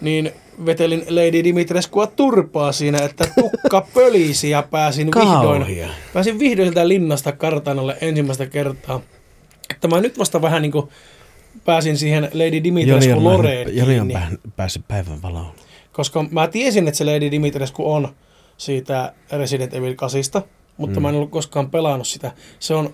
niin 0.01 0.31
vetelin 0.65 1.05
Lady 1.09 1.43
Dimitreskua 1.43 2.07
turpaa 2.07 2.71
siinä, 2.71 2.97
että 2.97 3.27
tukka 3.39 3.87
pölisi 3.93 4.49
ja 4.49 4.63
pääsin 4.71 5.07
vihdoin, 5.15 5.65
pääsin 6.13 6.39
vihdoin 6.39 6.65
sieltä 6.65 6.87
linnasta 6.87 7.31
kartanolle 7.31 7.97
ensimmäistä 8.01 8.45
kertaa. 8.45 9.01
Että 9.69 9.87
mä 9.87 10.01
nyt 10.01 10.19
vasta 10.19 10.41
vähän 10.41 10.61
niin 10.61 10.71
kuin 10.71 10.89
pääsin 11.65 11.97
siihen 11.97 12.23
Lady 12.23 12.63
Dimitrescu 12.63 13.23
Loreen 13.23 13.77
Joni 13.77 13.99
on 13.99 14.09
pää- 14.11 14.31
päässyt 14.55 14.87
päivän 14.87 15.21
valoon. 15.21 15.51
koska 15.91 16.25
mä 16.31 16.47
tiesin, 16.47 16.87
että 16.87 16.97
se 16.97 17.03
Lady 17.03 17.31
Dimitrescu 17.31 17.93
on 17.93 18.15
siitä 18.57 19.13
Resident 19.31 19.73
Evil 19.73 19.95
8, 19.95 20.23
mutta 20.77 20.99
mm. 20.99 21.01
mä 21.01 21.09
en 21.09 21.15
ollut 21.15 21.31
koskaan 21.31 21.69
pelannut 21.69 22.07
sitä. 22.07 22.31
Se 22.59 22.73
on 22.73 22.93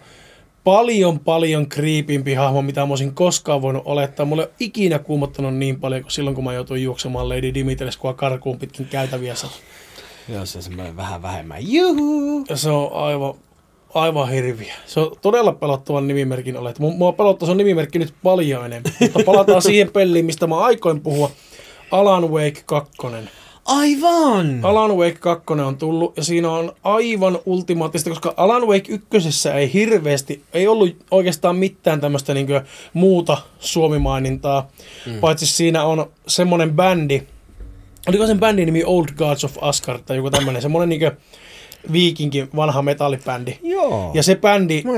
paljon, 0.63 1.19
paljon 1.19 1.69
kriipimpi 1.69 2.33
hahmo, 2.33 2.61
mitä 2.61 2.85
mä 2.85 2.89
olisin 2.89 3.15
koskaan 3.15 3.61
voinut 3.61 3.83
olettaa. 3.85 4.25
Mulle 4.25 4.41
ei 4.41 4.47
ole 4.47 4.55
ikinä 4.59 4.99
kuumottanut 4.99 5.55
niin 5.55 5.79
paljon 5.79 6.01
kuin 6.01 6.11
silloin, 6.11 6.35
kun 6.35 6.43
mä 6.43 6.53
joutuin 6.53 6.83
juoksemaan 6.83 7.29
Lady 7.29 7.53
Dimitrescua 7.53 8.13
karkuun 8.13 8.59
pitkin 8.59 8.85
käytäviä. 8.85 9.33
Joo, 10.29 10.45
se 10.45 10.57
on 10.57 10.63
semmoinen 10.63 10.97
vähän 10.97 11.21
vähemmän. 11.21 11.71
Juhu! 11.71 12.45
Ja 12.49 12.55
se 12.55 12.69
on 12.69 12.93
aivan, 12.93 13.33
aivan 13.93 14.29
hirviä. 14.29 14.73
Se 14.85 14.99
on 14.99 15.11
todella 15.21 15.51
pelottavan 15.51 16.07
nimimerkin 16.07 16.57
olet. 16.57 16.79
Mu- 16.79 16.97
Mua 16.97 17.11
pelottaa 17.11 17.45
se 17.45 17.51
on 17.51 17.57
nimimerkki 17.57 17.99
nyt 17.99 18.13
paljon 18.23 18.65
enemmän. 18.65 18.93
Mutta 18.99 19.19
palataan 19.25 19.61
siihen 19.61 19.91
peliin, 19.91 20.25
mistä 20.25 20.47
mä 20.47 20.57
aikoin 20.59 21.01
puhua. 21.01 21.31
Alan 21.91 22.31
Wake 22.31 22.63
2. 22.65 22.91
Aivan! 23.65 24.59
Alan 24.63 24.97
Wake 24.97 25.17
2 25.19 25.53
on 25.53 25.77
tullut 25.77 26.17
ja 26.17 26.23
siinä 26.23 26.51
on 26.51 26.71
aivan 26.83 27.39
ultimaattista, 27.45 28.09
koska 28.09 28.33
Alan 28.37 28.67
Wake 28.67 28.99
1 29.13 29.49
ei 29.49 29.73
hirveästi, 29.73 30.43
ei 30.53 30.67
ollut 30.67 30.95
oikeastaan 31.11 31.55
mitään 31.55 32.01
tämmöistä 32.01 32.33
niin 32.33 32.47
muuta 32.93 33.37
suomimainintaa, 33.59 34.67
mm. 35.05 35.19
paitsi 35.19 35.45
siinä 35.45 35.83
on 35.83 36.11
semmoinen 36.27 36.73
bändi, 36.73 37.21
oliko 38.07 38.27
sen 38.27 38.39
bändin 38.39 38.65
nimi 38.65 38.83
Old 38.83 39.07
Gods 39.17 39.43
of 39.43 39.57
Asgard 39.61 39.99
tai 40.05 40.17
joku 40.17 40.31
tämmöinen, 40.31 40.61
semmoinen 40.61 40.89
niin 40.89 41.11
viikinkin 41.91 42.49
vanha 42.55 42.81
metallibändi. 42.81 43.57
Joo. 43.63 44.11
Ja 44.13 44.23
se 44.23 44.35
bändi, 44.35 44.81
Mä 44.85 44.91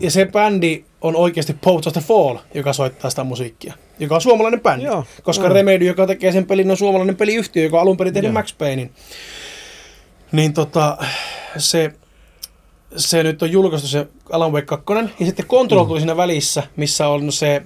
ja 0.00 0.10
se 0.10 0.26
bändi 0.26 0.84
on 1.00 1.16
oikeasti 1.16 1.56
Poets 1.60 1.86
of 1.86 1.92
the 1.92 2.00
Fall, 2.00 2.38
joka 2.54 2.72
soittaa 2.72 3.10
sitä 3.10 3.24
musiikkia. 3.24 3.74
Joka 3.98 4.14
on 4.14 4.20
suomalainen 4.20 4.60
bändi. 4.60 4.84
Joo, 4.84 5.04
koska 5.22 5.44
joo. 5.44 5.54
Remedy, 5.54 5.86
joka 5.86 6.06
tekee 6.06 6.32
sen 6.32 6.46
pelin, 6.46 6.70
on 6.70 6.76
suomalainen 6.76 7.16
peliyhtiö, 7.16 7.62
joka 7.62 7.76
on 7.76 7.82
alun 7.82 7.96
perin 7.96 8.14
tehnyt 8.14 8.28
Joo. 8.28 8.32
Max 8.32 8.54
Paynein. 8.58 8.90
Niin 10.32 10.52
tota, 10.52 10.98
se, 11.56 11.92
se 12.96 13.22
nyt 13.22 13.42
on 13.42 13.52
julkaistu 13.52 13.88
se 13.88 14.06
Alan 14.30 14.52
Wake 14.52 14.66
2. 14.66 14.84
Ja 15.20 15.26
sitten 15.26 15.46
Control 15.46 15.84
tuli 15.84 16.00
siinä 16.00 16.16
välissä, 16.16 16.62
missä 16.76 17.08
on 17.08 17.32
se, 17.32 17.62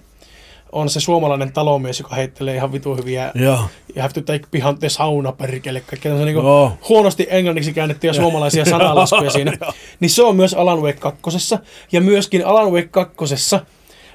on 0.73 0.91
se 0.91 1.01
suomalainen 1.01 1.53
talomies, 1.53 1.99
joka 1.99 2.17
heittelee 2.17 2.55
ihan 2.55 2.73
vitu 2.73 2.95
hyviä 2.95 3.33
Joo. 3.35 3.59
You 3.97 4.03
have 4.03 4.13
to 4.15 4.21
take 4.21 4.45
behind 4.51 4.79
the 4.79 4.89
sauna 4.89 5.33
perkele. 5.33 5.81
Kaikkea 5.81 6.13
tämmöisiä 6.13 6.35
niin 6.35 6.45
Joo. 6.45 6.73
huonosti 6.89 7.27
englanniksi 7.31 7.73
käännettyjä 7.73 8.13
suomalaisia 8.13 8.65
sanalaskuja 8.65 9.31
siinä. 9.39 9.53
Niin 10.01 10.11
se 10.11 10.23
on 10.23 10.37
myös 10.37 10.55
Alan 10.55 10.83
Wake 10.83 10.99
2. 10.99 11.21
Ja 11.93 12.01
myöskin 12.01 12.47
Alan 12.47 12.73
Wake 12.73 12.89
2 12.89 13.17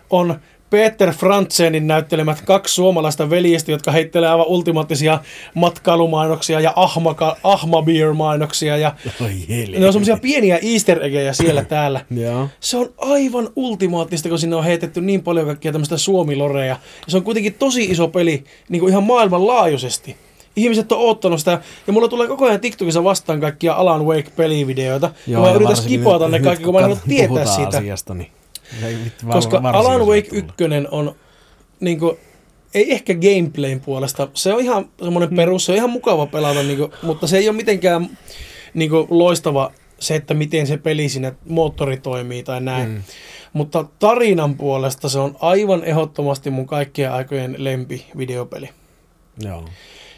on 0.09 0.39
Peter 0.73 1.13
Frantzenin 1.13 1.87
näyttelemät 1.87 2.41
kaksi 2.41 2.73
suomalaista 2.73 3.29
veljestä, 3.29 3.71
jotka 3.71 3.91
heittelee 3.91 4.29
aivan 4.29 4.47
ultimaattisia 4.47 5.19
matkailumainoksia 5.53 6.59
ja 6.59 6.73
ahmaka, 6.75 7.37
ahmabeer-mainoksia. 7.43 8.77
Ja 8.77 8.95
Oi 9.21 9.31
ne 9.79 9.87
on 9.87 9.93
semmoisia 9.93 10.17
pieniä 10.17 10.59
easter 10.61 11.05
eggejä 11.05 11.33
siellä 11.33 11.63
täällä. 11.75 12.05
Joo. 12.15 12.47
Se 12.59 12.77
on 12.77 12.89
aivan 12.97 13.49
ultimaattista, 13.55 14.29
kun 14.29 14.39
sinne 14.39 14.55
on 14.55 14.63
heitetty 14.63 15.01
niin 15.01 15.23
paljon 15.23 15.45
kaikkia 15.45 15.71
tämmöistä 15.71 15.97
suomiloreja. 15.97 16.75
Ja 16.75 16.77
se 17.07 17.17
on 17.17 17.23
kuitenkin 17.23 17.53
tosi 17.53 17.83
iso 17.83 18.07
peli 18.07 18.43
niin 18.69 18.79
kuin 18.79 18.89
ihan 18.89 19.03
maailmanlaajuisesti. 19.03 20.15
Ihmiset 20.55 20.91
on 20.91 20.99
oottanut 20.99 21.39
sitä, 21.39 21.61
ja 21.87 21.93
mulla 21.93 22.07
tulee 22.07 22.27
koko 22.27 22.45
ajan 22.45 22.59
TikTokissa 22.59 23.03
vastaan 23.03 23.41
kaikkia 23.41 23.73
Alan 23.73 24.01
Wake-pelivideoita. 24.01 25.09
ja 25.27 25.39
mä 25.39 25.47
ja 25.47 25.55
yritän 25.55 25.77
skipata 25.77 26.27
ne 26.27 26.39
kaikki, 26.39 26.63
kun 26.63 26.73
mä 26.73 26.79
en 26.79 26.83
halua 26.83 26.99
tietää 27.07 27.45
siitä. 27.45 27.77
Asiasta, 27.77 28.13
niin 28.13 28.31
Koska 29.31 29.61
Alan 29.63 30.01
Wake 30.01 30.29
tulee. 30.57 30.79
1 30.79 30.87
on 30.91 31.15
niin 31.79 31.99
kuin, 31.99 32.17
ei 32.73 32.91
ehkä 32.91 33.13
gameplayn 33.13 33.79
puolesta. 33.79 34.27
Se 34.33 34.53
on 34.53 34.61
ihan 34.61 34.89
semmoinen 35.03 35.29
Hmm. 35.29 35.35
perus, 35.35 35.65
se 35.65 35.71
on 35.71 35.77
ihan 35.77 35.89
mukava 35.89 36.25
pelata, 36.25 36.63
niin 36.63 36.77
kuin, 36.77 36.91
mutta 37.01 37.27
se 37.27 37.37
ei 37.37 37.49
ole 37.49 37.57
mitenkään 37.57 38.17
niin 38.73 38.89
kuin, 38.89 39.07
loistava 39.09 39.71
se, 39.99 40.15
että 40.15 40.33
miten 40.33 40.67
se 40.67 40.77
peli 40.77 41.09
siinä 41.09 41.33
moottori 41.47 41.97
toimii 41.97 42.43
tai 42.43 42.61
näin. 42.61 42.89
Mm. 42.89 43.03
Mutta 43.53 43.85
tarinan 43.99 44.55
puolesta 44.57 45.09
se 45.09 45.19
on 45.19 45.35
aivan 45.39 45.83
ehdottomasti 45.83 46.49
mun 46.49 46.67
kaikkien 46.67 47.11
aikojen 47.11 47.55
lempi 47.57 48.05
videopeli. 48.17 48.69
Joo. 49.39 49.65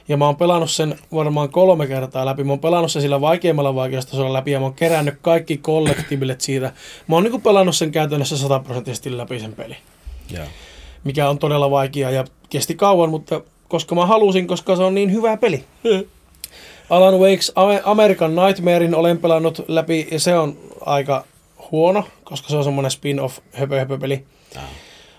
Ja 0.08 0.18
mä 0.18 0.26
oon 0.26 0.36
pelannut 0.36 0.72
sen 0.72 0.99
varmaan 1.14 1.49
kolme 1.49 1.88
kertaa 1.88 2.26
läpi. 2.26 2.43
Mä 2.43 2.51
oon 2.51 2.60
pelannut 2.60 2.91
sen 2.91 3.01
sillä 3.01 3.22
vaikeimmalla 3.22 3.76
vaikeustasolla 3.76 4.34
läpi 4.34 4.51
ja 4.51 4.60
mä 4.60 4.66
oon 4.66 4.74
kerännyt 4.74 5.16
kaikki 5.22 5.58
kollektiivilet 5.58 6.41
siitä. 6.41 6.74
Mä 7.08 7.16
oon 7.16 7.24
niinku 7.24 7.39
pelannut 7.39 7.76
sen 7.76 7.91
käytännössä 7.91 8.38
sataprosenttisesti 8.38 9.18
läpi 9.18 9.39
sen 9.39 9.53
peli. 9.53 9.78
Joo. 10.32 10.45
Mikä 11.03 11.30
on 11.30 11.39
todella 11.39 11.72
vaikea 11.72 12.10
ja 12.10 12.26
kesti 12.49 12.76
kauan, 12.76 13.10
mutta 13.10 13.41
koska 13.68 13.95
mä 13.95 14.06
halusin, 14.06 14.47
koska 14.47 14.76
se 14.76 14.84
on 14.84 14.95
niin 14.95 15.12
hyvä 15.12 15.38
peli. 15.38 15.64
Alan 16.89 17.20
Wakes 17.20 17.51
Ame- 17.56 17.82
American 17.84 18.36
Nightmarein 18.36 18.95
olen 18.95 19.18
pelannut 19.18 19.62
läpi 19.68 20.08
ja 20.12 20.20
se 20.20 20.38
on 20.38 20.58
aika 20.86 21.26
huono, 21.72 22.03
koska 22.24 22.49
se 22.49 22.58
on 22.58 22.64
semmoinen 22.64 22.91
spin-off 22.91 23.39
höpö, 23.53 23.80
höpö 23.80 23.97
peli. 23.97 24.26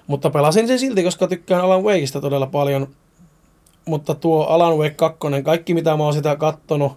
Mutta 0.07 0.30
pelasin 0.30 0.68
sen 0.68 0.78
silti, 0.78 1.03
koska 1.03 1.28
tykkään 1.28 1.61
Alan 1.61 1.82
Wakeista 1.82 2.20
todella 2.20 2.47
paljon. 2.47 2.89
Mutta 3.89 4.14
tuo 4.14 4.45
Alan 4.45 4.78
Wake 4.78 4.95
2, 4.95 5.18
kaikki 5.45 5.74
mitä 5.74 5.97
mä 5.97 6.05
oon 6.05 6.12
sitä 6.12 6.37
kattonut, 6.37 6.93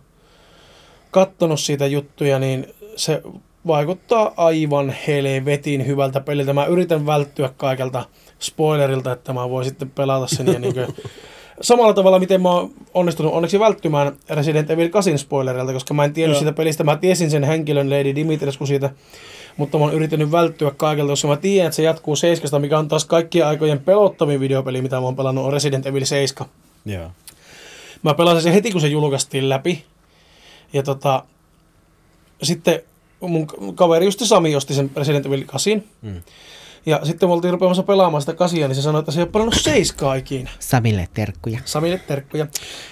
kattonut 1.12 1.60
siitä 1.60 1.88
juttuja, 1.88 2.40
niin 2.40 2.68
se 2.96 3.22
vaikuttaa 3.68 4.34
aivan 4.38 4.96
helvetin 5.08 5.88
hyvältä 5.88 6.20
peliltä. 6.20 6.54
Mä 6.54 6.66
yritän 6.66 7.06
välttyä 7.06 7.50
kaikelta 7.58 8.06
spoilerilta, 8.40 9.12
että 9.12 9.34
mä 9.34 9.50
voin 9.50 9.66
sitten 9.66 9.90
pelata 9.90 10.28
sen 10.28 10.48
ja 10.48 10.60
niin 10.60 10.74
samalla 11.62 11.94
tavalla, 11.94 12.20
miten 12.20 12.42
mä 12.42 12.50
oon 12.50 12.72
onnistunut 12.94 13.34
onneksi 13.34 13.60
välttymään 13.60 14.16
Resident 14.30 14.70
Evil 14.70 14.90
8 14.90 15.20
spoilerilta, 15.20 15.74
koska 15.74 15.94
mä 15.94 16.06
en 16.06 16.14
tiennyt 16.14 16.36
Joo. 16.36 16.40
siitä 16.40 16.54
pelistä. 16.54 16.84
Mä 16.84 16.96
tiesin 16.96 17.32
sen 17.32 17.44
henkilön 17.44 17.90
Lady 17.90 18.16
Dimitrescu 18.16 18.66
siitä, 18.66 18.90
mutta 19.58 19.78
mä 19.78 19.84
oon 19.84 19.94
yrittänyt 19.94 20.32
välttyä 20.32 20.72
kaikelta, 20.78 21.12
koska 21.12 21.28
mä 21.28 21.38
tiedän, 21.38 21.68
että 21.68 21.76
se 21.76 21.84
jatkuu 21.84 22.16
7, 22.16 22.62
mikä 22.62 22.80
on 22.80 22.88
taas 22.88 23.06
kaikkien 23.06 23.48
aikojen 23.48 23.80
pelottavin 23.80 24.40
videopeli, 24.40 24.82
mitä 24.82 24.96
mä 24.96 25.06
oon 25.06 25.16
pelannut, 25.16 25.46
on 25.46 25.54
Resident 25.54 25.86
Evil 25.86 26.06
7. 26.06 26.50
Joo. 26.86 27.12
Mä 28.04 28.14
pelasin 28.14 28.44
sen 28.44 28.54
heti, 28.54 28.72
kun 28.72 28.82
se 28.82 28.88
julkaistiin 28.88 29.50
läpi. 29.50 29.86
Ja 30.74 30.84
tota, 30.84 31.24
sitten 32.44 32.82
mun 33.20 33.48
kaveri 33.76 34.06
just 34.06 34.20
Sami 34.20 34.56
osti 34.56 34.74
sen 34.74 34.92
Resident 34.96 35.26
Evil 35.26 35.44
8. 35.46 35.84
Mm. 36.02 36.22
Ja 36.86 37.00
sitten 37.04 37.30
me 37.30 37.34
oltiin 37.34 37.52
rupeamassa 37.52 37.84
pelaamaan 37.84 38.22
sitä 38.22 38.34
kasia, 38.34 38.68
niin 38.68 38.76
se 38.76 38.82
sanoi, 38.82 39.00
että 39.00 39.12
se 39.12 39.20
ei 39.20 39.24
ole 39.24 39.32
pelannut 39.32 39.56
seiskaa 39.62 40.16
ikinä. 40.16 40.50
Samille 40.60 41.08
terkkuja. 41.14 41.60
Samille 41.66 42.02
terkkuja. 42.08 42.48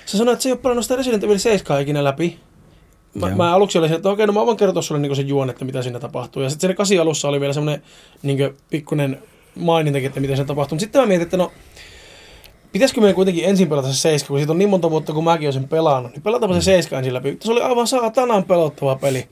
Se 0.05 0.17
sanoi, 0.17 0.33
että 0.33 0.43
se 0.43 0.49
ei 0.49 0.53
ole 0.53 0.59
pelannut 0.59 0.85
sitä 0.85 0.95
Resident 0.95 1.23
Evil 1.23 1.37
7 1.37 1.81
ikinä 1.81 2.03
läpi. 2.03 2.39
Mä, 3.13 3.27
Joo. 3.27 3.37
mä 3.37 3.53
aluksi 3.53 3.77
olin, 3.77 3.93
että 3.93 4.09
okei, 4.09 4.27
no 4.27 4.33
mä 4.33 4.45
voin 4.45 4.57
kertoa 4.57 4.81
sulle 4.81 5.01
niin 5.01 5.15
se 5.15 5.21
juon, 5.21 5.49
että 5.49 5.65
mitä 5.65 5.81
siinä 5.81 5.99
tapahtuu. 5.99 6.43
Ja 6.43 6.49
sitten 6.49 6.61
siinä 6.61 6.77
kasi 6.77 6.99
alussa 6.99 7.27
oli 7.27 7.39
vielä 7.39 7.53
semmoinen 7.53 7.83
niin 8.23 8.57
pikkuinen 8.69 9.21
mainintakin, 9.55 10.07
että 10.07 10.19
miten 10.19 10.37
se 10.37 10.45
tapahtuu. 10.45 10.75
Mutta 10.75 10.83
sitten 10.83 11.01
mä 11.01 11.07
mietin, 11.07 11.23
että 11.23 11.37
no, 11.37 11.51
pitäisikö 12.71 13.01
meidän 13.01 13.15
kuitenkin 13.15 13.45
ensin 13.45 13.69
pelata 13.69 13.87
se 13.87 13.97
7, 13.97 14.27
kun 14.27 14.37
siitä 14.39 14.51
on 14.51 14.57
niin 14.57 14.69
monta 14.69 14.91
vuotta, 14.91 15.13
kun 15.13 15.23
mäkin 15.23 15.45
olen 15.45 15.53
sen 15.53 15.67
pelannut. 15.67 16.11
Niin 16.11 16.21
pelataanpa 16.21 16.55
se 16.55 16.61
7 16.61 16.99
ensin 16.99 17.13
läpi. 17.13 17.37
Se 17.41 17.51
oli 17.51 17.61
aivan 17.61 17.87
saatanan 17.87 18.43
pelottava 18.43 18.95
peli. 18.95 19.29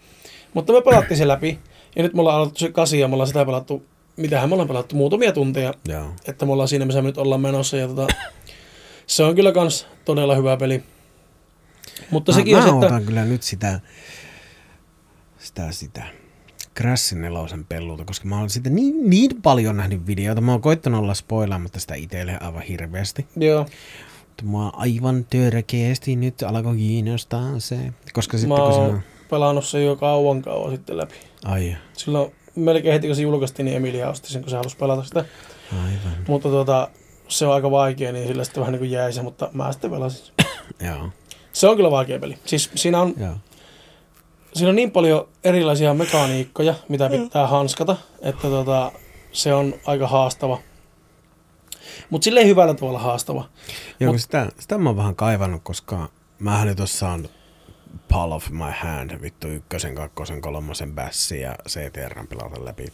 Mutta 0.53 0.73
me 0.73 0.81
pelattiin 0.81 1.17
se 1.17 1.27
läpi. 1.27 1.59
Ja 1.95 2.03
nyt 2.03 2.13
me 2.13 2.21
ollaan 2.21 2.35
aloitettu 2.35 2.59
se 2.59 2.71
kasi 2.71 2.99
ja 2.99 3.07
me 3.07 3.13
ollaan 3.13 3.27
sitä 3.27 3.45
pelattu, 3.45 3.83
mitähän 4.17 4.49
me 4.49 4.53
ollaan 4.53 4.67
pelattu, 4.67 4.95
muutamia 4.95 5.31
tunteja 5.31 5.73
Joo. 5.87 6.05
että 6.27 6.45
me 6.45 6.51
ollaan 6.51 6.67
siinä, 6.67 6.85
missä 6.85 7.01
me 7.01 7.07
nyt 7.07 7.17
ollaan 7.17 7.41
menossa. 7.41 7.77
Ja 7.77 7.87
tota, 7.87 8.07
se 9.07 9.23
on 9.23 9.35
kyllä 9.35 9.51
kans 9.51 9.87
todella 10.05 10.35
hyvä 10.35 10.57
peli. 10.57 10.83
Mutta 12.11 12.31
Mä, 12.31 12.35
sekin 12.35 12.57
mä 12.57 12.63
on 12.63 12.81
se, 12.81 12.87
että... 12.87 13.01
kyllä 13.01 13.25
nyt 13.25 13.43
sitä, 13.43 13.79
sitä, 15.39 15.71
sitä 15.71 16.03
Crashin 16.77 17.21
nelosen 17.21 17.65
pellulta, 17.65 18.05
koska 18.05 18.27
mä 18.27 18.39
oon 18.39 18.49
sitä 18.49 18.69
niin, 18.69 19.09
niin 19.09 19.41
paljon 19.41 19.77
nähnyt 19.77 20.07
videoita. 20.07 20.41
Mä 20.41 20.51
oon 20.51 20.61
koittanut 20.61 21.01
olla 21.01 21.13
spoilaamatta 21.13 21.79
sitä 21.79 21.95
itselle 21.95 22.37
aivan 22.41 22.61
hirveästi. 22.61 23.25
Joo, 23.37 23.65
Mutta 24.27 24.45
mua 24.45 24.71
aivan 24.75 25.25
törkeästi 25.29 26.15
nyt 26.15 26.43
alkoi 26.43 26.75
kiinnostaa 26.77 27.59
se. 27.59 27.77
Koska 28.13 28.37
sitten 28.37 28.49
Mä 28.57 28.63
kun 28.63 28.73
oon 28.73 28.85
siinä... 28.89 29.01
pelannut 29.29 29.65
sen 29.65 29.85
jo 29.85 29.95
kauan 29.95 30.41
kauan 30.41 30.71
sitten 30.71 30.97
läpi. 30.97 31.15
Ai, 31.45 31.75
Silloin 31.93 32.31
melkein 32.55 32.93
heti 32.93 33.07
kun 33.07 33.15
se 33.15 33.21
julkaistiin, 33.21 33.65
niin 33.65 33.77
Emilia 33.77 34.09
osti 34.09 34.29
sen, 34.31 34.41
kun 34.41 34.49
se 34.49 34.55
halusi 34.57 34.77
pelata 34.77 35.03
sitä. 35.03 35.25
aivan. 35.71 36.17
Mutta 36.27 36.49
tuota, 36.49 36.89
se 37.27 37.47
on 37.47 37.53
aika 37.53 37.71
vaikea, 37.71 38.11
niin 38.11 38.27
sillä 38.27 38.43
sitten 38.43 38.61
vähän 38.61 38.71
niin 38.71 38.79
kuin 38.79 38.91
jäi 38.91 39.13
se, 39.13 39.21
mutta 39.21 39.49
mä 39.53 39.71
sitten 39.71 39.91
pelasin. 39.91 40.33
Joo, 40.87 41.09
Se 41.53 41.67
on 41.67 41.75
kyllä 41.75 41.91
vaikea 41.91 42.19
peli. 42.19 42.37
Siis 42.45 42.69
siinä 42.75 43.01
on, 43.01 43.13
joo. 43.19 43.35
Siinä 44.55 44.69
on 44.69 44.75
niin 44.75 44.91
paljon 44.91 45.27
erilaisia 45.43 45.93
mekaniikkoja, 45.93 46.75
mitä 46.89 47.09
pitää 47.09 47.47
hanskata, 47.47 47.97
että 48.21 48.47
tota, 48.47 48.91
se 49.31 49.53
on 49.53 49.73
aika 49.85 50.07
haastava. 50.07 50.59
Mutta 52.09 52.25
silleen 52.25 52.47
hyvällä 52.47 52.73
tavalla 52.73 52.99
haastava. 52.99 53.49
Joo, 53.99 54.13
Mut- 54.13 54.19
sitä, 54.19 54.51
sitä 54.59 54.77
mä 54.77 54.89
oon 54.89 54.97
vähän 54.97 55.15
kaivannut, 55.15 55.61
koska 55.63 56.09
mähän 56.39 56.67
nyt 56.67 56.79
oon 56.79 56.87
saanut 56.87 57.31
Pall 58.07 58.31
of 58.31 58.49
my 58.49 58.71
hand, 58.81 59.21
vittu 59.21 59.47
ykkösen, 59.47 59.95
kakkosen, 59.95 60.41
kolmosen 60.41 60.95
bassin 60.95 61.41
ja 61.41 61.55
CTRn 61.69 62.27
pelata 62.27 62.65
läpi. 62.65 62.93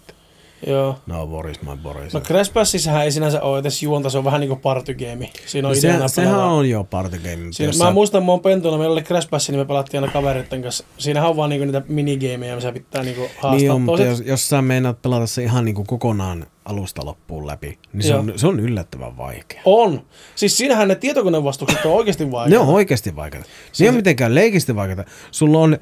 Joo. 0.68 0.98
No 1.08 1.28
Boris, 1.28 1.62
my 1.62 1.78
Boris. 1.84 2.14
No 2.14 2.20
Crash 2.22 2.54
Bassissähän 2.54 3.04
ei 3.04 3.12
sinänsä 3.12 3.42
ole 3.42 3.60
edes 3.60 3.84
juonta, 3.84 4.10
se 4.10 4.18
on 4.18 4.24
vähän 4.24 4.40
niin 4.42 4.48
kuin 4.48 4.60
partygame. 4.60 5.30
Siinä 5.46 5.68
on 5.68 5.76
No 5.76 6.08
se, 6.08 6.14
sehän 6.16 6.40
on 6.40 6.70
jo 6.70 6.84
party 6.84 7.18
game. 7.18 7.36
mutta 7.36 7.58
Siinä, 7.58 7.86
mä 7.86 7.92
muistan, 7.92 8.26
mä 8.26 8.32
oon 8.32 8.40
pentuna, 8.42 8.78
meillä 8.78 8.94
oli 8.94 9.02
Crash 9.02 9.30
Bass, 9.30 9.50
niin 9.50 9.60
me 9.60 9.66
pelattiin 9.66 10.02
aina 10.04 10.14
kavereiden 10.14 10.62
kanssa. 10.62 10.84
Siinähän 10.98 11.30
on 11.30 11.36
vaan 11.38 11.50
niinku 11.50 11.66
niitä 11.66 11.82
minigameja, 11.88 12.56
missä 12.56 12.72
pitää 12.72 13.04
niinku 13.04 13.22
haastaa 13.22 13.52
Niin 13.56 13.72
on, 13.72 13.82
mutta 13.82 14.04
jos, 14.04 14.20
jos 14.26 14.50
sä 14.50 14.62
meinaat 14.62 15.02
pelata 15.02 15.28
se 15.28 15.44
ihan 15.44 15.66
niinku 15.66 15.84
kokonaan 15.84 16.46
alusta 16.66 17.06
loppuun 17.06 17.48
läpi, 17.48 17.78
niin 17.94 18.04
se 18.04 18.10
Joo. 18.10 18.20
on, 18.20 18.34
se 18.36 18.48
on 18.48 18.60
yllättävän 18.60 19.18
vaikea. 19.18 19.62
On. 19.66 20.02
Siis 20.36 20.58
siinähän 20.58 20.88
ne 20.88 20.96
tietokonevastukset 20.96 21.86
on 21.86 21.92
oikeasti 21.94 22.32
vaikeita. 22.32 22.64
Ne 22.64 22.70
on 22.70 22.76
oikeasti 22.76 23.16
vaikeita. 23.16 23.46
Siis- 23.46 23.82
ei 23.82 23.90
ole 23.90 23.96
mitenkään 23.98 24.36
leikisti 24.36 24.76
vaikeita. 24.76 25.04
Sulla 25.32 25.60
on 25.60 25.78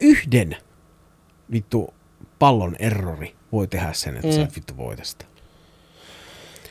yhden 0.00 0.56
vittu 1.52 1.94
pallon 2.42 2.76
errori 2.78 3.34
voi 3.52 3.66
tehdä 3.66 3.92
sen, 3.92 4.14
että 4.14 4.28
mm. 4.28 4.34
sä 4.34 4.48
vittu 4.56 4.76
voita 4.76 5.04
sitä. 5.04 5.24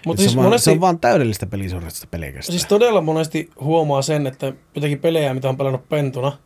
Mutta 0.05 0.22
se, 0.22 0.24
siis 0.24 0.36
on 0.36 0.38
vaan, 0.38 0.45
monesti, 0.45 0.65
se 0.65 0.72
on 0.72 0.82
vaan 0.82 0.99
täydellistä 0.99 1.45
pelisuoritusta 1.45 2.07
pelkästään. 2.07 2.43
siis 2.59 2.65
todella 2.65 3.01
monesti 3.01 3.49
huomaa 3.61 4.01
sen, 4.01 4.28
että 4.28 4.53
jotenkin 4.76 4.99
pelejä, 4.99 5.34
mitä 5.34 5.49
on 5.49 5.57
pelannut 5.57 5.89
pentuna, 5.89 6.38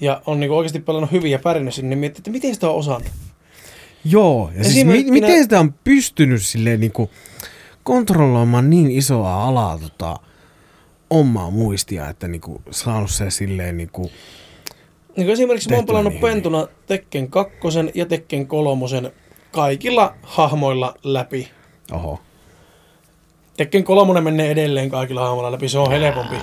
ja 0.00 0.22
on 0.26 0.40
niinku 0.40 0.56
oikeasti 0.56 0.80
pelannut 0.80 1.12
hyvin 1.12 1.30
ja 1.30 1.38
pärjännyt 1.38 1.74
sinne, 1.74 1.88
niin 1.88 1.98
miettii, 1.98 2.20
että 2.20 2.30
miten 2.30 2.54
sitä 2.54 2.68
on 2.70 2.76
osannut. 2.76 3.10
Joo, 4.04 4.50
ja 4.56 4.64
siis 4.64 4.86
mi- 4.86 5.10
miten 5.10 5.42
sitä 5.42 5.60
on 5.60 5.74
pystynyt 5.84 6.42
silleen 6.42 6.80
niinku 6.80 7.10
kontrolloimaan 7.82 8.70
niin 8.70 8.90
isoa 8.90 9.44
alaa 9.44 9.78
tota, 9.78 10.16
omaa 11.10 11.50
muistia, 11.50 12.08
että 12.08 12.28
niinku 12.28 12.62
saanut 12.70 13.10
se 13.10 13.30
silleen 13.30 13.76
niinku, 13.76 14.10
Niin 15.16 15.26
kuin 15.26 15.32
esimerkiksi 15.32 15.70
mä 15.70 15.76
oon 15.76 15.86
pelannut 15.86 16.12
niin 16.12 16.22
hyvin. 16.22 16.34
pentuna 16.34 16.66
Tekken 16.86 17.30
2 17.30 17.52
ja 17.94 18.06
Tekken 18.06 18.46
3 18.46 18.86
kaikilla 19.50 20.14
hahmoilla 20.22 20.94
läpi. 21.04 21.48
oho. 21.92 22.20
Tekken 23.56 23.84
3 23.84 24.20
menee 24.20 24.50
edelleen 24.50 24.90
kaikilla 24.90 25.20
hahmoilla 25.20 25.52
läpi, 25.52 25.68
se 25.68 25.78
on 25.78 25.90
helpompi. 25.90 26.36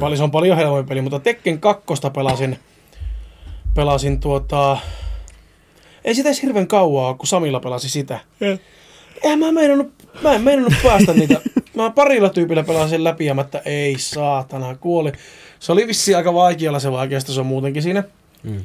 Paljon, 0.00 0.16
se 0.16 0.22
on 0.22 0.30
paljon 0.30 0.56
helpompi 0.56 0.88
peli, 0.88 1.00
mutta 1.00 1.18
Tekken 1.18 1.60
2 1.60 1.84
pelasin, 2.14 2.58
pelasin 3.74 4.20
tuota... 4.20 4.78
Ei 6.04 6.14
sitä 6.14 6.28
edes 6.28 6.42
hirveän 6.42 6.66
kauaa, 6.66 7.14
kun 7.14 7.26
Samilla 7.26 7.60
pelasi 7.60 7.88
sitä. 7.88 8.18
Eihän 9.22 9.38
mä 9.38 9.52
meinannut, 9.52 9.92
mä 10.22 10.34
en 10.34 10.42
meinannut 10.42 10.74
päästä 10.82 11.12
niitä. 11.12 11.40
Mä 11.74 11.90
parilla 11.90 12.28
tyypillä 12.28 12.62
pelasin 12.62 13.04
läpi 13.04 13.26
ja 13.26 13.34
mä, 13.34 13.40
että 13.40 13.62
ei 13.64 13.98
saatana, 13.98 14.76
kuoli. 14.76 15.12
Se 15.60 15.72
oli 15.72 15.86
vissiin 15.86 16.16
aika 16.16 16.34
vaikealla 16.34 16.78
se 16.78 16.92
vaikeasta, 16.92 17.32
se 17.32 17.40
on 17.40 17.46
muutenkin 17.46 17.82
siinä. 17.82 18.04
Mm. 18.42 18.64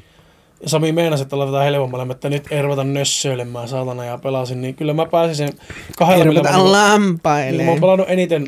Ja 0.62 0.70
Sami 0.70 0.92
meinasi, 0.92 1.24
että 1.24 1.38
laitetaan 1.38 1.66
helpommalle, 1.66 2.12
että 2.12 2.30
nyt 2.30 2.52
ei 2.52 2.62
ruveta 2.62 2.84
nössöilemään 2.84 3.68
saatana 3.68 4.06
ja 4.06 4.18
pelasin, 4.18 4.62
niin 4.62 4.76
kyllä 4.76 4.94
mä 4.94 5.06
pääsin 5.06 5.36
sen 5.36 5.50
kahdella 5.98 6.26
millä 6.26 6.42
mä, 6.42 6.50
niinku- 6.50 6.64
niin, 7.52 7.66
mä 7.66 7.72
oon 7.72 7.82
pelannut 7.82 8.10
eniten, 8.10 8.48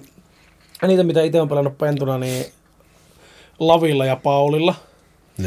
eniten 0.83 1.05
mitä 1.05 1.21
itse 1.21 1.41
on 1.41 1.49
pelannut 1.49 1.77
pentuna, 1.77 2.17
niin 2.17 2.45
Lavilla 3.59 4.05
ja 4.05 4.15
Paulilla. 4.15 4.75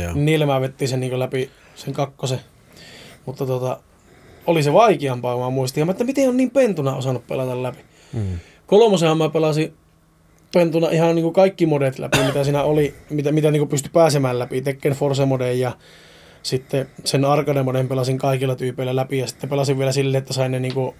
Joo. 0.02 0.12
Niillä 0.14 0.46
mä 0.46 0.60
vettiin 0.60 0.88
sen 0.88 1.00
niin 1.00 1.18
läpi 1.18 1.50
sen 1.74 1.94
kakkosen. 1.94 2.40
Mutta 3.26 3.46
tota, 3.46 3.80
oli 4.46 4.62
se 4.62 4.72
vaikeampaa, 4.72 5.34
kun 5.34 5.44
mä 5.44 5.50
muistin. 5.50 5.80
Ja 5.80 5.86
mä, 5.86 5.90
että 5.92 6.04
miten 6.04 6.28
on 6.28 6.36
niin 6.36 6.50
pentuna 6.50 6.96
osannut 6.96 7.26
pelata 7.26 7.62
läpi. 7.62 7.78
Mm. 8.12 8.38
Kolmosenhan 8.66 9.18
mä 9.18 9.28
pelasin 9.28 9.74
pentuna 10.52 10.90
ihan 10.90 11.14
niin 11.14 11.22
kuin 11.22 11.34
kaikki 11.34 11.66
modet 11.66 11.98
läpi, 11.98 12.18
mitä 12.18 12.44
siinä 12.44 12.62
oli, 12.62 12.94
mitä, 13.10 13.32
mitä 13.32 13.50
niin 13.50 13.60
kuin 13.60 13.68
pystyi 13.68 13.90
pääsemään 13.92 14.38
läpi. 14.38 14.62
Tekken 14.62 14.92
Force 14.92 15.24
modeen 15.24 15.60
ja 15.60 15.72
sitten 16.42 16.88
sen 17.04 17.24
arcade 17.24 17.62
moden 17.62 17.88
pelasin 17.88 18.18
kaikilla 18.18 18.56
tyypeillä 18.56 18.96
läpi 18.96 19.18
ja 19.18 19.26
sitten 19.26 19.50
pelasin 19.50 19.78
vielä 19.78 19.92
silleen, 19.92 20.18
että 20.18 20.32
sain 20.32 20.52
ne 20.52 20.60
niin 20.60 20.74
kuin 20.74 20.94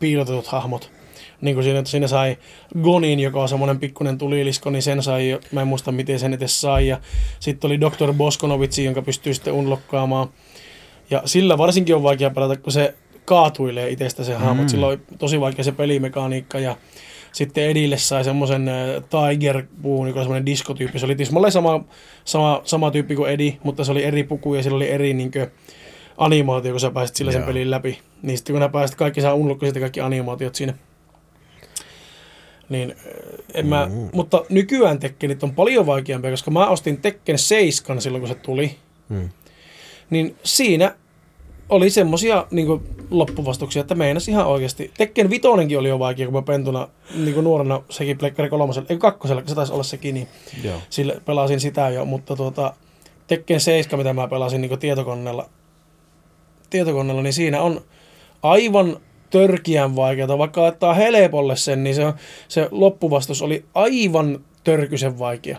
piilotetut 0.00 0.46
hahmot. 0.46 0.90
Niin 1.40 1.54
kuin 1.54 1.64
siinä, 1.64 1.78
että 1.78 1.90
siinä 1.90 2.06
sai 2.06 2.36
Gonin, 2.82 3.20
joka 3.20 3.42
on 3.42 3.48
semmoinen 3.48 3.78
pikkuinen 3.78 4.18
tulilisko, 4.18 4.70
niin 4.70 4.82
sen 4.82 5.02
sai, 5.02 5.40
mä 5.52 5.60
en 5.60 5.68
muista 5.68 5.92
miten 5.92 6.18
sen 6.18 6.34
edes 6.34 6.60
sai. 6.60 6.88
Ja 6.88 7.00
sitten 7.40 7.68
oli 7.68 7.80
Dr. 7.80 8.12
Boskonovitsi, 8.12 8.84
jonka 8.84 9.02
pystyy 9.02 9.34
sitten 9.34 9.52
unlokkaamaan. 9.52 10.28
Ja 11.10 11.22
sillä 11.24 11.58
varsinkin 11.58 11.94
on 11.94 12.02
vaikea 12.02 12.30
pelata, 12.30 12.56
kun 12.56 12.72
se 12.72 12.94
kaatuilee 13.24 13.90
itsestä 13.90 14.24
se 14.24 14.34
hahmo. 14.34 14.62
Mm. 14.62 14.68
Sillä 14.68 14.86
on 14.86 14.98
tosi 15.18 15.40
vaikea 15.40 15.64
se 15.64 15.72
pelimekaniikka 15.72 16.58
ja 16.58 16.76
sitten 17.32 17.64
Edille 17.64 17.98
sai 17.98 18.24
semmoisen 18.24 18.68
äh, 18.68 18.74
Tiger-puun, 19.10 20.08
joka 20.08 20.20
on 20.20 20.24
semmoinen 20.24 20.46
diskotyyppi. 20.46 20.98
Se 20.98 21.06
oli 21.06 21.16
tismalleen 21.16 21.52
sama, 21.52 21.84
sama, 22.24 22.62
sama 22.64 22.90
tyyppi 22.90 23.16
kuin 23.16 23.30
Edi, 23.32 23.58
mutta 23.62 23.84
se 23.84 23.92
oli 23.92 24.04
eri 24.04 24.24
puku 24.24 24.54
ja 24.54 24.62
sillä 24.62 24.76
oli 24.76 24.90
eri 24.90 25.14
niinkö, 25.14 25.50
animaatio, 26.18 26.70
kun 26.70 26.80
sä 26.80 26.90
pääsit 26.90 27.16
sillä 27.16 27.32
sen 27.32 27.40
Joo. 27.40 27.46
pelin 27.46 27.70
läpi. 27.70 27.98
Niin 28.22 28.38
sitten 28.38 28.52
kun 28.54 28.60
nää 28.60 28.68
pääsit 28.68 28.96
kaikki, 28.96 29.20
saa 29.20 29.34
unlockkaa 29.34 29.66
sitten 29.66 29.82
kaikki 29.82 30.00
animaatiot 30.00 30.54
siinä. 30.54 30.74
Niin, 32.68 32.90
äh, 32.98 33.04
en 33.54 33.66
mä, 33.66 33.86
Mm. 33.86 34.08
mutta 34.12 34.44
nykyään 34.48 34.98
Tekkenit 34.98 35.42
on 35.42 35.54
paljon 35.54 35.86
vaikeampia, 35.86 36.30
koska 36.30 36.50
mä 36.50 36.66
ostin 36.66 37.00
Tekken 37.00 37.38
7 37.38 38.00
silloin, 38.00 38.20
kun 38.22 38.28
se 38.28 38.34
tuli. 38.34 38.74
Mm. 39.08 39.28
Niin 40.10 40.36
siinä 40.44 40.94
oli 41.68 41.90
semmosia 41.90 42.46
niin 42.50 42.80
loppuvastuksia, 43.10 43.80
että 43.80 43.94
meinas 43.94 44.28
ihan 44.28 44.46
oikeasti. 44.46 44.90
Tekken 44.98 45.30
vitonenkin 45.30 45.78
oli 45.78 45.88
jo 45.88 45.98
vaikea, 45.98 46.26
kun 46.26 46.34
mä 46.34 46.42
pentuna 46.42 46.88
niin 47.14 47.44
nuorena 47.44 47.82
sekin 47.90 48.18
Pleikkari 48.18 48.48
kolmosella, 48.48 48.86
ei 48.90 48.96
kakkosella, 48.96 49.42
se 49.46 49.54
taisi 49.54 49.72
olla 49.72 49.82
sekin, 49.82 50.14
niin 50.14 50.28
Joo. 50.64 50.78
sille 50.90 51.20
pelasin 51.24 51.60
sitä 51.60 51.88
jo, 51.88 52.04
mutta 52.04 52.36
tuota, 52.36 52.74
Tekken 53.26 53.60
7, 53.60 54.00
mitä 54.00 54.12
mä 54.12 54.28
pelasin 54.28 54.60
niin 54.60 54.78
tietokoneella, 54.78 55.48
tietokoneella, 56.70 57.22
niin 57.22 57.32
siinä 57.32 57.62
on 57.62 57.80
aivan 58.42 58.96
törkiän 59.30 59.96
vaikeaa. 59.96 60.38
Vaikka 60.38 60.62
laittaa 60.62 60.94
helpolle 60.94 61.56
sen, 61.56 61.84
niin 61.84 61.94
se, 61.94 62.12
se 62.48 62.68
loppuvastus 62.70 63.42
oli 63.42 63.64
aivan 63.74 64.40
törkysen 64.64 65.18
vaikea. 65.18 65.58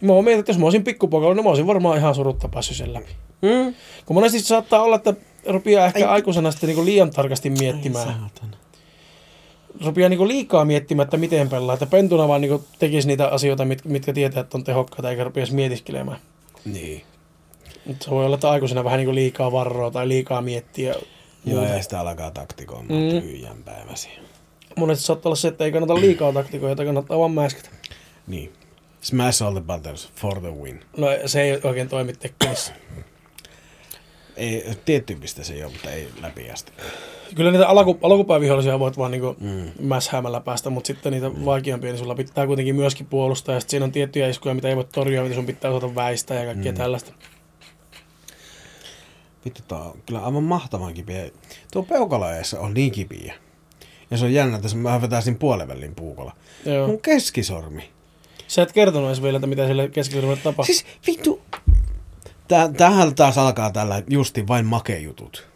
Niin 0.00 0.06
mä 0.06 0.12
oon 0.12 0.24
miettinyt, 0.24 0.42
että 0.42 0.50
jos 0.50 0.58
mä 0.58 0.64
olisin 0.64 0.84
pikkupoika, 0.84 1.34
niin 1.34 1.44
mä 1.44 1.48
olisin 1.48 1.66
varmaan 1.66 1.98
ihan 1.98 2.14
surutta 2.14 2.48
päässyt 2.48 2.76
sen 2.76 2.94
läpi. 2.94 3.10
Mm. 3.42 3.74
Kun 4.06 4.16
monesti 4.16 4.40
saattaa 4.40 4.82
olla, 4.82 4.96
että 4.96 5.14
rupeaa 5.46 5.86
ehkä 5.86 5.98
Ai. 5.98 6.04
aikuisena 6.14 6.50
sitten 6.50 6.68
niin 6.70 6.84
liian 6.84 7.10
tarkasti 7.10 7.50
miettimään. 7.50 8.06
Saatana. 8.06 8.56
rupeaa 9.84 10.08
niinku 10.08 10.28
liikaa 10.28 10.64
miettimään, 10.64 11.04
että 11.04 11.16
miten 11.16 11.48
pelaa. 11.48 11.74
Että 11.74 11.86
pentuna 11.86 12.28
vaan 12.28 12.40
niinku 12.40 12.64
tekisi 12.78 13.08
niitä 13.08 13.28
asioita, 13.28 13.64
mit, 13.64 13.84
mitkä 13.84 14.12
tietää, 14.12 14.40
että 14.40 14.58
on 14.58 14.64
tehokkaita, 14.64 15.10
eikä 15.10 15.24
rupeaisi 15.24 15.54
mietiskelemään. 15.54 16.18
Niin. 16.64 17.02
Mutta 17.86 18.04
se 18.04 18.10
voi 18.10 18.24
olla, 18.26 18.34
että 18.34 18.50
aikuisena 18.50 18.84
vähän 18.84 18.96
niinku 18.98 19.14
liikaa 19.14 19.52
varroa 19.52 19.90
tai 19.90 20.08
liikaa 20.08 20.40
miettiä. 20.42 20.94
Joo, 21.44 21.64
ja 21.64 21.82
sitä 21.82 22.00
alkaa 22.00 22.30
taktikoimaan 22.30 23.00
Mm. 23.00 23.14
mm. 23.14 23.22
tyhjän 23.22 23.62
päiväsi. 23.64 24.08
Monesti 24.76 25.04
saattaa 25.04 25.28
olla 25.30 25.36
se, 25.36 25.48
että 25.48 25.64
ei 25.64 25.72
kannata 25.72 25.94
liikaa 26.00 26.32
taktikoida, 26.32 26.72
että 26.72 26.84
kannattaa 26.84 27.18
vaan 27.18 27.30
mäskätä. 27.30 27.68
Niin. 28.26 28.52
Smash 29.00 29.42
all 29.42 29.52
the 29.52 29.60
buttons 29.60 30.10
for 30.16 30.40
the 30.40 30.50
win. 30.50 30.80
No 30.96 31.06
se 31.26 31.42
ei 31.42 31.60
oikein 31.64 31.88
toimi 31.88 32.12
Tekkenissä. 32.12 32.72
Ei, 34.40 34.64
tiettyyn 34.84 35.20
piste 35.20 35.44
se 35.44 35.54
joo, 35.56 35.70
mutta 35.70 35.90
ei 35.90 36.08
läpi 36.22 36.50
asti. 36.50 36.72
Kyllä 37.34 37.50
niitä 37.50 37.68
alku, 37.68 37.98
alkupäivihollisia 38.02 38.78
voit 38.78 38.98
vaan 38.98 39.10
niinku 39.10 39.36
Mm. 39.40 39.70
mäshäämällä 39.86 40.40
päästä, 40.40 40.70
mutta 40.70 40.86
sitten 40.86 41.12
niitä 41.12 41.44
vaikeampia, 41.44 41.90
niin 41.90 41.98
sulla 41.98 42.14
pitää 42.14 42.46
kuitenkin 42.46 42.76
myöskin 42.76 43.06
puolustaa. 43.06 43.54
Ja 43.54 43.60
sitten 43.60 43.70
siinä 43.70 43.84
on 43.84 43.92
tiettyjä 43.92 44.28
iskuja, 44.28 44.54
mitä 44.54 44.68
ei 44.68 44.76
voi 44.76 44.84
torjua, 44.92 45.22
mitä 45.22 45.34
sun 45.34 45.46
pitää 45.46 45.70
osata 45.70 45.94
väistää 45.94 46.38
ja 46.38 46.44
kaikkea 46.44 46.72
Mm. 46.72 46.78
tällaista. 46.78 47.12
Vittu, 49.44 49.62
tää 49.68 49.78
on 49.78 49.98
kyllä 50.06 50.20
aivan 50.24 50.42
mahtavan 50.42 50.94
kipiä. 50.94 51.30
Tuo 51.72 51.82
peukaloajassa 51.82 52.60
on 52.60 52.74
niin 52.74 52.92
kipiä. 52.92 53.34
Ja 54.10 54.16
se 54.16 54.24
on 54.24 54.32
jännä, 54.32 54.56
että 54.56 54.76
mä 54.76 55.02
vetäisin 55.02 55.38
puolivälin 55.38 55.94
puukolla. 55.94 56.32
Joo. 56.64 56.86
Mun 56.86 57.00
keskisormi. 57.00 57.90
Sä 58.48 58.62
et 58.62 58.72
kertonut 58.72 59.08
edes 59.08 59.22
vielä, 59.22 59.36
että 59.36 59.46
mitä 59.46 59.66
sille 59.66 59.88
keskisellä 59.88 60.36
tapahtuu. 60.36 60.64
Siis 60.64 60.84
vittu. 61.06 61.40
Tähän 62.76 63.14
taas 63.14 63.38
alkaa 63.38 63.70
tällä 63.70 64.02
justi 64.08 64.48
vain 64.48 64.66
makejutut. 64.66 65.48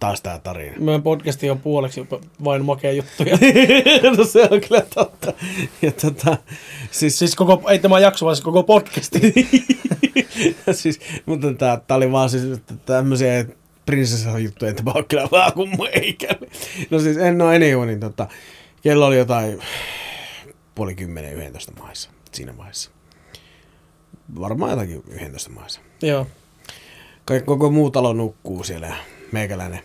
taas 0.00 0.22
tää 0.22 0.38
tarina. 0.38 0.76
Meidän 0.78 1.02
podcasti 1.02 1.50
on 1.50 1.58
puoleksi 1.60 2.06
vain 2.44 2.64
makea 2.64 2.92
juttuja. 2.92 3.38
no 4.16 4.24
se 4.24 4.48
on 4.50 4.60
kyllä 4.60 4.82
totta. 4.94 5.32
Ja 5.82 5.92
tota, 5.92 6.36
siis, 6.90 7.18
siis 7.18 7.36
koko, 7.36 7.70
ei 7.70 7.78
tämä 7.78 7.98
jakso, 7.98 8.26
vaan 8.26 8.36
siis 8.36 8.44
koko 8.44 8.62
podcasti. 8.62 9.20
siis, 10.72 11.00
mutta 11.26 11.54
tää, 11.54 11.80
tää 11.86 11.96
oli 11.96 12.12
vaan 12.12 12.30
siis 12.30 12.60
tämmöisiä 12.86 13.44
prinsessa-juttuja, 13.86 14.70
että 14.70 14.82
mä 14.82 14.90
oon 14.94 15.04
kyllä 15.04 15.28
vaan 15.32 15.52
kuin 15.52 15.70
meikälle. 15.78 16.48
No 16.90 16.98
siis 16.98 17.16
en 17.16 17.42
oo 17.42 17.48
anyway, 17.48 17.86
niin 17.86 18.00
tota, 18.00 18.28
kello 18.82 19.06
oli 19.06 19.18
jotain 19.18 19.60
puoli 20.74 20.94
kymmenen, 20.94 21.32
yhdentoista 21.32 21.72
maissa 21.82 22.10
siinä 22.32 22.56
vaiheessa. 22.56 22.90
Varmaan 24.40 24.70
jotakin 24.70 25.02
yhdentoista 25.08 25.50
maissa. 25.50 25.80
Joo. 26.02 26.26
Kaikki 27.24 27.46
koko 27.46 27.70
muu 27.70 27.90
talo 27.90 28.12
nukkuu 28.12 28.64
siellä 28.64 28.86
ja 28.86 28.96
meikäläinen. 29.32 29.80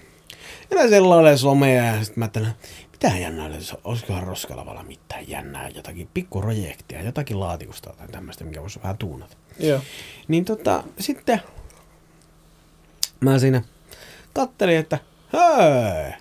Ja 0.71 0.89
sellainen 0.89 1.37
somea 1.37 1.85
ja 1.85 2.03
sitten 2.03 2.19
mä 2.19 2.25
ajattelin, 2.25 2.49
mitä 2.91 3.17
jännää, 3.17 3.49
olisikohan 3.83 4.23
Roskalavalla 4.23 4.83
mitään 4.83 5.29
jännää, 5.29 5.69
jotakin 5.69 6.09
pikkuprojektia, 6.13 7.03
jotakin 7.03 7.39
laatikusta 7.39 7.93
tai 7.97 8.07
tämmöistä, 8.07 8.43
mikä 8.43 8.61
voisi 8.61 8.79
vähän 8.83 8.97
tuunata. 8.97 9.35
Joo. 9.59 9.79
Niin 10.27 10.45
tota, 10.45 10.83
sitten 10.99 11.41
mä 13.19 13.39
siinä 13.39 13.61
kattelin, 14.33 14.77
että 14.77 14.99
hei, 15.33 16.13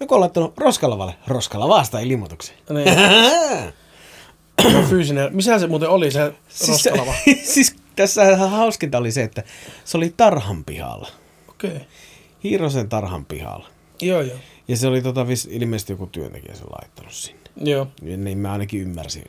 joku 0.00 0.14
on 0.14 0.20
laittanut 0.20 0.58
Roskalavalle 0.58 1.14
Roskalavasta 1.26 1.98
ilmoituksen. 1.98 2.56
Niin. 2.70 2.88
fyysinen. 4.88 5.36
Missä 5.36 5.58
se 5.58 5.66
muuten 5.66 5.88
oli 5.88 6.10
se 6.10 6.32
siis, 6.48 6.70
Roskalava? 6.70 7.14
siis 7.54 7.76
tässä 7.96 8.36
hauskinta 8.36 8.98
oli 8.98 9.12
se, 9.12 9.22
että 9.22 9.42
se 9.84 9.96
oli 9.96 10.14
tarhan 10.16 10.64
pihalla. 10.64 11.08
Okei. 11.48 11.70
Okay. 11.70 11.82
Hiirosen 12.44 12.88
tarhan 12.88 13.24
pihalla. 13.24 13.68
Joo, 14.02 14.20
joo. 14.20 14.38
Ja 14.68 14.76
se 14.76 14.86
oli 14.86 15.02
tota, 15.02 15.26
ilmeisesti 15.50 15.92
joku 15.92 16.06
työntekijä 16.06 16.54
se 16.54 16.64
laittanut 16.64 17.12
sinne. 17.12 17.40
Joo. 17.56 17.88
Ja 18.02 18.16
niin 18.16 18.38
mä 18.38 18.52
ainakin 18.52 18.80
ymmärsin 18.80 19.24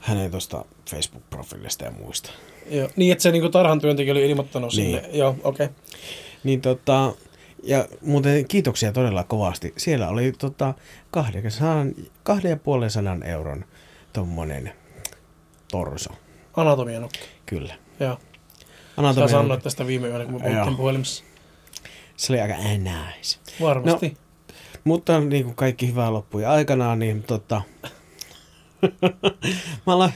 hänen 0.00 0.30
tuosta 0.30 0.64
Facebook-profiilista 0.90 1.84
ja 1.84 1.90
muista. 1.90 2.30
Joo. 2.70 2.88
Niin, 2.96 3.12
että 3.12 3.22
se 3.22 3.30
niin 3.30 3.50
tarhan 3.50 3.80
työntekijä 3.80 4.12
oli 4.12 4.30
ilmoittanut 4.30 4.72
niin. 4.76 5.00
sinne. 5.00 5.18
Joo, 5.18 5.36
okei. 5.44 5.66
Okay. 5.66 5.76
Niin 6.44 6.60
tota, 6.60 7.14
ja 7.62 7.88
muuten 8.00 8.48
kiitoksia 8.48 8.92
todella 8.92 9.24
kovasti. 9.24 9.74
Siellä 9.76 10.08
oli 10.08 10.32
tota 10.32 10.74
kahden, 11.10 11.42
kahden 12.22 12.50
ja 12.50 12.56
puolen 12.56 12.90
sadan 12.90 13.22
euron 13.22 13.64
tommonen 14.12 14.72
torso. 15.70 16.10
Anatomianukki. 16.56 17.18
Kyllä. 17.46 17.74
Joo. 18.00 18.18
Anatomia 18.96 19.28
Sä 19.28 19.32
sanoit 19.32 19.62
tästä 19.62 19.86
viime 19.86 20.08
yönä, 20.08 20.24
kun 20.24 20.34
mä 20.34 20.40
puhuttiin 20.40 20.76
puhelimessa. 20.76 21.24
Se 22.16 22.32
oli 22.32 22.40
aika 22.40 22.54
nice. 22.56 23.38
Varmasti. 23.60 24.08
No, 24.08 24.14
mutta 24.84 25.20
niin 25.20 25.44
kuin 25.44 25.56
kaikki 25.56 25.88
hyvää 25.88 26.12
loppui 26.12 26.44
aikanaan, 26.44 26.98
niin 26.98 27.22
tota... 27.22 27.62
mä 29.86 29.92
aloin... 29.92 30.12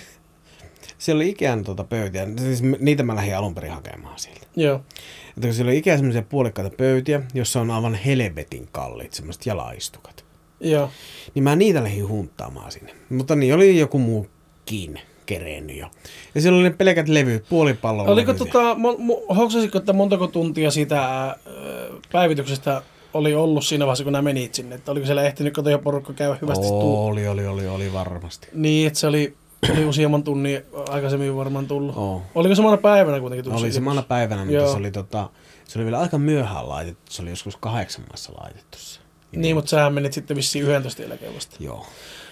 Siellä 0.98 1.18
oli 1.18 1.28
Ikean 1.28 1.64
tuota 1.64 1.84
pöytiä, 1.84 2.26
siis 2.38 2.62
niitä 2.62 3.02
mä 3.02 3.16
lähdin 3.16 3.36
alun 3.36 3.54
perin 3.54 3.72
hakemaan 3.72 4.18
sieltä. 4.18 4.46
Joo. 4.56 4.76
Että 5.28 5.48
kun 5.48 5.54
siellä 5.54 5.70
oli 5.70 5.78
Ikea 5.78 5.96
semmoisia 5.96 6.22
puolikkaita 6.22 6.76
pöytiä, 6.76 7.22
jossa 7.34 7.60
on 7.60 7.70
aivan 7.70 7.94
helvetin 7.94 8.68
kalliit 8.72 9.12
semmoiset 9.12 9.46
jalaistukat. 9.46 10.23
Joo. 10.64 10.90
Niin 11.34 11.42
mä 11.42 11.56
niitä 11.56 11.82
lähdin 11.82 12.08
hunttaamaan 12.08 12.72
sinne. 12.72 12.94
Mutta 13.10 13.36
niin 13.36 13.54
oli 13.54 13.78
joku 13.78 13.98
muukin 13.98 15.00
kerennyt 15.26 15.76
jo. 15.76 15.86
Ja 16.34 16.40
siellä 16.40 16.56
oli 16.58 16.68
ne 16.68 16.76
pelkät 16.76 17.08
levyt, 17.08 17.44
puolipallon 17.48 18.08
Oliko 18.08 18.32
levyt. 18.32 18.38
tota, 18.52 18.76
hoksasitko, 19.36 19.78
että 19.78 19.92
montako 19.92 20.26
tuntia 20.26 20.70
siitä 20.70 21.02
ää, 21.02 21.36
päivityksestä 22.12 22.82
oli 23.14 23.34
ollut 23.34 23.66
siinä 23.66 23.86
vaiheessa, 23.86 24.04
kun 24.04 24.12
nämä 24.12 24.22
menit 24.22 24.54
sinne? 24.54 24.74
Että 24.74 24.92
oliko 24.92 25.06
siellä 25.06 25.22
ehtinyt 25.22 25.54
kato 25.54 25.70
jo 25.70 25.78
porukka 25.78 26.12
käydä 26.12 26.38
hyvästi 26.42 26.66
tuu? 26.66 27.06
Oli, 27.06 27.28
oli, 27.28 27.46
oli, 27.46 27.66
oli 27.66 27.92
varmasti. 27.92 28.48
Niin, 28.52 28.86
että 28.86 28.98
se 28.98 29.06
oli, 29.06 29.34
oli 29.72 29.84
useamman 29.84 30.22
tunnin 30.22 30.62
aikaisemmin 30.88 31.36
varmaan 31.36 31.66
tullut. 31.66 31.96
Oh. 31.96 32.22
Oliko 32.34 32.54
samana 32.54 32.76
päivänä 32.76 33.20
kuitenkin 33.20 33.44
tullut? 33.44 33.60
Oli 33.60 33.72
samana 33.72 34.02
päivänä, 34.02 34.44
mutta 34.44 34.70
se 34.70 34.76
oli, 34.76 34.90
tota, 34.90 35.30
se 35.64 35.78
oli 35.78 35.84
vielä 35.84 36.00
aika 36.00 36.18
myöhään 36.18 36.68
laitettu. 36.68 37.12
Se 37.12 37.22
oli 37.22 37.30
joskus 37.30 37.56
kahdeksan 37.56 38.04
maassa 38.08 38.32
laitettu 38.42 38.78
se. 38.78 39.00
Niin, 39.40 39.56
mutta 39.56 39.68
sähän 39.68 39.94
menit 39.94 40.12
sitten 40.12 40.36
vissiin 40.36 40.64
11 40.64 41.02
jälkeen 41.02 41.34
vasta. 41.34 41.56
Joo. 41.60 41.86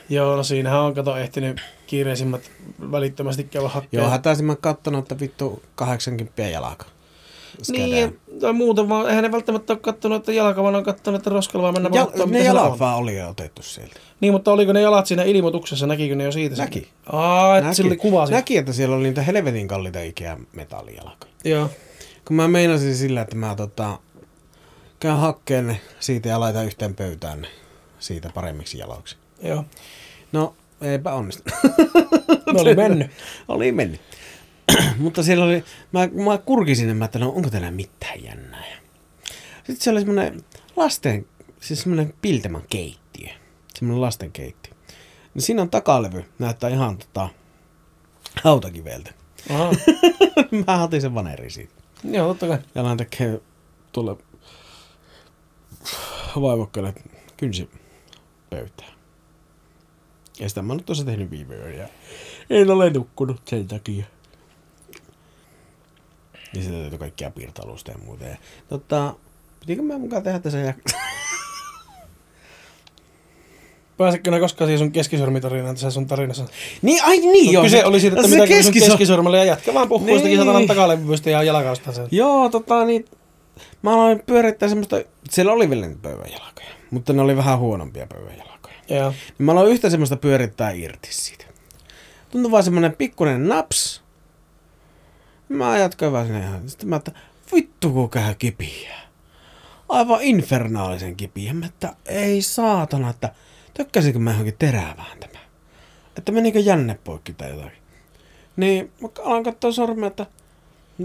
Joo, 0.09 0.37
no 0.37 0.43
siinähän 0.43 0.81
on 0.81 0.95
kato 0.95 1.17
ehtinyt 1.17 1.61
kiireisimmät 1.87 2.51
välittömästi 2.93 3.45
käydä 3.45 3.69
hakemaan. 3.69 4.05
Joo, 4.05 4.11
hätäisin 4.11 4.45
mä 4.45 4.57
kattonut, 4.57 5.05
että 5.05 5.21
vittu 5.21 5.63
80 5.75 6.43
jalka. 6.43 6.87
Niin, 7.69 8.21
tai 8.41 8.53
muuten 8.53 8.89
vaan, 8.89 9.09
eihän 9.09 9.25
ne 9.25 9.33
välttämättä 9.33 9.73
ole 9.73 9.81
kattonut, 9.81 10.17
että 10.17 10.33
jalka, 10.33 10.63
vaan 10.63 10.75
on 10.75 10.85
kattonut, 10.85 11.19
että 11.19 11.31
roskalla 11.31 11.63
vaan 11.63 11.75
mennä 11.75 11.91
ja, 11.93 12.09
vaan 12.19 12.31
Ne 12.31 12.45
jalat 12.45 12.79
vaan 12.79 12.99
oli 12.99 13.19
jo 13.19 13.29
otettu 13.29 13.63
sieltä. 13.63 14.01
Niin, 14.21 14.33
mutta 14.33 14.53
oliko 14.53 14.73
ne 14.73 14.81
jalat 14.81 15.07
siinä 15.07 15.23
ilmoituksessa, 15.23 15.87
näkikö 15.87 16.15
ne 16.15 16.25
jo 16.25 16.33
siitä? 16.33 16.57
Näki. 16.57 16.89
Aa, 17.07 17.59
että 17.59 17.75
sillä 17.75 17.89
oli 17.89 17.97
kuva 17.97 18.27
Näki, 18.27 18.57
että 18.57 18.73
siellä 18.73 18.97
oli 18.97 19.03
niitä 19.03 19.23
helvetin 19.23 19.69
kalliita 19.69 20.01
Ikea 20.01 20.39
metallijalkoja. 20.53 21.33
Joo. 21.45 21.71
Kun 22.25 22.37
mä 22.37 22.49
meinasin 22.49 22.97
sillä, 22.97 23.21
että 23.21 23.37
mä 23.37 23.55
tota, 23.55 23.99
käyn 25.03 25.17
hakkeen 25.17 25.67
ne 25.67 25.81
siitä 26.01 26.29
ja 26.29 26.41
laitan 26.41 26.65
yhteen 26.65 26.95
pöytään 26.95 27.41
ne 27.41 27.49
siitä 27.99 28.31
paremmiksi 28.35 28.79
jaloiksi. 28.79 29.17
Joo. 29.43 29.65
No, 30.33 30.55
eipä 30.81 31.13
onnistu. 31.13 31.43
ne 32.53 32.61
oli 32.61 32.75
mennyt. 32.75 33.11
oli 33.49 33.73
mennyt. 33.73 34.01
Mutta 34.99 35.23
siellä 35.23 35.45
oli, 35.45 35.65
mä, 35.93 36.09
mä 36.25 36.39
kurkin 36.39 36.77
sinne, 36.77 36.95
mä 36.95 37.05
että 37.05 37.19
no 37.19 37.29
onko 37.29 37.51
täällä 37.51 37.71
mitään 37.71 38.25
jännää. 38.25 38.65
Sitten 39.57 39.77
siellä 39.81 39.99
oli 39.99 40.07
semmoinen 40.07 40.45
lasten, 40.77 41.27
siis 41.61 41.83
semmoinen 41.83 42.15
piltemän 42.23 42.63
keittiö. 42.69 43.29
Semmoinen 43.75 44.01
lasten 44.01 44.33
keittiö. 44.33 44.73
Niin 45.35 45.43
siinä 45.43 45.63
on 45.63 45.71
takalevy, 45.71 46.25
näyttää 46.39 46.71
ihan 46.71 46.99
tota, 46.99 47.29
hautakiveltä. 48.43 49.15
mä 50.67 50.83
otin 50.83 51.01
sen 51.01 51.15
vaneri 51.15 51.51
siitä. 51.51 51.75
Joo, 52.05 52.29
totta 52.29 52.47
kai. 52.47 52.59
Ja 52.75 52.97
tekee 52.97 53.41
tuolle 53.93 54.17
vaivokkaille 56.41 56.95
kynsi 57.37 57.71
pöytään. 58.51 58.93
Ja 60.41 60.49
sitä 60.49 60.63
mä 60.63 60.73
oon 60.73 60.85
tuossa 60.85 61.05
tehnyt 61.05 61.31
viime 61.31 61.55
yön 61.55 61.79
ja 61.79 61.89
en 62.51 62.71
ole 62.71 62.91
nukkunut 62.91 63.41
sen 63.49 63.69
takia. 63.69 64.05
Ja 66.55 66.63
sitä 66.63 66.75
täytyy 66.75 66.99
kaikkia 66.99 67.31
piirtalusta 67.31 67.91
ja 67.91 67.99
muuta. 67.99 68.25
Ja, 68.25 68.37
tota, 68.69 69.15
pitikö 69.61 69.83
mä 69.83 69.99
mukaan 69.99 70.23
tehdä 70.23 70.39
tässä 70.39 70.59
ja... 70.59 70.75
Pääsitkö 73.97 74.31
ne 74.31 74.41
koskaan 74.41 74.69
siihen 74.69 74.79
sun 74.79 74.93
keskisormitarinaan 74.93 75.75
tässä 75.75 75.91
sun 75.91 76.07
tarinassa? 76.07 76.45
Niin, 76.83 77.05
ai 77.05 77.19
niin 77.19 77.53
joo. 77.53 77.63
Kyse 77.63 77.85
oli 77.85 78.01
siitä, 78.01 78.17
että 78.17 78.29
mitä 78.29 78.47
keskisor... 78.47 78.89
sun 78.89 78.99
keskisormella 78.99 79.37
ja 79.37 79.45
jätkä 79.45 79.75
vaan 79.75 79.89
puhuu 79.89 80.07
niin. 80.07 80.15
jostakin 80.15 80.39
satanan 80.39 80.67
takalevyistä 80.67 81.31
ja 81.31 81.43
jalkausta 81.43 81.93
sen. 81.93 82.09
Joo, 82.11 82.49
tota 82.49 82.85
niin, 82.85 83.05
mä 83.83 83.91
aloin 83.91 84.23
pyörittää 84.27 84.69
semmoista, 84.69 84.97
siellä 85.31 85.53
oli 85.53 85.71
vielä 85.71 85.87
niitä 85.87 86.03
pöydänjalkoja, 86.03 86.69
mutta 86.91 87.13
ne 87.13 87.23
oli 87.23 87.37
vähän 87.37 87.59
huonompia 87.59 88.07
pöydänjalkoja. 88.07 88.75
Joo. 88.89 89.11
Niin 89.11 89.47
mä 89.47 89.53
aloin 89.53 89.73
yhtä 89.73 89.91
semmoista 89.91 90.17
pyörittää 90.17 90.71
irti 90.71 91.09
siitä. 91.11 91.45
Tuntui 92.31 92.51
vaan 92.51 92.65
semmoinen 92.65 92.97
pikkuinen 92.97 93.49
naps. 93.49 94.03
Mä 95.49 95.79
jatkoin 95.79 96.13
vaan 96.13 96.27
sinne 96.27 96.41
ihan. 96.41 96.69
Sitten 96.69 96.89
mä 96.89 96.97
että 96.97 97.13
vittu 97.55 97.91
kun 97.91 98.11
käy 98.11 98.35
kipiä. 98.35 98.95
Aivan 99.89 100.23
infernaalisen 100.23 101.17
kipiä. 101.17 101.55
Mä 101.55 101.67
että 101.67 101.97
ei 102.07 102.43
saatana, 102.43 103.11
että 103.11 103.35
tökkäsinkö 103.75 104.19
mä 104.19 104.31
johonkin 104.31 104.57
terävään 104.59 105.19
tämä. 105.21 105.45
Että 106.17 106.33
menikö 106.33 106.59
jänne 106.59 106.99
poikki 107.05 107.33
tai 107.33 107.51
jotakin. 107.51 107.83
Niin 108.57 108.93
mä 109.01 109.09
alan 109.25 109.43
katsoa 109.43 109.73
sormea, 109.73 110.07
että 110.07 110.27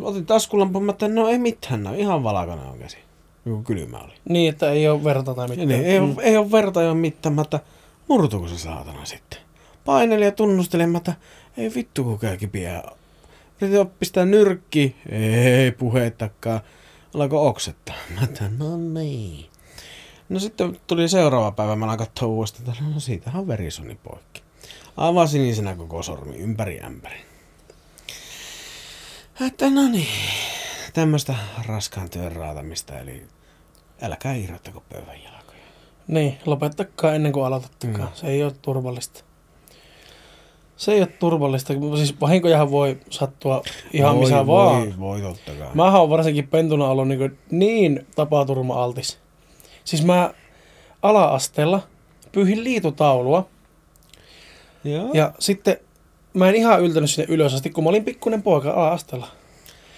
Otin 0.01 0.25
taskulampun, 0.25 0.83
mä 0.83 0.91
että 0.91 1.07
no 1.07 1.27
ei 1.27 1.37
mitään, 1.37 1.83
no 1.83 1.93
ihan 1.93 2.23
valakana 2.23 2.61
on 2.61 2.79
käsi. 2.79 2.97
Joku 3.45 3.63
kylmä 3.63 3.97
oli. 3.97 4.13
Niin, 4.29 4.49
että 4.49 4.71
ei 4.71 4.89
ole 4.89 5.03
verta 5.03 5.33
tai 5.33 5.47
mitään. 5.47 5.67
Niin, 5.67 5.85
ei, 5.85 5.99
mm. 5.99 6.05
ole, 6.05 6.23
ei 6.23 6.37
ole 6.37 6.51
verta, 6.51 6.81
ei 6.81 6.87
ole 6.87 6.97
mitään, 6.97 7.35
mä 7.35 7.41
että 7.41 7.59
murtuuko 8.07 8.47
se 8.47 8.57
saatana 8.57 9.05
sitten. 9.05 9.39
Paineli 9.85 10.23
ja 10.23 10.27
että 10.97 11.13
ei 11.57 11.71
vittu 11.75 12.03
kun 12.03 12.19
käy 12.19 12.37
kipiä. 12.37 12.83
Yritin 13.61 13.87
pistää 13.99 14.25
nyrkki, 14.25 14.95
ei 15.09 15.71
puhettakaan. 15.71 16.61
Alako 17.15 17.47
oksettaa. 17.47 17.95
Mä 18.15 18.23
että 18.23 18.49
no 18.57 18.77
niin. 18.77 19.45
No 20.29 20.39
sitten 20.39 20.79
tuli 20.87 21.09
seuraava 21.09 21.51
päivä, 21.51 21.75
mä 21.75 21.85
aloin 21.85 21.99
katsoa 21.99 22.27
uudestaan, 22.27 22.69
että 22.69 22.83
no 22.93 22.99
siitähän 22.99 23.41
on 23.41 23.47
verisoni 23.47 23.97
poikki. 24.03 24.41
Aivan 24.97 25.27
sinisenä 25.27 25.75
koko 25.75 26.03
sormi, 26.03 26.35
ympäri 26.35 26.81
ämpäri. 26.81 27.26
Että 29.41 29.69
no 29.69 29.87
niin, 29.87 30.07
tämmöistä 30.93 31.35
raskaan 31.67 32.09
työn 32.09 32.31
raatamista, 32.31 32.99
eli 32.99 33.23
älkää 34.01 34.33
irrottako 34.33 34.83
pöydän 34.89 35.23
jalkoja. 35.23 35.59
Niin, 36.07 36.37
lopettakaa 36.45 37.13
ennen 37.13 37.31
kuin 37.31 37.45
aloitattakaan. 37.45 38.09
Mm. 38.09 38.15
Se 38.15 38.27
ei 38.27 38.43
ole 38.43 38.53
turvallista. 38.61 39.23
Se 40.77 40.91
ei 40.91 40.99
ole 40.99 41.07
turvallista. 41.07 41.73
Siis 41.95 42.21
vahinkojahan 42.21 42.71
voi 42.71 42.99
sattua 43.09 43.61
ihan 43.93 44.15
voi, 44.15 44.19
missä 44.19 44.45
voi, 44.45 44.65
vaan. 44.65 44.99
Voi, 44.99 45.21
totta 45.21 45.51
kai. 45.51 45.67
Mä 45.73 45.99
oon 45.99 46.09
varsinkin 46.09 46.47
pentuna 46.47 46.85
ollut 46.85 47.07
niin, 47.07 47.37
niin 47.51 48.07
tapaturma-altis. 48.15 49.19
Siis 49.83 50.05
mä 50.05 50.33
ala-asteella 51.01 51.81
pyyhin 52.31 52.63
liitotaulua 52.63 53.47
Joo. 54.83 55.09
ja 55.13 55.33
sitten 55.39 55.77
mä 56.37 56.49
en 56.49 56.55
ihan 56.55 56.81
yltänyt 56.81 57.09
sinne 57.09 57.33
ylös 57.33 57.53
asti, 57.53 57.69
kun 57.69 57.83
mä 57.83 57.89
olin 57.89 58.03
pikkunen 58.05 58.41
poika 58.43 58.71
ala-asteella. 58.71 59.27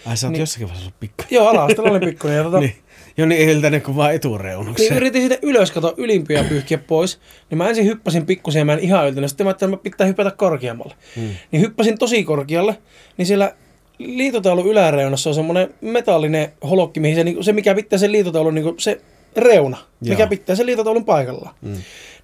Ai 0.06 0.18
sä 0.18 0.28
oot 0.28 0.32
Niin. 0.32 0.40
jossakin 0.40 0.68
vaiheessa 0.68 0.86
ollut 0.88 1.00
pikku. 1.00 1.24
Joo, 1.32 1.48
ala-asteella 1.48 1.92
olin 1.92 2.10
pikkunen. 2.10 2.38
Ja 2.38 2.44
tota, 2.50 2.60
Niin. 2.60 2.76
Joni 3.18 3.36
ei 3.36 3.46
yltänyt 3.52 3.84
kuin 3.84 3.96
vaan 3.96 4.10
Niin 4.10 4.16
etureunukseen. 4.16 4.98
yritin 4.98 5.22
sinne 5.22 5.40
ylös 5.42 5.72
kato 5.72 5.94
ylimpiä 5.98 6.44
pyyhkiä 6.44 6.78
pois, 6.78 7.20
niin 7.50 7.58
mä 7.58 7.70
ensin 7.70 7.86
hyppäsin 7.86 8.26
pikkusen 8.26 8.60
ja 8.60 8.66
mä 8.66 8.74
en 8.74 8.80
ihan 8.80 9.08
yltänyt. 9.08 9.30
Sitten 9.30 9.46
mä 9.46 9.50
ajattelin, 9.50 9.74
että 9.74 9.88
mä 9.90 9.92
pitää 9.92 10.08
hypätä 10.08 10.32
korkeammalle. 10.32 10.94
Hmm. 11.16 11.30
Niin 11.52 11.62
hyppäsin 11.62 11.98
tosi 11.98 12.24
korkealle, 12.24 12.78
niin 13.18 13.26
siellä 13.26 13.54
liitotaulun 13.98 14.68
yläreunassa 14.68 15.30
on 15.30 15.34
semmoinen 15.34 15.74
metallinen 15.82 16.52
holokki, 16.70 17.00
mihin 17.00 17.16
se, 17.16 17.24
niinku, 17.24 17.44
se 17.44 17.54
mikä 17.54 17.76
pitää 17.76 18.00
sen 18.00 18.12
liitotaulun, 18.12 18.56
niinku, 18.56 18.76
se 18.78 19.02
reuna, 19.38 19.78
Joo. 19.78 20.10
mikä 20.10 20.28
pitää 20.28 20.56
sen 20.56 20.66
liitotaulun 20.66 21.06
paikallaan. 21.06 21.56
Mm. 21.62 21.78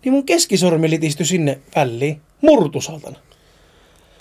Niin 0.06 0.14
mun 0.14 0.26
keskisormi 0.26 0.90
litistyi 0.90 1.26
sinne 1.26 1.60
väliin, 1.76 2.22
murtu 2.42 2.82
saatana. 2.82 3.18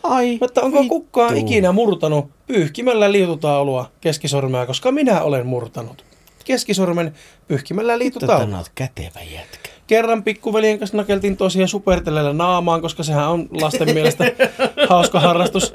Ai, 0.05 0.39
Mutta 0.41 0.63
onko 0.63 0.81
vittu. 0.81 1.01
kukaan 1.01 1.37
ikinä 1.37 1.73
murtanut 1.73 2.31
pyyhkimällä 2.47 3.13
liitotaulua 3.13 3.91
keskisormea, 4.01 4.67
koska 4.67 4.93
minä 4.93 5.23
olen 5.23 5.47
murtanut. 5.47 6.05
Keskisormen 6.45 7.15
pyyhkimällä 7.49 7.93
Tätä 7.93 7.99
liitotaulua. 7.99 8.59
oot 8.59 8.71
kätevä 8.75 9.21
jätkä. 9.35 9.71
Kerran 9.87 10.23
pikkuveljen 10.23 10.79
kanssa 10.79 10.97
nakeltiin 10.97 11.37
tosiaan 11.37 11.69
supertelellä 11.69 12.33
naamaan, 12.33 12.81
koska 12.81 13.03
sehän 13.03 13.29
on 13.29 13.49
lasten 13.61 13.95
mielestä 13.95 14.25
hauska 14.91 15.21
harrastus. 15.21 15.75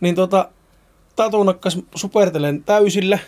Niin 0.00 0.14
tota, 0.14 0.48
Tatu 1.16 1.42
nakkas 1.42 1.78
supertelen 1.94 2.64
täysillä. 2.64 3.18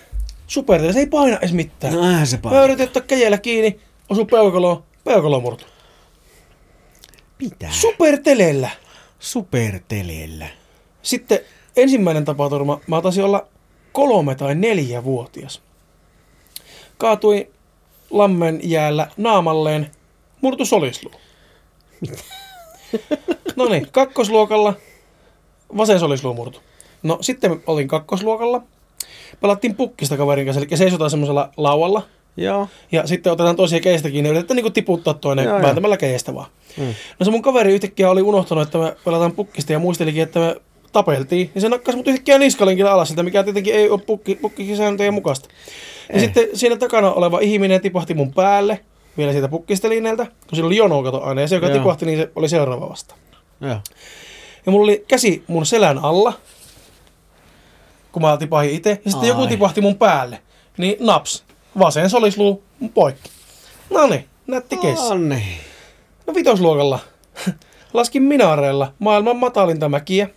Supertele, 0.46 0.92
se 0.92 0.98
ei 0.98 1.07
paina 1.07 1.36
edes 1.38 1.53
mitään. 1.53 1.94
No 1.94 2.09
eihän 2.09 2.26
se 2.26 2.36
Mä 2.36 2.40
paljon. 2.42 2.64
yritin 2.64 2.86
ottaa 2.86 3.03
käjellä 3.03 3.38
kiinni, 3.38 3.80
osu 4.09 4.24
peukaloon, 4.24 4.82
peukalo 5.05 5.40
murtu. 5.40 5.64
Mitä? 7.40 7.68
Supertelellä. 7.70 8.70
Superteleellä. 9.21 10.47
Sitten 11.03 11.41
ensimmäinen 11.77 12.25
tapaturma, 12.25 12.81
mä 12.87 13.03
taisin 13.03 13.25
olla 13.25 13.47
kolme 13.93 14.35
tai 14.35 14.55
neljä 14.55 15.05
vuotias. 15.05 15.62
Kaatui 16.99 17.51
lammen 18.11 18.61
jäällä 18.62 19.11
naamalleen, 19.16 19.91
murtu 20.41 20.64
solisluu. 20.64 21.14
No 23.57 23.68
niin, 23.68 23.87
kakkosluokalla 23.93 24.75
vasen 25.77 26.01
solisluu 26.01 26.35
murtu. 26.35 26.61
No 27.03 27.18
sitten 27.21 27.62
olin 27.66 27.89
kakkosluokalla. 27.89 28.62
Pelattiin 29.41 29.75
pukkista 29.75 30.16
kaverin 30.16 30.47
kanssa, 30.47 30.61
eli 30.61 30.77
seisotaan 30.77 31.11
semmoisella 31.11 31.53
laualla. 31.57 32.03
Joo. 32.37 32.68
Ja 32.93 33.07
sitten 33.07 33.33
otetaan 33.33 33.57
toisia 33.57 33.81
keistä 33.81 34.11
kiinni 34.11 34.28
ja 34.28 34.33
yritetään 34.33 34.57
niinku 34.57 34.70
tiputtaa 34.70 35.14
toinen 35.14 35.45
Joo, 35.45 35.55
joo. 35.55 35.62
vääntämällä 35.62 35.97
keistä 35.97 36.35
vaan. 36.35 36.51
Mm. 36.76 36.95
No 37.18 37.24
se 37.24 37.31
mun 37.31 37.43
kaveri 37.43 37.72
yhtäkkiä 37.74 38.11
oli 38.11 38.22
unohtanut, 38.22 38.62
että 38.62 38.78
me 38.78 38.97
pelataan 39.05 39.33
pukkista 39.33 39.72
ja 39.72 39.78
muistelikin, 39.78 40.22
että 40.22 40.41
me 40.41 40.57
tapeltiin. 40.93 41.51
Niin 41.55 41.62
se 41.62 41.68
nakkasi 41.68 41.97
mut 41.97 42.09
yhtäkkiä 42.09 42.39
niskalinkillä 42.39 42.93
alas 42.93 43.09
siltä, 43.09 43.22
mikä 43.22 43.43
tietenkin 43.43 43.74
ei 43.74 43.91
ole 43.91 44.01
pukki, 44.01 44.35
pukkisääntöjen 44.35 45.14
mukaista. 45.14 45.49
Ja 46.09 46.14
Ei. 46.14 46.20
sitten 46.20 46.49
siinä 46.55 46.76
takana 46.76 47.12
oleva 47.12 47.41
ihminen 47.41 47.81
tipahti 47.81 48.14
mun 48.14 48.35
päälle, 48.35 48.81
vielä 49.18 49.33
siitä 49.33 49.49
pukkistelineeltä, 49.49 50.24
kun 50.26 50.57
sillä 50.57 50.66
oli 50.66 50.76
jono 50.76 51.03
kato 51.03 51.22
aina, 51.22 51.41
ja 51.41 51.49
se, 51.49 51.55
joka 51.55 51.66
Joo. 51.66 51.78
tipahti, 51.78 52.07
niin 52.07 52.18
se 52.18 52.31
oli 52.37 52.49
seuraava 52.49 52.89
vasta. 52.89 53.14
Joo. 53.61 53.81
Ja 54.66 54.72
mulla 54.72 54.85
oli 54.85 55.05
käsi 55.09 55.45
mun 55.47 55.66
selän 55.66 55.99
alla, 55.99 56.33
kun 58.12 58.22
mä 58.22 58.37
tipahin 58.37 58.70
itse, 58.70 58.91
ja 58.91 59.11
sitten 59.11 59.20
Ai. 59.20 59.28
joku 59.28 59.47
tipahti 59.47 59.81
mun 59.81 59.97
päälle. 59.97 60.43
Niin 60.76 60.97
naps, 61.01 61.45
vasen 61.79 62.11
solisluu 62.11 62.62
poikki. 62.95 63.31
No 63.91 64.07
niin, 64.07 64.25
nätti 64.47 64.77
keissi. 64.77 65.14
No 66.27 66.35
vitosluokalla 66.35 66.99
laskin 67.95 68.23
minaareilla 68.23 68.93
maailman 68.99 69.37
matalinta 69.37 69.89
mäkiä. 69.89 70.29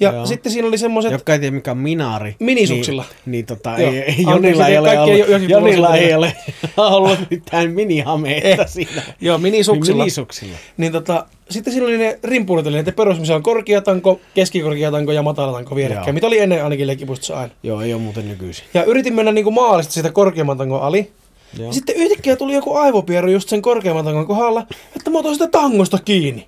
Ja 0.00 0.12
Joo. 0.12 0.26
sitten 0.26 0.52
siinä 0.52 0.68
oli 0.68 0.78
semmoiset... 0.78 1.12
Jotka 1.12 1.32
ei 1.32 1.38
tiedä 1.38 1.54
mikä 1.54 1.70
on 1.70 1.78
minaari. 1.78 2.36
Minisuksilla. 2.40 3.02
Niin, 3.02 3.32
niin 3.32 3.46
tota, 3.46 3.70
Joo. 3.78 3.92
ei, 3.92 3.98
ei, 3.98 4.24
Anteeksi, 4.26 4.30
Jonilla 4.30 4.66
ei 4.68 4.78
ole 4.78 4.98
ollut, 4.98 5.48
Jonilla 5.48 5.96
ei 5.96 6.14
ole 6.14 6.32
ollut 6.76 7.18
mitään 7.30 7.70
minihameita 7.70 8.48
Eh. 8.48 8.58
siinä. 8.66 9.02
Joo, 9.20 9.38
minisuksilla. 9.38 10.02
Minisuksilla. 10.04 10.56
Niin 10.76 10.92
tota, 10.92 11.26
sitten 11.50 11.72
siinä 11.72 11.86
oli 11.86 11.98
ne 11.98 12.18
rimpuulit, 12.24 12.66
eli 12.66 12.82
ne 12.82 12.92
perus, 12.92 13.18
missä 13.18 13.34
on 13.34 13.42
korkeatanko, 13.42 14.20
keskikorkeatanko 14.34 15.12
ja 15.12 15.22
matalatanko 15.22 15.76
vierekkäin, 15.76 16.06
Joo. 16.06 16.12
mitä 16.14 16.26
oli 16.26 16.38
ennen 16.38 16.64
ainakin 16.64 16.86
leikkipuistossa 16.86 17.36
aina. 17.38 17.54
Joo, 17.62 17.80
ei 17.80 17.94
ole 17.94 18.02
muuten 18.02 18.28
nykyisin. 18.28 18.64
Ja 18.74 18.84
yritin 18.84 19.14
mennä 19.14 19.32
niinku 19.32 19.50
maalista 19.50 19.92
sitä 19.92 20.12
korkeamman 20.12 20.58
tangon 20.58 20.82
ali. 20.82 21.10
Joo. 21.58 21.66
Ja 21.66 21.72
sitten 21.72 21.96
yhtäkkiä 21.96 22.36
tuli 22.36 22.54
joku 22.54 22.74
aivopieru 22.74 23.28
just 23.30 23.48
sen 23.48 23.62
korkeamman 23.62 24.04
tangon 24.04 24.26
kohdalla, 24.26 24.66
että 24.96 25.10
mä 25.10 25.18
otan 25.18 25.32
sitä 25.34 25.48
tangosta 25.48 25.98
kiinni. 26.04 26.46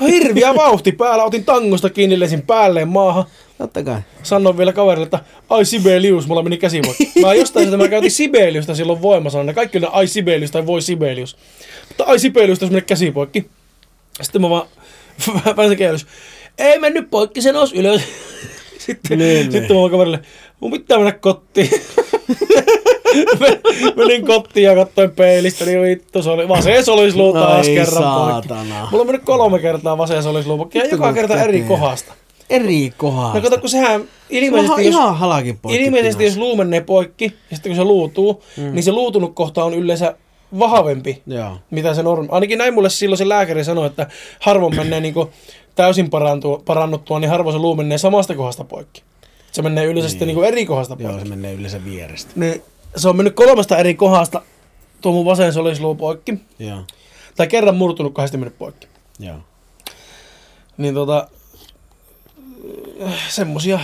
Hirviä 0.00 0.54
vauhti 0.54 0.92
päällä, 0.92 1.24
otin 1.24 1.44
tangosta 1.44 1.90
kiinni, 1.90 2.20
lesin 2.20 2.42
päälleen 2.42 2.88
maahan. 2.88 3.24
Totta 3.58 3.82
kai. 3.82 4.00
Sanoin 4.22 4.58
vielä 4.58 4.72
kaverille, 4.72 5.04
että 5.04 5.20
ai 5.50 5.64
Sibelius, 5.64 6.26
mulla 6.26 6.42
meni 6.42 6.56
käsi 6.56 6.80
poikki. 6.80 7.20
Mä 7.20 7.34
jostain 7.34 7.64
sitä 7.66 7.76
mä 7.76 7.88
käytin 7.88 8.10
Sibeliusta 8.10 8.74
silloin 8.74 9.02
voimasana. 9.02 9.52
Kaikki 9.52 9.78
oli 9.78 9.86
ai 9.90 10.06
Sibelius 10.06 10.50
tai 10.50 10.66
voi 10.66 10.82
Sibelius. 10.82 11.36
Mutta 11.88 12.04
ai 12.04 12.18
Sibelius, 12.18 12.60
jos 12.60 12.70
meni 12.70 12.82
käsi 12.82 13.10
poikki. 13.10 13.46
Sitten 14.22 14.40
mä 14.40 14.50
vaan 14.50 14.66
pääsin 15.56 15.78
käydys. 15.78 16.06
Ei 16.58 16.78
mennyt 16.78 17.10
poikki, 17.10 17.42
se 17.42 17.52
nousi 17.52 17.76
ylös. 17.76 18.02
Sitten, 18.86 19.18
Niin, 19.18 19.52
sitten 19.52 19.68
niin. 19.68 19.82
mä 19.82 19.90
kaverille, 19.90 20.20
mun 20.60 20.70
pitää 20.72 20.98
mennä 20.98 21.12
kotiin. 21.12 21.70
Menin 23.96 24.26
kotiin 24.26 24.64
ja 24.64 24.74
katsoin 24.74 25.10
peilistä, 25.10 25.64
niin 25.64 25.82
vittu, 25.82 26.22
se 26.22 26.30
oli 26.30 26.48
vasen 26.48 26.84
solisluu 26.84 27.32
taas 27.32 27.66
Ai 27.68 27.74
kerran 27.74 28.14
poikki. 28.14 28.48
saatana. 28.48 28.88
Mulla 28.90 29.00
on 29.02 29.06
mennyt 29.06 29.24
kolme 29.24 29.58
kertaa 29.58 29.98
vasen 29.98 30.22
poikki 30.58 30.78
ja 30.78 30.86
joka 30.86 31.12
kerta 31.12 31.42
eri 31.42 31.62
kohdasta. 31.62 32.12
Eri 32.50 32.92
kohdasta. 32.96 33.38
No 33.38 33.42
kato, 33.42 33.58
kun 33.58 33.68
sehän 33.68 34.00
Ilmeisesti 34.30 34.46
ilmeisesti, 34.46 34.84
jos, 34.84 34.94
ihan 34.94 35.16
halakin 35.16 35.58
poikki. 35.58 35.84
ilmeisesti 35.84 36.24
jos 36.24 36.36
luu 36.36 36.56
menee 36.56 36.80
poikki, 36.80 37.24
ja 37.24 37.56
sitten 37.56 37.70
kun 37.70 37.76
se 37.76 37.84
luutuu, 37.84 38.42
mm. 38.56 38.72
niin 38.72 38.82
se 38.82 38.92
luutunut 38.92 39.34
kohta 39.34 39.64
on 39.64 39.74
yleensä 39.74 40.14
vahvempi, 40.58 41.22
Joo. 41.26 41.56
mitä 41.70 41.94
se 41.94 42.02
normi. 42.02 42.28
Ainakin 42.30 42.58
näin 42.58 42.74
mulle 42.74 42.90
silloin 42.90 43.18
se 43.18 43.28
lääkäri 43.28 43.64
sanoi, 43.64 43.86
että 43.86 44.06
harvoin 44.40 44.76
menee 44.76 45.00
niin 45.00 45.14
täysin 45.74 46.10
parantua, 46.10 46.62
parannuttua, 46.64 47.20
niin 47.20 47.30
harvoin 47.30 47.54
se 47.54 47.58
luu 47.58 47.76
menee 47.76 47.98
samasta 47.98 48.34
kohdasta 48.34 48.64
poikki. 48.64 49.02
Se 49.52 49.62
menee 49.62 49.84
yleensä 49.84 50.02
niin. 50.02 50.10
sitten 50.10 50.28
niin 50.28 50.44
eri 50.44 50.66
kohdasta 50.66 50.96
Joo, 50.98 51.10
poikki. 51.10 51.28
se 51.28 51.36
menee 51.36 51.54
yleensä 51.54 51.84
vierestä. 51.84 52.30
Niin, 52.36 52.62
se 52.96 53.08
on 53.08 53.16
mennyt 53.16 53.34
kolmesta 53.34 53.78
eri 53.78 53.94
kohdasta 53.94 54.42
tuo 55.00 55.12
mun 55.12 55.24
vasen 55.24 55.52
solisluu 55.52 55.94
poikki. 55.94 56.34
Joo. 56.58 56.84
Tai 57.36 57.46
kerran 57.46 57.76
murtunut, 57.76 58.14
kahdesti 58.14 58.36
mennyt 58.36 58.58
poikki. 58.58 58.86
Joo. 59.18 59.36
Niin 60.76 60.94
tota, 60.94 61.28
semmosia 63.28 63.80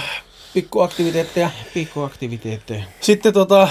pikkuaktiviteetteja. 0.55 1.51
Pikkuaktiviteetteja. 1.75 2.85
Sitten 3.01 3.33
tota, 3.33 3.69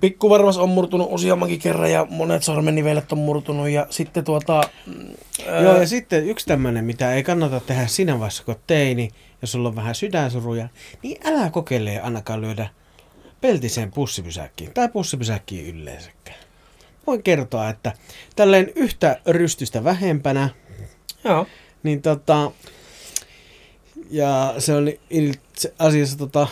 pikkuvarvas 0.00 0.58
on 0.58 0.68
murtunut 0.68 1.08
useammankin 1.10 1.58
kerran 1.58 1.92
ja 1.92 2.06
monet 2.10 2.42
sormennivelet 2.42 3.12
on 3.12 3.18
murtunut 3.18 3.68
ja 3.68 3.86
sitten 3.90 4.24
tuota... 4.24 4.60
mm, 4.86 5.06
ää, 5.48 5.60
Joo, 5.60 5.76
ja 5.76 5.86
sitten 5.86 6.28
yksi 6.28 6.46
tämmöinen, 6.46 6.84
mitä 6.84 7.14
ei 7.14 7.22
kannata 7.22 7.60
tehdä 7.60 7.86
siinä 7.86 8.18
vaiheessa, 8.18 8.44
kun 8.44 8.56
teini, 8.66 9.10
jos 9.42 9.52
sulla 9.52 9.68
on 9.68 9.76
vähän 9.76 9.94
sydänsuruja, 9.94 10.68
niin 11.02 11.18
älä 11.24 11.50
kokeile 11.50 12.00
ainakaan 12.00 12.40
lyödä 12.40 12.68
peltiseen 13.40 13.90
pussipysäkkiin 13.90 14.74
tai 14.74 14.88
pussipysäkkiin 14.88 15.76
yleensäkään. 15.76 16.38
Voin 17.06 17.22
kertoa, 17.22 17.68
että 17.68 17.92
tälleen 18.36 18.72
yhtä 18.76 19.20
rystystä 19.26 19.84
vähempänä, 19.84 20.48
Joo. 21.24 21.46
niin 21.82 22.02
tota, 22.02 22.52
ja 24.10 24.54
se 24.58 24.74
on 24.74 24.88
itse 25.10 25.74
asiassa 25.78 26.18
tota, 26.18 26.46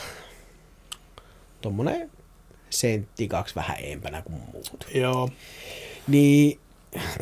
tommonen 1.60 2.10
sentti 2.70 3.28
kaksi 3.28 3.54
vähän 3.54 3.76
eempänä 3.80 4.22
kuin 4.22 4.40
muut. 4.52 4.86
Joo. 4.94 5.28
Niin, 6.08 6.60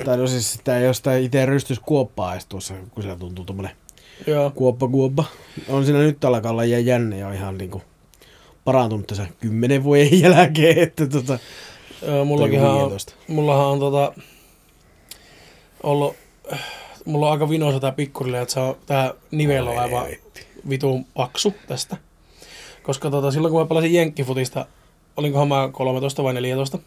tai 0.05 0.17
no 0.17 0.27
siis 0.27 0.53
sitä 0.53 0.79
jostain 0.79 1.25
itse 1.25 1.47
rystys 1.47 1.81
kuoppaa 1.81 2.33
edes 2.33 2.47
tuossa, 2.47 2.75
kun 2.91 3.03
se 3.03 3.17
tuntuu 3.17 3.45
tommonen 3.45 3.77
Joo. 4.27 4.51
kuoppa 4.51 4.89
kuoppa. 4.89 5.25
On 5.69 5.85
siinä 5.85 5.99
nyt 5.99 6.25
alkaa 6.25 6.53
olla 6.53 6.65
ja 6.65 6.81
jänne 6.81 7.19
ja 7.19 7.33
ihan 7.33 7.59
niinku 7.59 7.83
parantunut 8.67 9.07
tässä 9.07 9.27
kymmenen 9.41 9.85
vuoden 9.85 10.21
jälkeen, 10.21 10.79
että 10.79 11.07
tota, 11.07 11.39
mullakinhan 12.25 12.71
on, 12.71 12.79
15. 12.79 13.13
mullahan 13.29 13.67
on 13.67 13.79
tota, 13.79 14.13
ollut, 15.83 16.17
mulla 17.05 17.27
on 17.27 17.33
aika 17.33 17.49
vinoisa 17.49 17.81
tää 17.81 17.93
pikkurille, 17.93 18.41
että 18.41 18.55
se 18.55 18.61
on 18.61 18.77
tää 18.87 19.15
nivel 19.31 19.67
on 19.67 19.79
aivan 19.79 20.07
vitun 20.69 21.05
paksu 21.05 21.55
tästä. 21.67 21.97
Koska 22.83 23.11
tota, 23.11 23.31
silloin 23.31 23.53
kun 23.53 23.61
mä 23.61 23.67
pelasin 23.67 23.95
jenkkifutista, 23.95 24.67
olinkohan 25.17 25.49
mä 25.49 25.69
13 25.73 26.23
vai 26.23 26.35
14, 26.35 26.79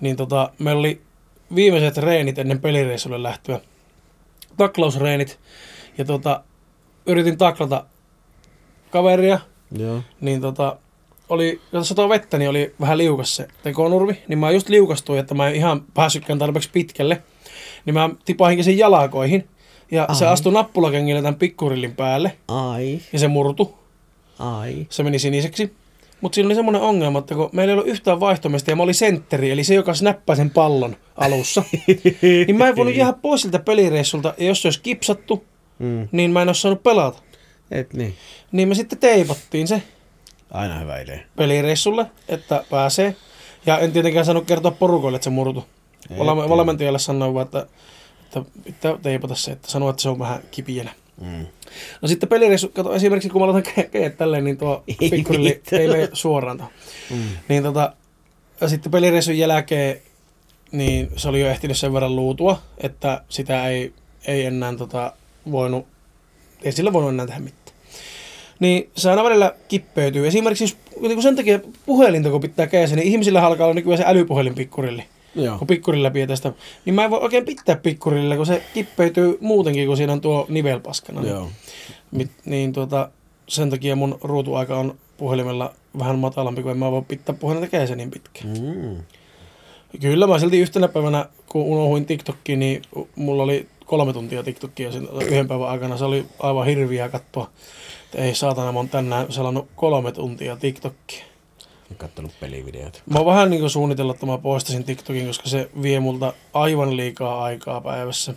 niin 0.00 0.16
tota, 0.16 0.50
meillä 0.58 0.80
oli 0.80 1.00
viimeiset 1.54 1.96
reenit 1.96 2.38
ennen 2.38 2.60
pelireissulle 2.60 3.22
lähtöä. 3.22 3.60
Taklausreenit. 4.56 5.40
Ja 5.98 6.04
tota, 6.04 6.44
yritin 7.06 7.38
taklata 7.38 7.84
kaveria, 8.90 9.38
Joo. 9.78 10.00
niin 10.20 10.40
tota, 10.40 10.76
oli, 11.28 11.60
kun 11.70 11.84
satoi 11.84 12.08
vettä, 12.08 12.38
niin 12.38 12.50
oli 12.50 12.74
vähän 12.80 12.98
liukas 12.98 13.36
se 13.36 13.48
tekonurmi, 13.62 14.18
niin 14.28 14.38
mä 14.38 14.50
just 14.50 14.68
liukastuin, 14.68 15.20
että 15.20 15.34
mä 15.34 15.48
en 15.48 15.54
ihan 15.54 15.84
päässytkään 15.94 16.38
tarpeeksi 16.38 16.70
pitkälle. 16.72 17.22
Niin 17.84 17.94
mä 17.94 18.10
tipahinkin 18.24 18.64
sen 18.64 18.78
jalakoihin, 18.78 19.48
ja 19.90 20.04
Ai. 20.08 20.14
se 20.16 20.26
astui 20.26 20.52
nappulakengille 20.52 21.22
tämän 21.22 21.34
pikkurillin 21.38 21.96
päälle, 21.96 22.36
Ai, 22.48 23.00
ja 23.12 23.18
se 23.18 23.28
murtu. 23.28 23.74
ai. 24.38 24.86
Se 24.90 25.02
meni 25.02 25.18
siniseksi. 25.18 25.72
Mutta 26.20 26.34
siinä 26.34 26.46
oli 26.46 26.54
semmoinen 26.54 26.82
ongelma, 26.82 27.18
että 27.18 27.34
kun 27.34 27.48
meillä 27.52 27.70
ei 27.72 27.74
ollut 27.74 27.88
yhtään 27.90 28.20
vaihtomista 28.20 28.70
ja 28.70 28.76
mä 28.76 28.82
olin 28.82 28.94
sentteri, 28.94 29.50
eli 29.50 29.64
se, 29.64 29.74
joka 29.74 29.94
snappaa 29.94 30.36
sen 30.36 30.50
pallon 30.50 30.96
alussa, 31.16 31.62
niin 32.46 32.56
mä 32.56 32.68
en 32.68 32.76
voinut 32.76 32.94
jäädä 32.96 33.12
pois 33.22 33.42
siltä 33.42 33.58
pelireissulta, 33.58 34.34
ja 34.38 34.46
jos 34.46 34.62
se 34.62 34.68
olisi 34.68 34.80
kipsattu, 34.82 35.44
Mm. 35.78 36.08
niin 36.12 36.30
mä 36.30 36.42
en 36.42 36.48
olisi 36.48 36.60
saanut 36.60 36.82
pelata. 36.82 37.22
Et 37.72 37.92
niin. 37.94 38.16
Niin 38.52 38.68
me 38.68 38.74
sitten 38.74 38.98
teipattiin 38.98 39.68
se 39.68 39.82
Aina 40.50 40.78
hyvä 40.78 40.98
idea. 40.98 41.18
pelireissulle, 41.36 42.06
että 42.28 42.64
pääsee. 42.70 43.16
Ja 43.66 43.78
en 43.78 43.92
tietenkään 43.92 44.24
saanut 44.24 44.46
kertoa 44.46 44.70
porukoille, 44.70 45.16
että 45.16 45.24
se 45.24 45.30
murtu. 45.30 45.64
Valme- 46.18 46.48
valmentajalle 46.48 46.98
sanoin 46.98 47.34
vaan, 47.34 47.44
että, 47.44 47.66
että 48.24 48.50
pitää 48.64 48.98
teipata 49.02 49.34
se, 49.34 49.52
että 49.52 49.70
sanoo, 49.70 49.90
että 49.90 50.02
se 50.02 50.08
on 50.08 50.18
vähän 50.18 50.42
kipienä. 50.50 50.90
Mm. 51.20 51.46
No 52.02 52.08
sitten 52.08 52.28
pelireissu, 52.28 52.68
kato 52.68 52.94
esimerkiksi 52.94 53.28
kun 53.28 53.40
mä 53.42 53.52
laitan 53.52 53.72
kädet 53.90 54.16
tälleen, 54.16 54.44
niin 54.44 54.58
tuo 54.58 54.84
pikkurilli 55.10 55.62
ei 55.72 55.88
mene 55.88 56.08
suoraan 56.12 56.56
tuohon. 56.56 56.74
Mm. 57.10 57.22
Niin 57.48 57.62
tota, 57.62 57.92
ja 58.60 58.68
sitten 58.68 58.92
pelireissun 58.92 59.38
jälkeen, 59.38 60.02
niin 60.72 61.10
se 61.16 61.28
oli 61.28 61.40
jo 61.40 61.48
ehtinyt 61.48 61.76
sen 61.76 61.92
verran 61.92 62.16
luutua, 62.16 62.62
että 62.78 63.22
sitä 63.28 63.68
ei, 63.68 63.92
ei 64.26 64.44
enää 64.44 64.76
tota, 64.76 65.12
voinut, 65.50 65.86
ei 66.62 66.72
sillä 66.72 66.92
voinut 66.92 67.10
enää 67.10 67.26
tehdä 67.26 67.40
mitään. 67.40 67.61
Niin 68.62 68.90
se 68.96 69.10
aina 69.10 69.24
välillä 69.24 69.54
kippeytyy. 69.68 70.26
Esimerkiksi 70.26 70.64
jos 70.64 70.76
niin 71.00 71.14
kun 71.14 71.22
sen 71.22 71.36
takia 71.36 71.60
puhelinta, 71.86 72.30
kun 72.30 72.40
pitää 72.40 72.66
kädessä, 72.66 72.96
niin 72.96 73.08
ihmisillä 73.08 73.46
alkaa 73.46 73.66
olla 73.66 73.74
nykyään 73.74 73.98
se 73.98 74.04
älypuhelin 74.06 74.54
pikkurilli. 74.54 75.04
Joo. 75.34 75.58
Kun 75.58 75.66
pikkurilla 75.66 76.02
läpi 76.06 76.26
tästä, 76.26 76.52
niin 76.84 76.94
mä 76.94 77.04
en 77.04 77.10
voi 77.10 77.18
oikein 77.20 77.44
pitää 77.44 77.76
pikkurilla, 77.76 78.36
kun 78.36 78.46
se 78.46 78.62
kippeytyy 78.74 79.38
muutenkin, 79.40 79.86
kun 79.86 79.96
siinä 79.96 80.12
on 80.12 80.20
tuo 80.20 80.46
nivelpaskana. 80.48 81.20
Niin- 81.20 81.30
Joo. 81.30 81.48
Mit, 82.10 82.30
niin 82.44 82.72
tuota, 82.72 83.08
sen 83.48 83.70
takia 83.70 83.96
mun 83.96 84.18
ruutuaika 84.22 84.78
on 84.78 84.94
puhelimella 85.16 85.72
vähän 85.98 86.18
matalampi, 86.18 86.62
kun 86.62 86.70
en 86.70 86.78
mä 86.78 86.90
voi 86.90 87.02
pitää 87.02 87.34
puhelinta 87.40 87.68
kädessä 87.68 87.96
niin 87.96 88.10
pitkään. 88.10 88.48
Mm. 88.60 88.96
Kyllä 90.00 90.26
mä 90.26 90.38
silti 90.38 90.60
yhtenä 90.60 90.88
päivänä, 90.88 91.26
kun 91.48 91.62
unohuin 91.62 92.06
TikTokkiin, 92.06 92.58
niin 92.58 92.82
mulla 93.16 93.42
oli 93.42 93.66
kolme 93.86 94.12
tuntia 94.12 94.42
TikTokia 94.42 94.92
sen 94.92 95.08
yhden 95.26 95.48
päivän 95.48 95.68
aikana. 95.68 95.96
Se 95.96 96.04
oli 96.04 96.24
aivan 96.38 96.66
hirviä 96.66 97.08
katsoa. 97.08 97.50
Ei 98.14 98.34
saatana, 98.34 98.72
mä 98.72 98.78
oon 98.78 98.88
tänään 98.88 99.32
selannut 99.32 99.68
kolme 99.76 100.12
tuntia 100.12 100.56
TikTokia. 100.56 101.24
Olen 101.86 101.98
kattonut 101.98 102.32
pelivideoita. 102.40 102.98
Mä 103.10 103.18
oon 103.18 103.26
vähän 103.26 103.50
niin 103.50 103.60
kuin 103.60 103.70
suunnitellut, 103.70 104.16
että 104.16 104.26
mä 104.26 104.38
poistasin 104.38 104.84
TikTokin, 104.84 105.26
koska 105.26 105.48
se 105.48 105.70
vie 105.82 106.00
multa 106.00 106.32
aivan 106.52 106.96
liikaa 106.96 107.42
aikaa 107.44 107.80
päivässä. 107.80 108.34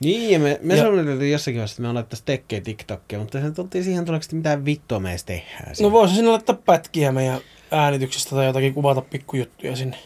Niin, 0.00 0.30
ja 0.30 0.38
me, 0.38 0.58
me 0.62 0.76
Ja- 0.76 0.82
suunniteltiin 0.84 1.32
jossakin 1.32 1.58
vaiheessa, 1.58 1.74
että 1.74 1.82
me 1.82 1.88
alettaisiin 1.88 2.26
tekemään 2.26 2.64
TikTokia, 2.64 3.18
mutta 3.18 3.40
se 3.40 3.50
tultiin 3.50 3.84
siihen 3.84 4.04
tuleeksi, 4.04 4.34
mitä 4.36 4.64
vittua 4.64 5.00
me 5.00 5.10
edes 5.10 5.24
tehdään. 5.24 5.68
No 5.68 5.74
siinä. 5.74 5.92
voisi 5.92 6.14
sinne 6.14 6.30
laittaa 6.30 6.56
pätkiä 6.66 7.12
meidän 7.12 7.40
äänityksestä 7.70 8.30
tai 8.30 8.46
jotakin 8.46 8.74
kuvata 8.74 9.00
pikkujuttuja 9.00 9.76
sinne. 9.76 9.96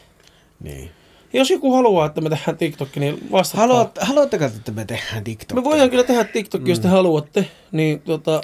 Niin. 0.61 0.91
Jos 1.33 1.51
joku 1.51 1.73
haluaa, 1.75 2.07
että 2.07 2.21
me 2.21 2.29
tehdään 2.31 2.57
TikTok, 2.59 2.97
niin 2.97 3.29
vastatkaa. 3.33 3.67
Haluat, 3.67 3.99
haluatteko, 4.01 4.45
että 4.45 4.73
me 4.73 4.85
tehdään 4.85 5.25
TikTokia? 5.25 5.63
Me 5.63 5.65
voidaan 5.71 5.91
kyllä 5.91 6.05
tehdä 6.05 6.25
TikTokia, 6.25 6.69
jos 6.73 6.81
te 6.81 6.89
Mm. 6.89 6.93
haluatte. 6.93 7.47
Niin 7.73 8.01
tota, 8.01 8.41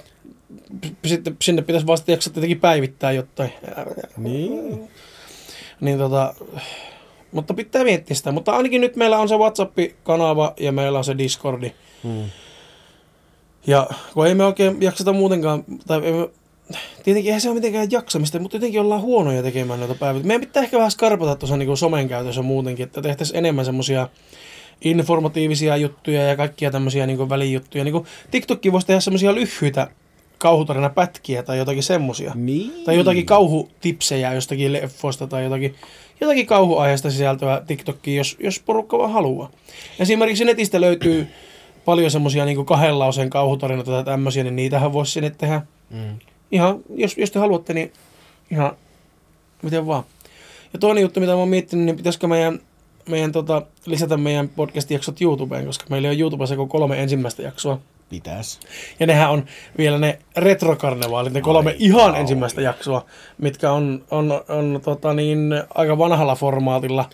sitten 1.06 1.36
sinne 1.42 1.62
pitäisi 1.62 1.86
vasta 1.86 2.10
jaksaa 2.10 2.32
tietenkin 2.32 2.60
päivittää 2.60 3.12
jotain. 3.12 3.52
Niin. 4.16 4.88
Niin 5.80 5.98
tota, 5.98 6.34
mutta 7.32 7.54
pitää 7.54 7.84
miettiä 7.84 8.16
sitä. 8.16 8.32
Mutta 8.32 8.52
ainakin 8.52 8.80
nyt 8.80 8.96
meillä 8.96 9.18
on 9.18 9.28
se 9.28 9.36
WhatsApp-kanava 9.36 10.54
ja 10.60 10.72
meillä 10.72 10.98
on 10.98 11.04
se 11.04 11.18
Discordi. 11.18 11.72
Mm. 12.04 12.24
Ja 13.66 13.86
kun 14.14 14.26
ei 14.26 14.34
me 14.34 14.44
oikein 14.44 14.82
jakseta 14.82 15.12
muutenkaan, 15.12 15.64
tai 15.86 16.00
ei 16.04 16.12
me, 16.12 16.28
tietenkin 17.04 17.30
eihän 17.30 17.40
se 17.40 17.48
ole 17.48 17.54
mitenkään 17.54 17.90
jaksamista, 17.90 18.38
mutta 18.38 18.56
jotenkin 18.56 18.80
ollaan 18.80 19.00
huonoja 19.00 19.42
tekemään 19.42 19.80
noita 19.80 19.94
päivityksiä. 19.94 20.28
Meidän 20.28 20.40
pitää 20.40 20.62
ehkä 20.62 20.76
vähän 20.76 20.90
skarpata 20.90 21.36
tuossa 21.36 21.56
niin 21.56 21.76
somen 21.76 22.08
käytössä 22.08 22.42
muutenkin, 22.42 22.86
että 22.86 23.02
tehtäisiin 23.02 23.38
enemmän 23.38 23.64
semmoisia 23.64 24.08
informatiivisia 24.80 25.76
juttuja 25.76 26.22
ja 26.22 26.36
kaikkia 26.36 26.70
tämmöisiä 26.70 27.06
niin 27.06 27.28
välijuttuja. 27.28 27.84
Niin 27.84 28.06
TikTokki 28.30 28.72
voisi 28.72 28.86
tehdä 28.86 29.00
semmoisia 29.00 29.34
lyhyitä 29.34 29.90
kauhutarinapätkiä 30.38 31.42
tai 31.42 31.58
jotakin 31.58 31.82
semmoisia. 31.82 32.32
Niin. 32.34 32.84
Tai 32.84 32.96
jotakin 32.96 33.26
kauhutipsejä 33.26 34.34
jostakin 34.34 34.72
leffoista 34.72 35.26
tai 35.26 35.44
jotakin, 35.44 35.74
jotakin 36.20 36.46
kauhuaiheesta 36.46 37.10
sisältöä 37.10 37.62
TikTokkiin, 37.66 38.16
jos, 38.16 38.36
jos 38.40 38.60
porukka 38.66 38.98
vaan 38.98 39.12
haluaa. 39.12 39.50
Esimerkiksi 39.98 40.44
netistä 40.44 40.80
löytyy 40.80 41.26
paljon 41.84 42.10
semmoisia 42.10 42.44
niin 42.44 42.66
kahden 42.66 42.98
lauseen 42.98 43.30
kauhutarinoita 43.30 43.90
tai 43.90 44.04
tämmöisiä, 44.04 44.44
niin 44.44 44.56
niitähän 44.56 44.92
voisi 44.92 45.12
sinne 45.12 45.30
tehdä. 45.30 45.62
Mm. 45.90 46.18
Ihan, 46.52 46.78
jos, 46.94 47.18
jos 47.18 47.30
te 47.30 47.38
haluatte, 47.38 47.74
niin 47.74 47.92
ihan 48.50 48.72
miten 49.62 49.86
vaan. 49.86 50.02
Ja 50.72 50.78
toinen 50.78 51.02
juttu, 51.02 51.20
mitä 51.20 51.32
mä 51.32 51.38
oon 51.38 51.48
miettinyt, 51.48 51.84
niin 51.86 51.96
pitäisikö 51.96 52.26
meidän, 52.26 52.60
meidän 53.08 53.32
tota, 53.32 53.62
lisätä 53.86 54.16
meidän 54.16 54.48
podcast-jaksot 54.48 55.20
YouTubeen, 55.22 55.66
koska 55.66 55.84
meillä 55.90 56.08
on 56.08 56.18
YouTubessa 56.20 56.56
kuin 56.56 56.68
kolme 56.68 57.02
ensimmäistä 57.02 57.42
jaksoa. 57.42 57.78
Pitäis. 58.10 58.60
Ja 59.00 59.06
nehän 59.06 59.30
on 59.30 59.44
vielä 59.78 59.98
ne 59.98 60.18
retrokarnevaalit, 60.36 61.32
ne 61.32 61.40
kolme 61.40 61.70
Ai 61.70 61.76
ihan 61.78 62.00
kauhea. 62.00 62.20
ensimmäistä 62.20 62.60
jaksoa, 62.60 63.04
mitkä 63.38 63.72
on, 63.72 64.04
on, 64.10 64.32
on 64.48 64.80
tota 64.84 65.14
niin, 65.14 65.62
aika 65.74 65.98
vanhalla 65.98 66.34
formaatilla. 66.34 67.08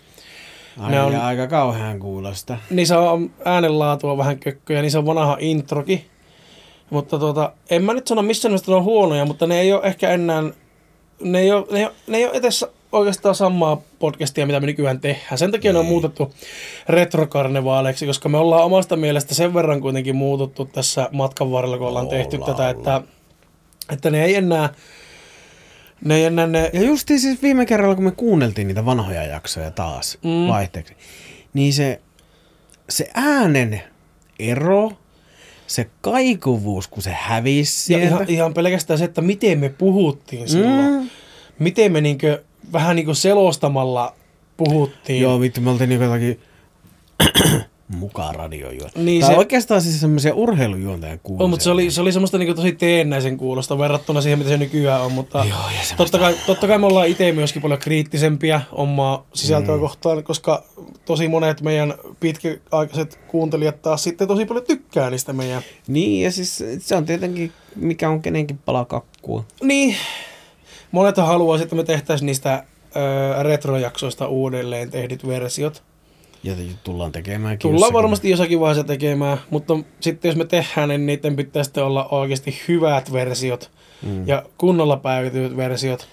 Ai, 0.79 0.91
Ne 0.91 1.01
on- 1.03 1.15
aika 1.15 1.47
kauhean 1.47 1.99
kuulosta. 1.99 2.57
Niissä 2.69 2.99
on 2.99 3.31
äänenlaatua 3.45 4.17
vähän 4.17 4.39
kökköjä, 4.39 4.81
niissä 4.81 4.99
on 4.99 5.05
vanha 5.05 5.37
introki. 5.39 6.05
Mutta 6.89 7.19
tota, 7.19 7.53
en 7.69 7.83
mä 7.83 7.93
nyt 7.93 8.07
sano 8.07 8.21
missä 8.21 8.49
nimessä 8.49 8.71
ne 8.71 8.75
on 8.75 8.83
huonoja, 8.83 9.25
mutta 9.25 9.47
ne 9.47 9.59
ei 9.59 9.73
ole 9.73 9.83
ehkä 9.83 10.09
enää, 10.09 10.43
ne 11.23 11.39
ei 11.39 11.51
ole, 11.51 11.65
ne 11.71 11.79
ei 11.79 11.85
ole, 11.85 11.93
ne 12.07 12.17
ei 12.17 12.25
ole 12.25 12.33
edes 12.33 12.65
oikeastaan 12.93 13.35
samaa 13.35 13.81
podcastia, 13.99 14.45
mitä 14.45 14.59
me 14.59 14.65
nykyään 14.65 14.99
tehdään. 14.99 15.37
Sen 15.37 15.51
takia 15.51 15.73
ne 15.73 15.79
on 15.79 15.85
Ei. 15.85 15.91
muutettu 15.91 16.33
retrokarnevaaleiksi, 16.89 18.05
koska 18.05 18.29
me 18.29 18.37
ollaan 18.37 18.63
omasta 18.63 18.95
mielestä 18.95 19.35
sen 19.35 19.53
verran 19.53 19.81
kuitenkin 19.81 20.15
muututtu 20.15 20.65
tässä 20.65 21.09
matkan 21.11 21.51
varrella, 21.51 21.77
kun 21.77 21.87
ollaan 21.87 22.07
tehty 22.07 22.35
Ollaan, 22.35 22.55
tätä, 22.55 22.69
että, 22.69 23.01
että 23.93 24.09
ne 24.09 24.25
ei 24.25 24.35
enää, 24.35 24.69
ne 26.05 26.15
ei 26.15 26.25
enää 26.25 26.47
ne, 26.47 26.69
Ja 26.73 26.81
justiin 26.81 27.19
siis 27.19 27.41
viime 27.41 27.65
kerralla, 27.65 27.95
kun 27.95 28.03
me 28.03 28.11
kuunneltiin 28.11 28.67
niitä 28.67 28.85
vanhoja 28.85 29.23
jaksoja 29.23 29.71
taas 29.71 30.17
mm. 30.23 30.47
vaihteeksi, 30.47 30.93
niin 31.53 31.73
se, 31.73 32.01
se 32.89 33.09
äänen 33.13 33.81
ero, 34.39 34.91
se 35.73 35.89
kaikuvuus, 36.01 36.87
kun 36.87 37.03
se 37.03 37.11
hävisi 37.19 37.93
ja 37.93 37.99
ihan, 37.99 38.25
ihan 38.27 38.53
pelkästään 38.53 38.99
se, 38.99 39.05
että 39.05 39.21
miten 39.21 39.59
me 39.59 39.69
puhuttiin 39.69 40.49
silloin. 40.49 41.01
mm. 41.01 41.09
miten 41.59 41.91
me 41.91 42.01
niinkö, 42.01 42.43
vähän 42.73 42.95
niinku 42.95 43.13
selostamalla 43.13 44.15
puhuttiin. 44.57 45.21
Joo, 45.21 45.39
vittu, 45.39 45.61
me 45.61 45.69
oltiin 45.69 45.89
niinku 45.89 46.03
jotakin 46.03 46.39
mukaan 47.87 48.35
radiojuon. 48.35 48.89
Niin 48.95 49.05
Niin 49.05 49.21
tai 49.21 49.29
se- 49.31 49.37
oikeastaan 49.37 49.81
siis 49.81 50.01
semmoisia 50.01 50.33
urheilujuontajan 50.35 51.19
kuuluisia. 51.23 51.43
on, 51.43 51.49
mutta 51.49 51.63
se 51.63 51.71
oli, 51.71 51.91
se 51.91 52.01
oli 52.01 52.11
semmoista 52.11 52.37
niinku 52.37 52.53
tosi 52.53 52.71
teennäisen 52.71 53.37
kuulosta 53.37 53.77
verrattuna 53.77 54.21
siihen, 54.21 54.39
mitä 54.39 54.49
se 54.49 54.57
nykyään 54.57 55.01
on. 55.01 55.11
Mutta 55.11 55.37
Joo, 55.37 55.47
ja 55.47 55.55
semmoista- 55.71 55.95
totta, 55.95 56.19
kai, 56.19 56.35
totta 56.45 56.67
kai 56.67 56.77
me 56.77 56.85
ollaan 56.85 57.07
itse 57.07 57.31
myöskin 57.31 57.61
paljon 57.61 57.79
kriittisempiä 57.79 58.61
omaa 58.71 59.25
sisältöä 59.33 59.75
mm. 59.75 59.81
kohtaan, 59.81 60.23
koska 60.23 60.63
tosi 61.05 61.27
monet 61.27 61.61
meidän 61.61 61.93
pitkäaikaiset 62.19 63.19
kuuntelijat 63.27 63.81
taas 63.81 64.03
sitten 64.03 64.27
tosi 64.27 64.45
paljon 64.45 64.65
tykkää 64.65 65.09
niistä 65.09 65.33
meidän. 65.33 65.61
Niin, 65.87 66.23
ja 66.23 66.31
siis 66.31 66.63
se 66.79 66.95
on 66.95 67.05
tietenkin, 67.05 67.51
mikä 67.75 68.09
on 68.09 68.21
kenenkin 68.21 68.57
pala 68.57 68.85
kakkua. 68.85 69.43
Niin, 69.63 69.95
monet 70.91 71.17
haluaisi, 71.17 71.63
että 71.63 71.75
me 71.75 71.83
tehtäisiin 71.83 72.25
niistä 72.25 72.63
ö, 73.37 73.43
retrojaksoista 73.43 74.27
uudelleen 74.27 74.91
tehdyt 74.91 75.27
versiot. 75.27 75.83
Ja 76.43 76.53
tullaan 76.83 77.11
tekemään 77.11 77.57
Tullaan 77.59 77.93
varmasti 77.93 78.29
jossakin 78.29 78.59
vaiheessa 78.59 78.83
tekemään, 78.83 79.37
mutta 79.49 79.77
sitten 79.99 80.29
jos 80.29 80.35
me 80.37 80.45
tehdään, 80.45 80.89
niin 80.89 81.05
niiden 81.05 81.35
pitää 81.35 81.63
sitten 81.63 81.83
olla 81.83 82.07
oikeasti 82.11 82.59
hyvät 82.67 83.13
versiot 83.13 83.71
Mm. 84.01 84.27
ja 84.27 84.43
kunnolla 84.57 84.97
päivitetyt 84.97 85.57
versiot. 85.57 86.07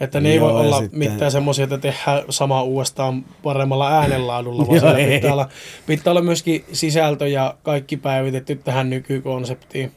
Että 0.00 0.20
ne 0.20 0.30
ei 0.30 0.40
voi 0.40 0.52
olla 0.52 0.78
sitten- 0.80 0.98
mitään 0.98 1.30
semmoisia, 1.30 1.64
että 1.64 1.78
tehdään 1.78 2.22
sama 2.30 2.62
uudestaan 2.62 3.24
paremmalla 3.42 3.88
äänenlaadulla, 3.90 4.66
vaan 4.66 5.00
Joo, 5.00 5.10
pitää 5.10 5.32
olla, 5.32 5.48
pitää 5.86 6.10
olla 6.10 6.20
myöskin 6.22 6.64
sisältö 6.72 7.28
ja 7.28 7.54
kaikki 7.62 7.96
päivitetty 7.96 8.54
tähän 8.56 8.90
nykykonseptiin. 8.90 9.92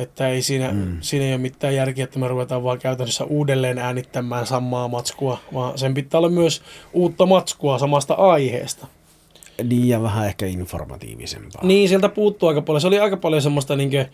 Että 0.00 0.28
ei 0.28 0.42
siinä, 0.42 0.72
mm. 0.72 0.96
Siinä 1.00 1.24
ei 1.24 1.32
ole 1.32 1.40
mitään 1.40 1.74
järkeä, 1.74 2.04
että 2.04 2.18
me 2.18 2.28
ruvetaan 2.28 2.64
vaan 2.64 2.78
käytännössä 2.78 3.24
uudelleen 3.24 3.78
äänittämään 3.78 4.46
samaa 4.46 4.88
matskua, 4.88 5.38
vaan 5.54 5.78
sen 5.78 5.94
pitää 5.94 6.18
olla 6.18 6.28
myös 6.28 6.62
uutta 6.92 7.26
matskua 7.26 7.78
samasta 7.78 8.14
aiheesta. 8.14 8.86
Niin, 9.64 9.88
ja 9.88 10.02
vähän 10.02 10.26
ehkä 10.26 10.46
informatiivisempaa. 10.46 11.64
Niin, 11.64 11.88
sieltä 11.88 12.08
puuttuu 12.08 12.48
aika 12.48 12.62
paljon. 12.62 12.80
Se 12.80 12.86
oli 12.86 12.98
aika 12.98 13.16
paljon 13.16 13.42
semmoista 13.42 13.76
niinkö, 13.76 14.06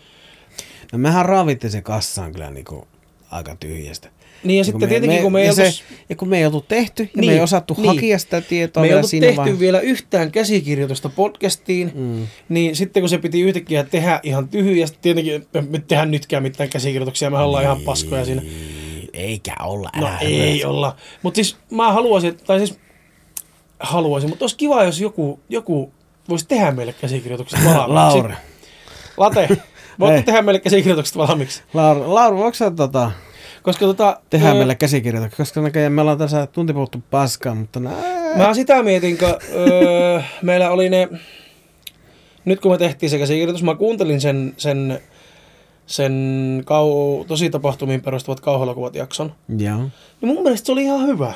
No 0.92 0.98
mehän 0.98 1.26
raavittiin 1.26 1.70
se 1.70 1.82
kassaan 1.82 2.32
kyllä 2.32 2.50
niinku 2.50 2.88
aika 3.30 3.56
tyhjästä. 3.56 4.08
Niin 4.44 4.58
ja 4.58 4.64
sitten 4.64 4.88
tietenkin, 4.88 5.22
kun 5.22 5.32
me 5.32 5.40
ei 5.40 5.46
ja, 5.46 5.50
oltu- 5.50 5.62
se, 5.62 5.72
ja 6.08 6.16
kun 6.16 6.28
me 6.28 6.38
ei 6.38 6.46
oltu 6.46 6.64
tehty, 6.68 7.02
ja 7.02 7.08
Niin, 7.16 7.30
me 7.30 7.34
ei 7.36 7.40
osattu 7.40 7.74
niin. 7.78 7.86
hakea 7.86 8.18
sitä 8.18 8.40
tietoa 8.40 8.80
me 8.82 8.88
ei 8.88 8.94
oltu 8.94 9.08
tehty 9.08 9.36
vaiheessa. 9.36 9.60
vielä 9.60 9.80
yhtään 9.80 10.32
käsikirjoitusta 10.32 11.08
podcastiin, 11.08 11.92
Mm. 11.94 12.26
niin 12.48 12.76
sitten 12.76 13.02
kun 13.02 13.08
se 13.10 13.18
piti 13.18 13.40
yhtäkkiä 13.40 13.84
tehdä 13.84 14.20
ihan 14.22 14.48
tyhjästä, 14.48 14.98
tietenkin 15.02 15.46
me 15.54 15.60
me 15.60 15.78
tehdään 15.88 16.10
nytkään 16.10 16.42
mitään 16.42 16.68
käsikirjoituksia, 16.68 17.30
me 17.30 17.38
ollaan 17.38 17.64
ihan 17.64 17.80
paskoja 17.80 18.24
siinä. 18.24 18.42
Ei, 18.42 19.06
Eikä 19.26 19.54
olla, 19.62 19.90
No 19.96 20.06
älä 20.06 20.18
ei 20.18 20.50
höpötä. 20.50 20.68
olla. 20.68 20.96
Mutta 21.22 21.36
siis 21.36 21.56
mä 21.70 21.92
haluaisin, 21.92 22.36
tai 22.46 22.58
siis 22.58 22.78
haluaisin, 23.80 24.30
mutta 24.30 24.42
olisi 24.42 24.56
kiva, 24.56 24.84
jos 24.84 25.00
joku, 25.00 25.40
joku 25.48 25.92
voisi 26.28 26.48
tehdä 26.48 26.70
meille 26.72 26.92
käsikirjoitukset 27.00 27.60
valmiiksi. 27.64 27.92
Lauri, 27.94 28.34
Late, 29.16 29.48
voitko 30.00 30.22
tehdä 30.26 30.42
meille 30.42 30.60
käsikirjoitukset 30.60 31.16
valmiiksi? 31.16 31.62
Lauri, 31.74 32.00
Lauri 32.06 32.36
voiko 32.36 32.54
sä 32.54 32.70
tota, 32.70 33.10
Koska 33.66 33.86
tota, 33.86 34.20
tehdä 34.30 34.50
ö, 34.50 34.54
meille 34.54 34.74
käsikirjoituksia, 34.74 35.36
koska 35.36 35.60
näköjään 35.60 35.92
me 35.92 36.00
ollaan 36.00 36.18
tässä 36.18 36.46
tunti 36.46 36.72
puhuttu 36.72 37.02
paskaa, 37.10 37.54
mutta 37.54 37.80
nää... 37.80 38.36
Mä 38.36 38.54
sitä 38.54 38.82
mietin, 38.82 39.18
kun 39.18 39.34
öö, 39.54 40.20
meillä 40.42 40.70
oli 40.70 40.88
ne, 40.88 41.08
nyt 42.44 42.60
kun 42.60 42.72
me 42.72 42.78
tehtiin 42.78 43.10
se 43.10 43.18
käsikirjoitus, 43.18 43.62
mä 43.62 43.74
kuuntelin 43.74 44.20
sen, 44.20 44.54
sen, 44.56 45.00
sen 45.86 46.62
kau, 46.64 47.24
tosi 47.24 47.50
tapahtumiin 47.50 48.00
perustuvat 48.00 48.40
kauhuelokuvat 48.40 48.94
jakson. 48.94 49.32
Joo. 49.58 49.78
Niin 50.20 50.34
mun 50.34 50.42
mielestä 50.42 50.66
se 50.66 50.72
oli 50.72 50.82
ihan 50.82 51.06
hyvä. 51.06 51.32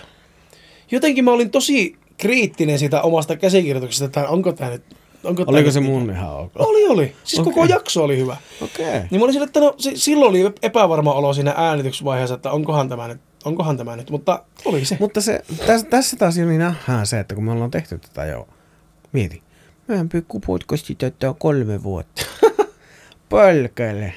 Jotenkin 0.91 1.25
mä 1.25 1.33
olin 1.33 1.51
tosi 1.51 1.97
kriittinen 2.17 2.79
siitä 2.79 3.03
omasta 3.03 3.37
käsikirjoituksesta, 3.37 4.05
että 4.05 4.29
onko 4.29 4.53
tämä 4.53 4.71
nyt... 4.71 4.83
Onko 5.25 5.45
Oliko 5.47 5.71
se 5.71 5.81
mun 5.81 6.11
ihan 6.11 6.31
ok? 6.37 6.53
Oli, 6.59 6.87
oli. 6.87 7.17
Siis 7.25 7.43
koko 7.43 7.61
Okei. 7.61 7.75
jakso 7.75 8.05
oli 8.05 8.19
hyvä. 8.19 8.37
Okei. 8.63 8.89
Okay. 8.89 9.01
Niin 9.11 9.21
mä 9.21 9.25
olin 9.25 9.33
sille, 9.33 9.47
että 9.47 9.61
no 9.61 9.75
si- 9.79 9.97
silloin 9.97 10.31
oli 10.31 10.53
epävarma 10.63 11.13
olo 11.13 11.33
siinä 11.35 11.55
äänitysvaiheessa, 11.57 12.35
että 12.35 12.51
onkohan 12.51 12.89
tämä 12.89 13.09
nyt, 13.09 13.21
onkohan 13.45 13.77
tämä 13.77 13.97
nyt, 13.97 14.11
mutta 14.11 14.45
oli 14.65 14.85
se. 14.85 14.97
Mutta 15.01 15.21
se, 15.21 15.43
tässä, 15.67 15.87
tässä 15.91 16.17
taas 16.17 16.37
niin 16.37 16.59
nähdään 16.59 17.07
se, 17.07 17.21
että 17.21 17.35
kun 17.35 17.45
me 17.45 17.53
ollaan 17.53 17.71
tehty 17.71 17.99
tätä 17.99 18.25
jo, 18.25 18.49
mieti, 19.13 19.43
meidän 19.89 20.09
pikku 20.09 20.41
podcasti 20.41 20.95
täyttää 20.95 21.35
kolme 21.39 21.83
vuotta. 21.83 22.27
Pölkölle. 23.29 24.13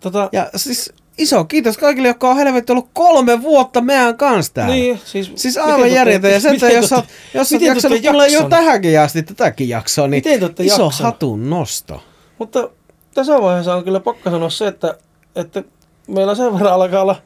Tota, 0.00 0.28
Ja 0.32 0.50
siis 0.56 0.92
iso 1.18 1.44
kiitos 1.44 1.78
kaikille, 1.78 2.08
jotka 2.08 2.30
on 2.30 2.36
helvetti 2.36 2.72
ollut 2.72 2.88
kolme 2.92 3.42
vuotta 3.42 3.80
meidän 3.80 4.16
kanssa 4.16 4.54
täällä. 4.54 4.74
niin, 4.74 5.00
siis... 5.04 5.32
Siis 5.34 5.56
aivan 5.56 5.80
te 5.80 5.88
järjetön. 5.88 6.32
Ja 6.32 6.40
sen, 6.40 6.58
jos 6.74 6.92
olette- 6.92 7.12
jos 7.34 7.48
te 7.48 7.56
jaksanut 7.60 8.02
tulla 8.02 8.26
jo 8.26 8.48
tähänkin 8.48 9.00
asti 9.00 9.22
tätäkin 9.22 9.68
jaksoa, 9.68 10.08
niin 10.08 10.22
iso 10.58 10.82
jaksanut? 10.82 10.94
hatun 11.00 11.50
nosto. 11.50 12.02
Mutta 12.38 12.70
tässä 13.14 13.40
vaiheessa 13.42 13.74
on 13.74 13.84
kyllä 13.84 14.00
pakko 14.00 14.30
sanoa 14.30 14.50
se, 14.50 14.66
että, 14.66 14.94
että 15.36 15.62
meillä 16.06 16.34
sen 16.34 16.52
verran 16.54 16.72
alkaa 16.72 17.02
olla 17.02 17.16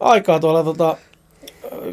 aikaa 0.00 0.40
tuolla 0.40 0.64
tota, 0.64 0.96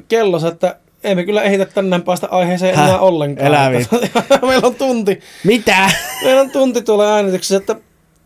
kellossa, 0.08 0.48
että 0.48 0.76
emme 1.04 1.24
kyllä 1.24 1.44
ehitä 1.44 1.66
tänään 1.66 2.02
päästä 2.02 2.28
aiheeseen 2.32 2.76
Häh? 2.76 2.88
enää 2.88 3.00
ollenkaan. 3.00 3.52
Meillä 4.48 4.68
on 4.68 4.76
tunti, 4.76 5.20
Mitä? 5.44 5.90
meillä 6.24 6.42
on 6.42 6.50
tunti 6.50 6.82
tuolla 6.82 7.14
äänityksessä, 7.16 7.58
että 7.58 7.76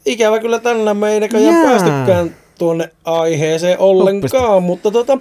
ikävä 0.05 0.39
kyllä 0.39 0.59
tänään 0.59 0.97
me 0.97 1.13
ei 1.13 1.19
näköjään 1.19 1.55
Jaa. 1.55 1.63
päästykään 1.69 2.35
tuonne 2.60 2.89
aiheeseen 3.05 3.80
ollenkaan, 3.80 4.64
mutta 4.64 4.91
tota, 4.91 5.18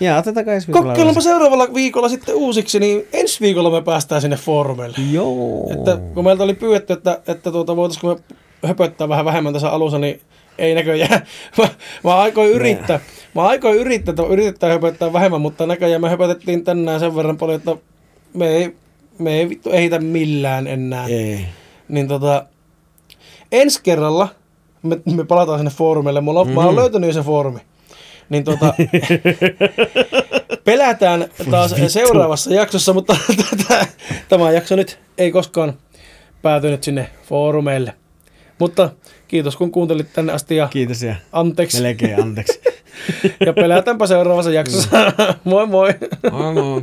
Ja 0.00 0.16
otetaanko 0.16 0.50
ensi 0.50 0.66
viikolla 0.66 0.82
kokeilupa 0.86 1.02
yleensä? 1.02 1.20
seuraavalla 1.30 1.74
viikolla 1.74 2.08
sitten 2.08 2.34
uusiksi, 2.34 2.80
niin 2.80 3.06
ensi 3.12 3.40
viikolla 3.40 3.70
me 3.70 3.82
päästään 3.82 4.20
sinne 4.20 4.36
foorumeille. 4.36 4.96
Joo. 5.12 5.70
Että 5.72 5.98
kun 6.14 6.24
meiltä 6.24 6.44
oli 6.44 6.54
pyydetty, 6.54 6.92
että, 6.92 7.20
että 7.28 7.50
tuota, 7.52 7.76
voitaisiinko 7.76 8.20
me 8.62 8.68
höpöttää 8.68 9.08
vähän 9.08 9.24
vähemmän 9.24 9.52
tässä 9.52 9.70
alussa, 9.70 9.98
niin 9.98 10.20
ei 10.58 10.74
näköjään. 10.74 11.26
Mä, 11.58 11.68
mä 12.04 12.16
aikoin 12.16 12.50
yrittää. 12.50 13.00
Mä 13.34 13.42
aikoin 13.42 13.78
yrittää, 13.78 14.12
että 14.12 14.22
yritetään 14.22 14.72
höpöttää 14.72 15.12
vähemmän, 15.12 15.40
mutta 15.40 15.66
näköjään 15.66 16.00
me 16.00 16.08
höpötettiin 16.08 16.64
tänään 16.64 17.00
sen 17.00 17.16
verran 17.16 17.36
paljon, 17.38 17.56
että 17.56 17.76
me 18.34 18.48
ei, 18.48 18.76
me 19.18 19.34
ei 19.34 19.48
vittu 19.48 19.70
ehitä 19.70 19.98
millään 19.98 20.66
enää. 20.66 21.06
Ei. 21.06 21.46
Niin 21.88 22.08
tota, 22.08 22.46
ensi 23.52 23.80
kerralla 23.82 24.28
me, 24.84 24.98
me 25.14 25.24
palataan 25.24 25.58
sinne 25.58 25.70
foorumille. 25.70 26.20
Mulla 26.20 26.40
on, 26.40 26.48
mm. 26.48 26.54
Mä 26.54 26.60
oon 26.60 26.76
löytänyt 26.76 27.08
jo 27.08 27.12
se 27.14 27.22
foorumi. 27.22 27.60
Niin 28.28 28.44
tota, 28.44 28.74
pelätään 30.64 31.28
taas 31.50 31.74
seuraavassa 31.88 32.54
jaksossa, 32.54 32.92
mutta 32.92 33.16
tämä 34.28 34.50
jakso 34.52 34.76
nyt 34.76 34.98
ei 35.18 35.32
koskaan 35.32 35.72
päätynyt 36.42 36.82
sinne 36.82 37.10
foorumeille. 37.28 37.94
Mutta 38.58 38.90
kiitos 39.28 39.56
kun 39.56 39.72
kuuntelit 39.72 40.12
tänne 40.12 40.32
asti 40.32 40.56
ja 40.56 40.68
Kiitos 40.68 41.02
ja 41.02 41.14
anteeksi. 41.32 41.82
melkein 41.82 42.22
anteeksi. 42.22 42.60
Ja 43.46 43.52
pelätäänpä 43.52 44.06
seuraavassa 44.06 44.50
jaksossa. 44.50 45.12
moi 45.44 45.66
moi! 45.66 45.94
Moi 46.32 46.54
moi. 46.54 46.82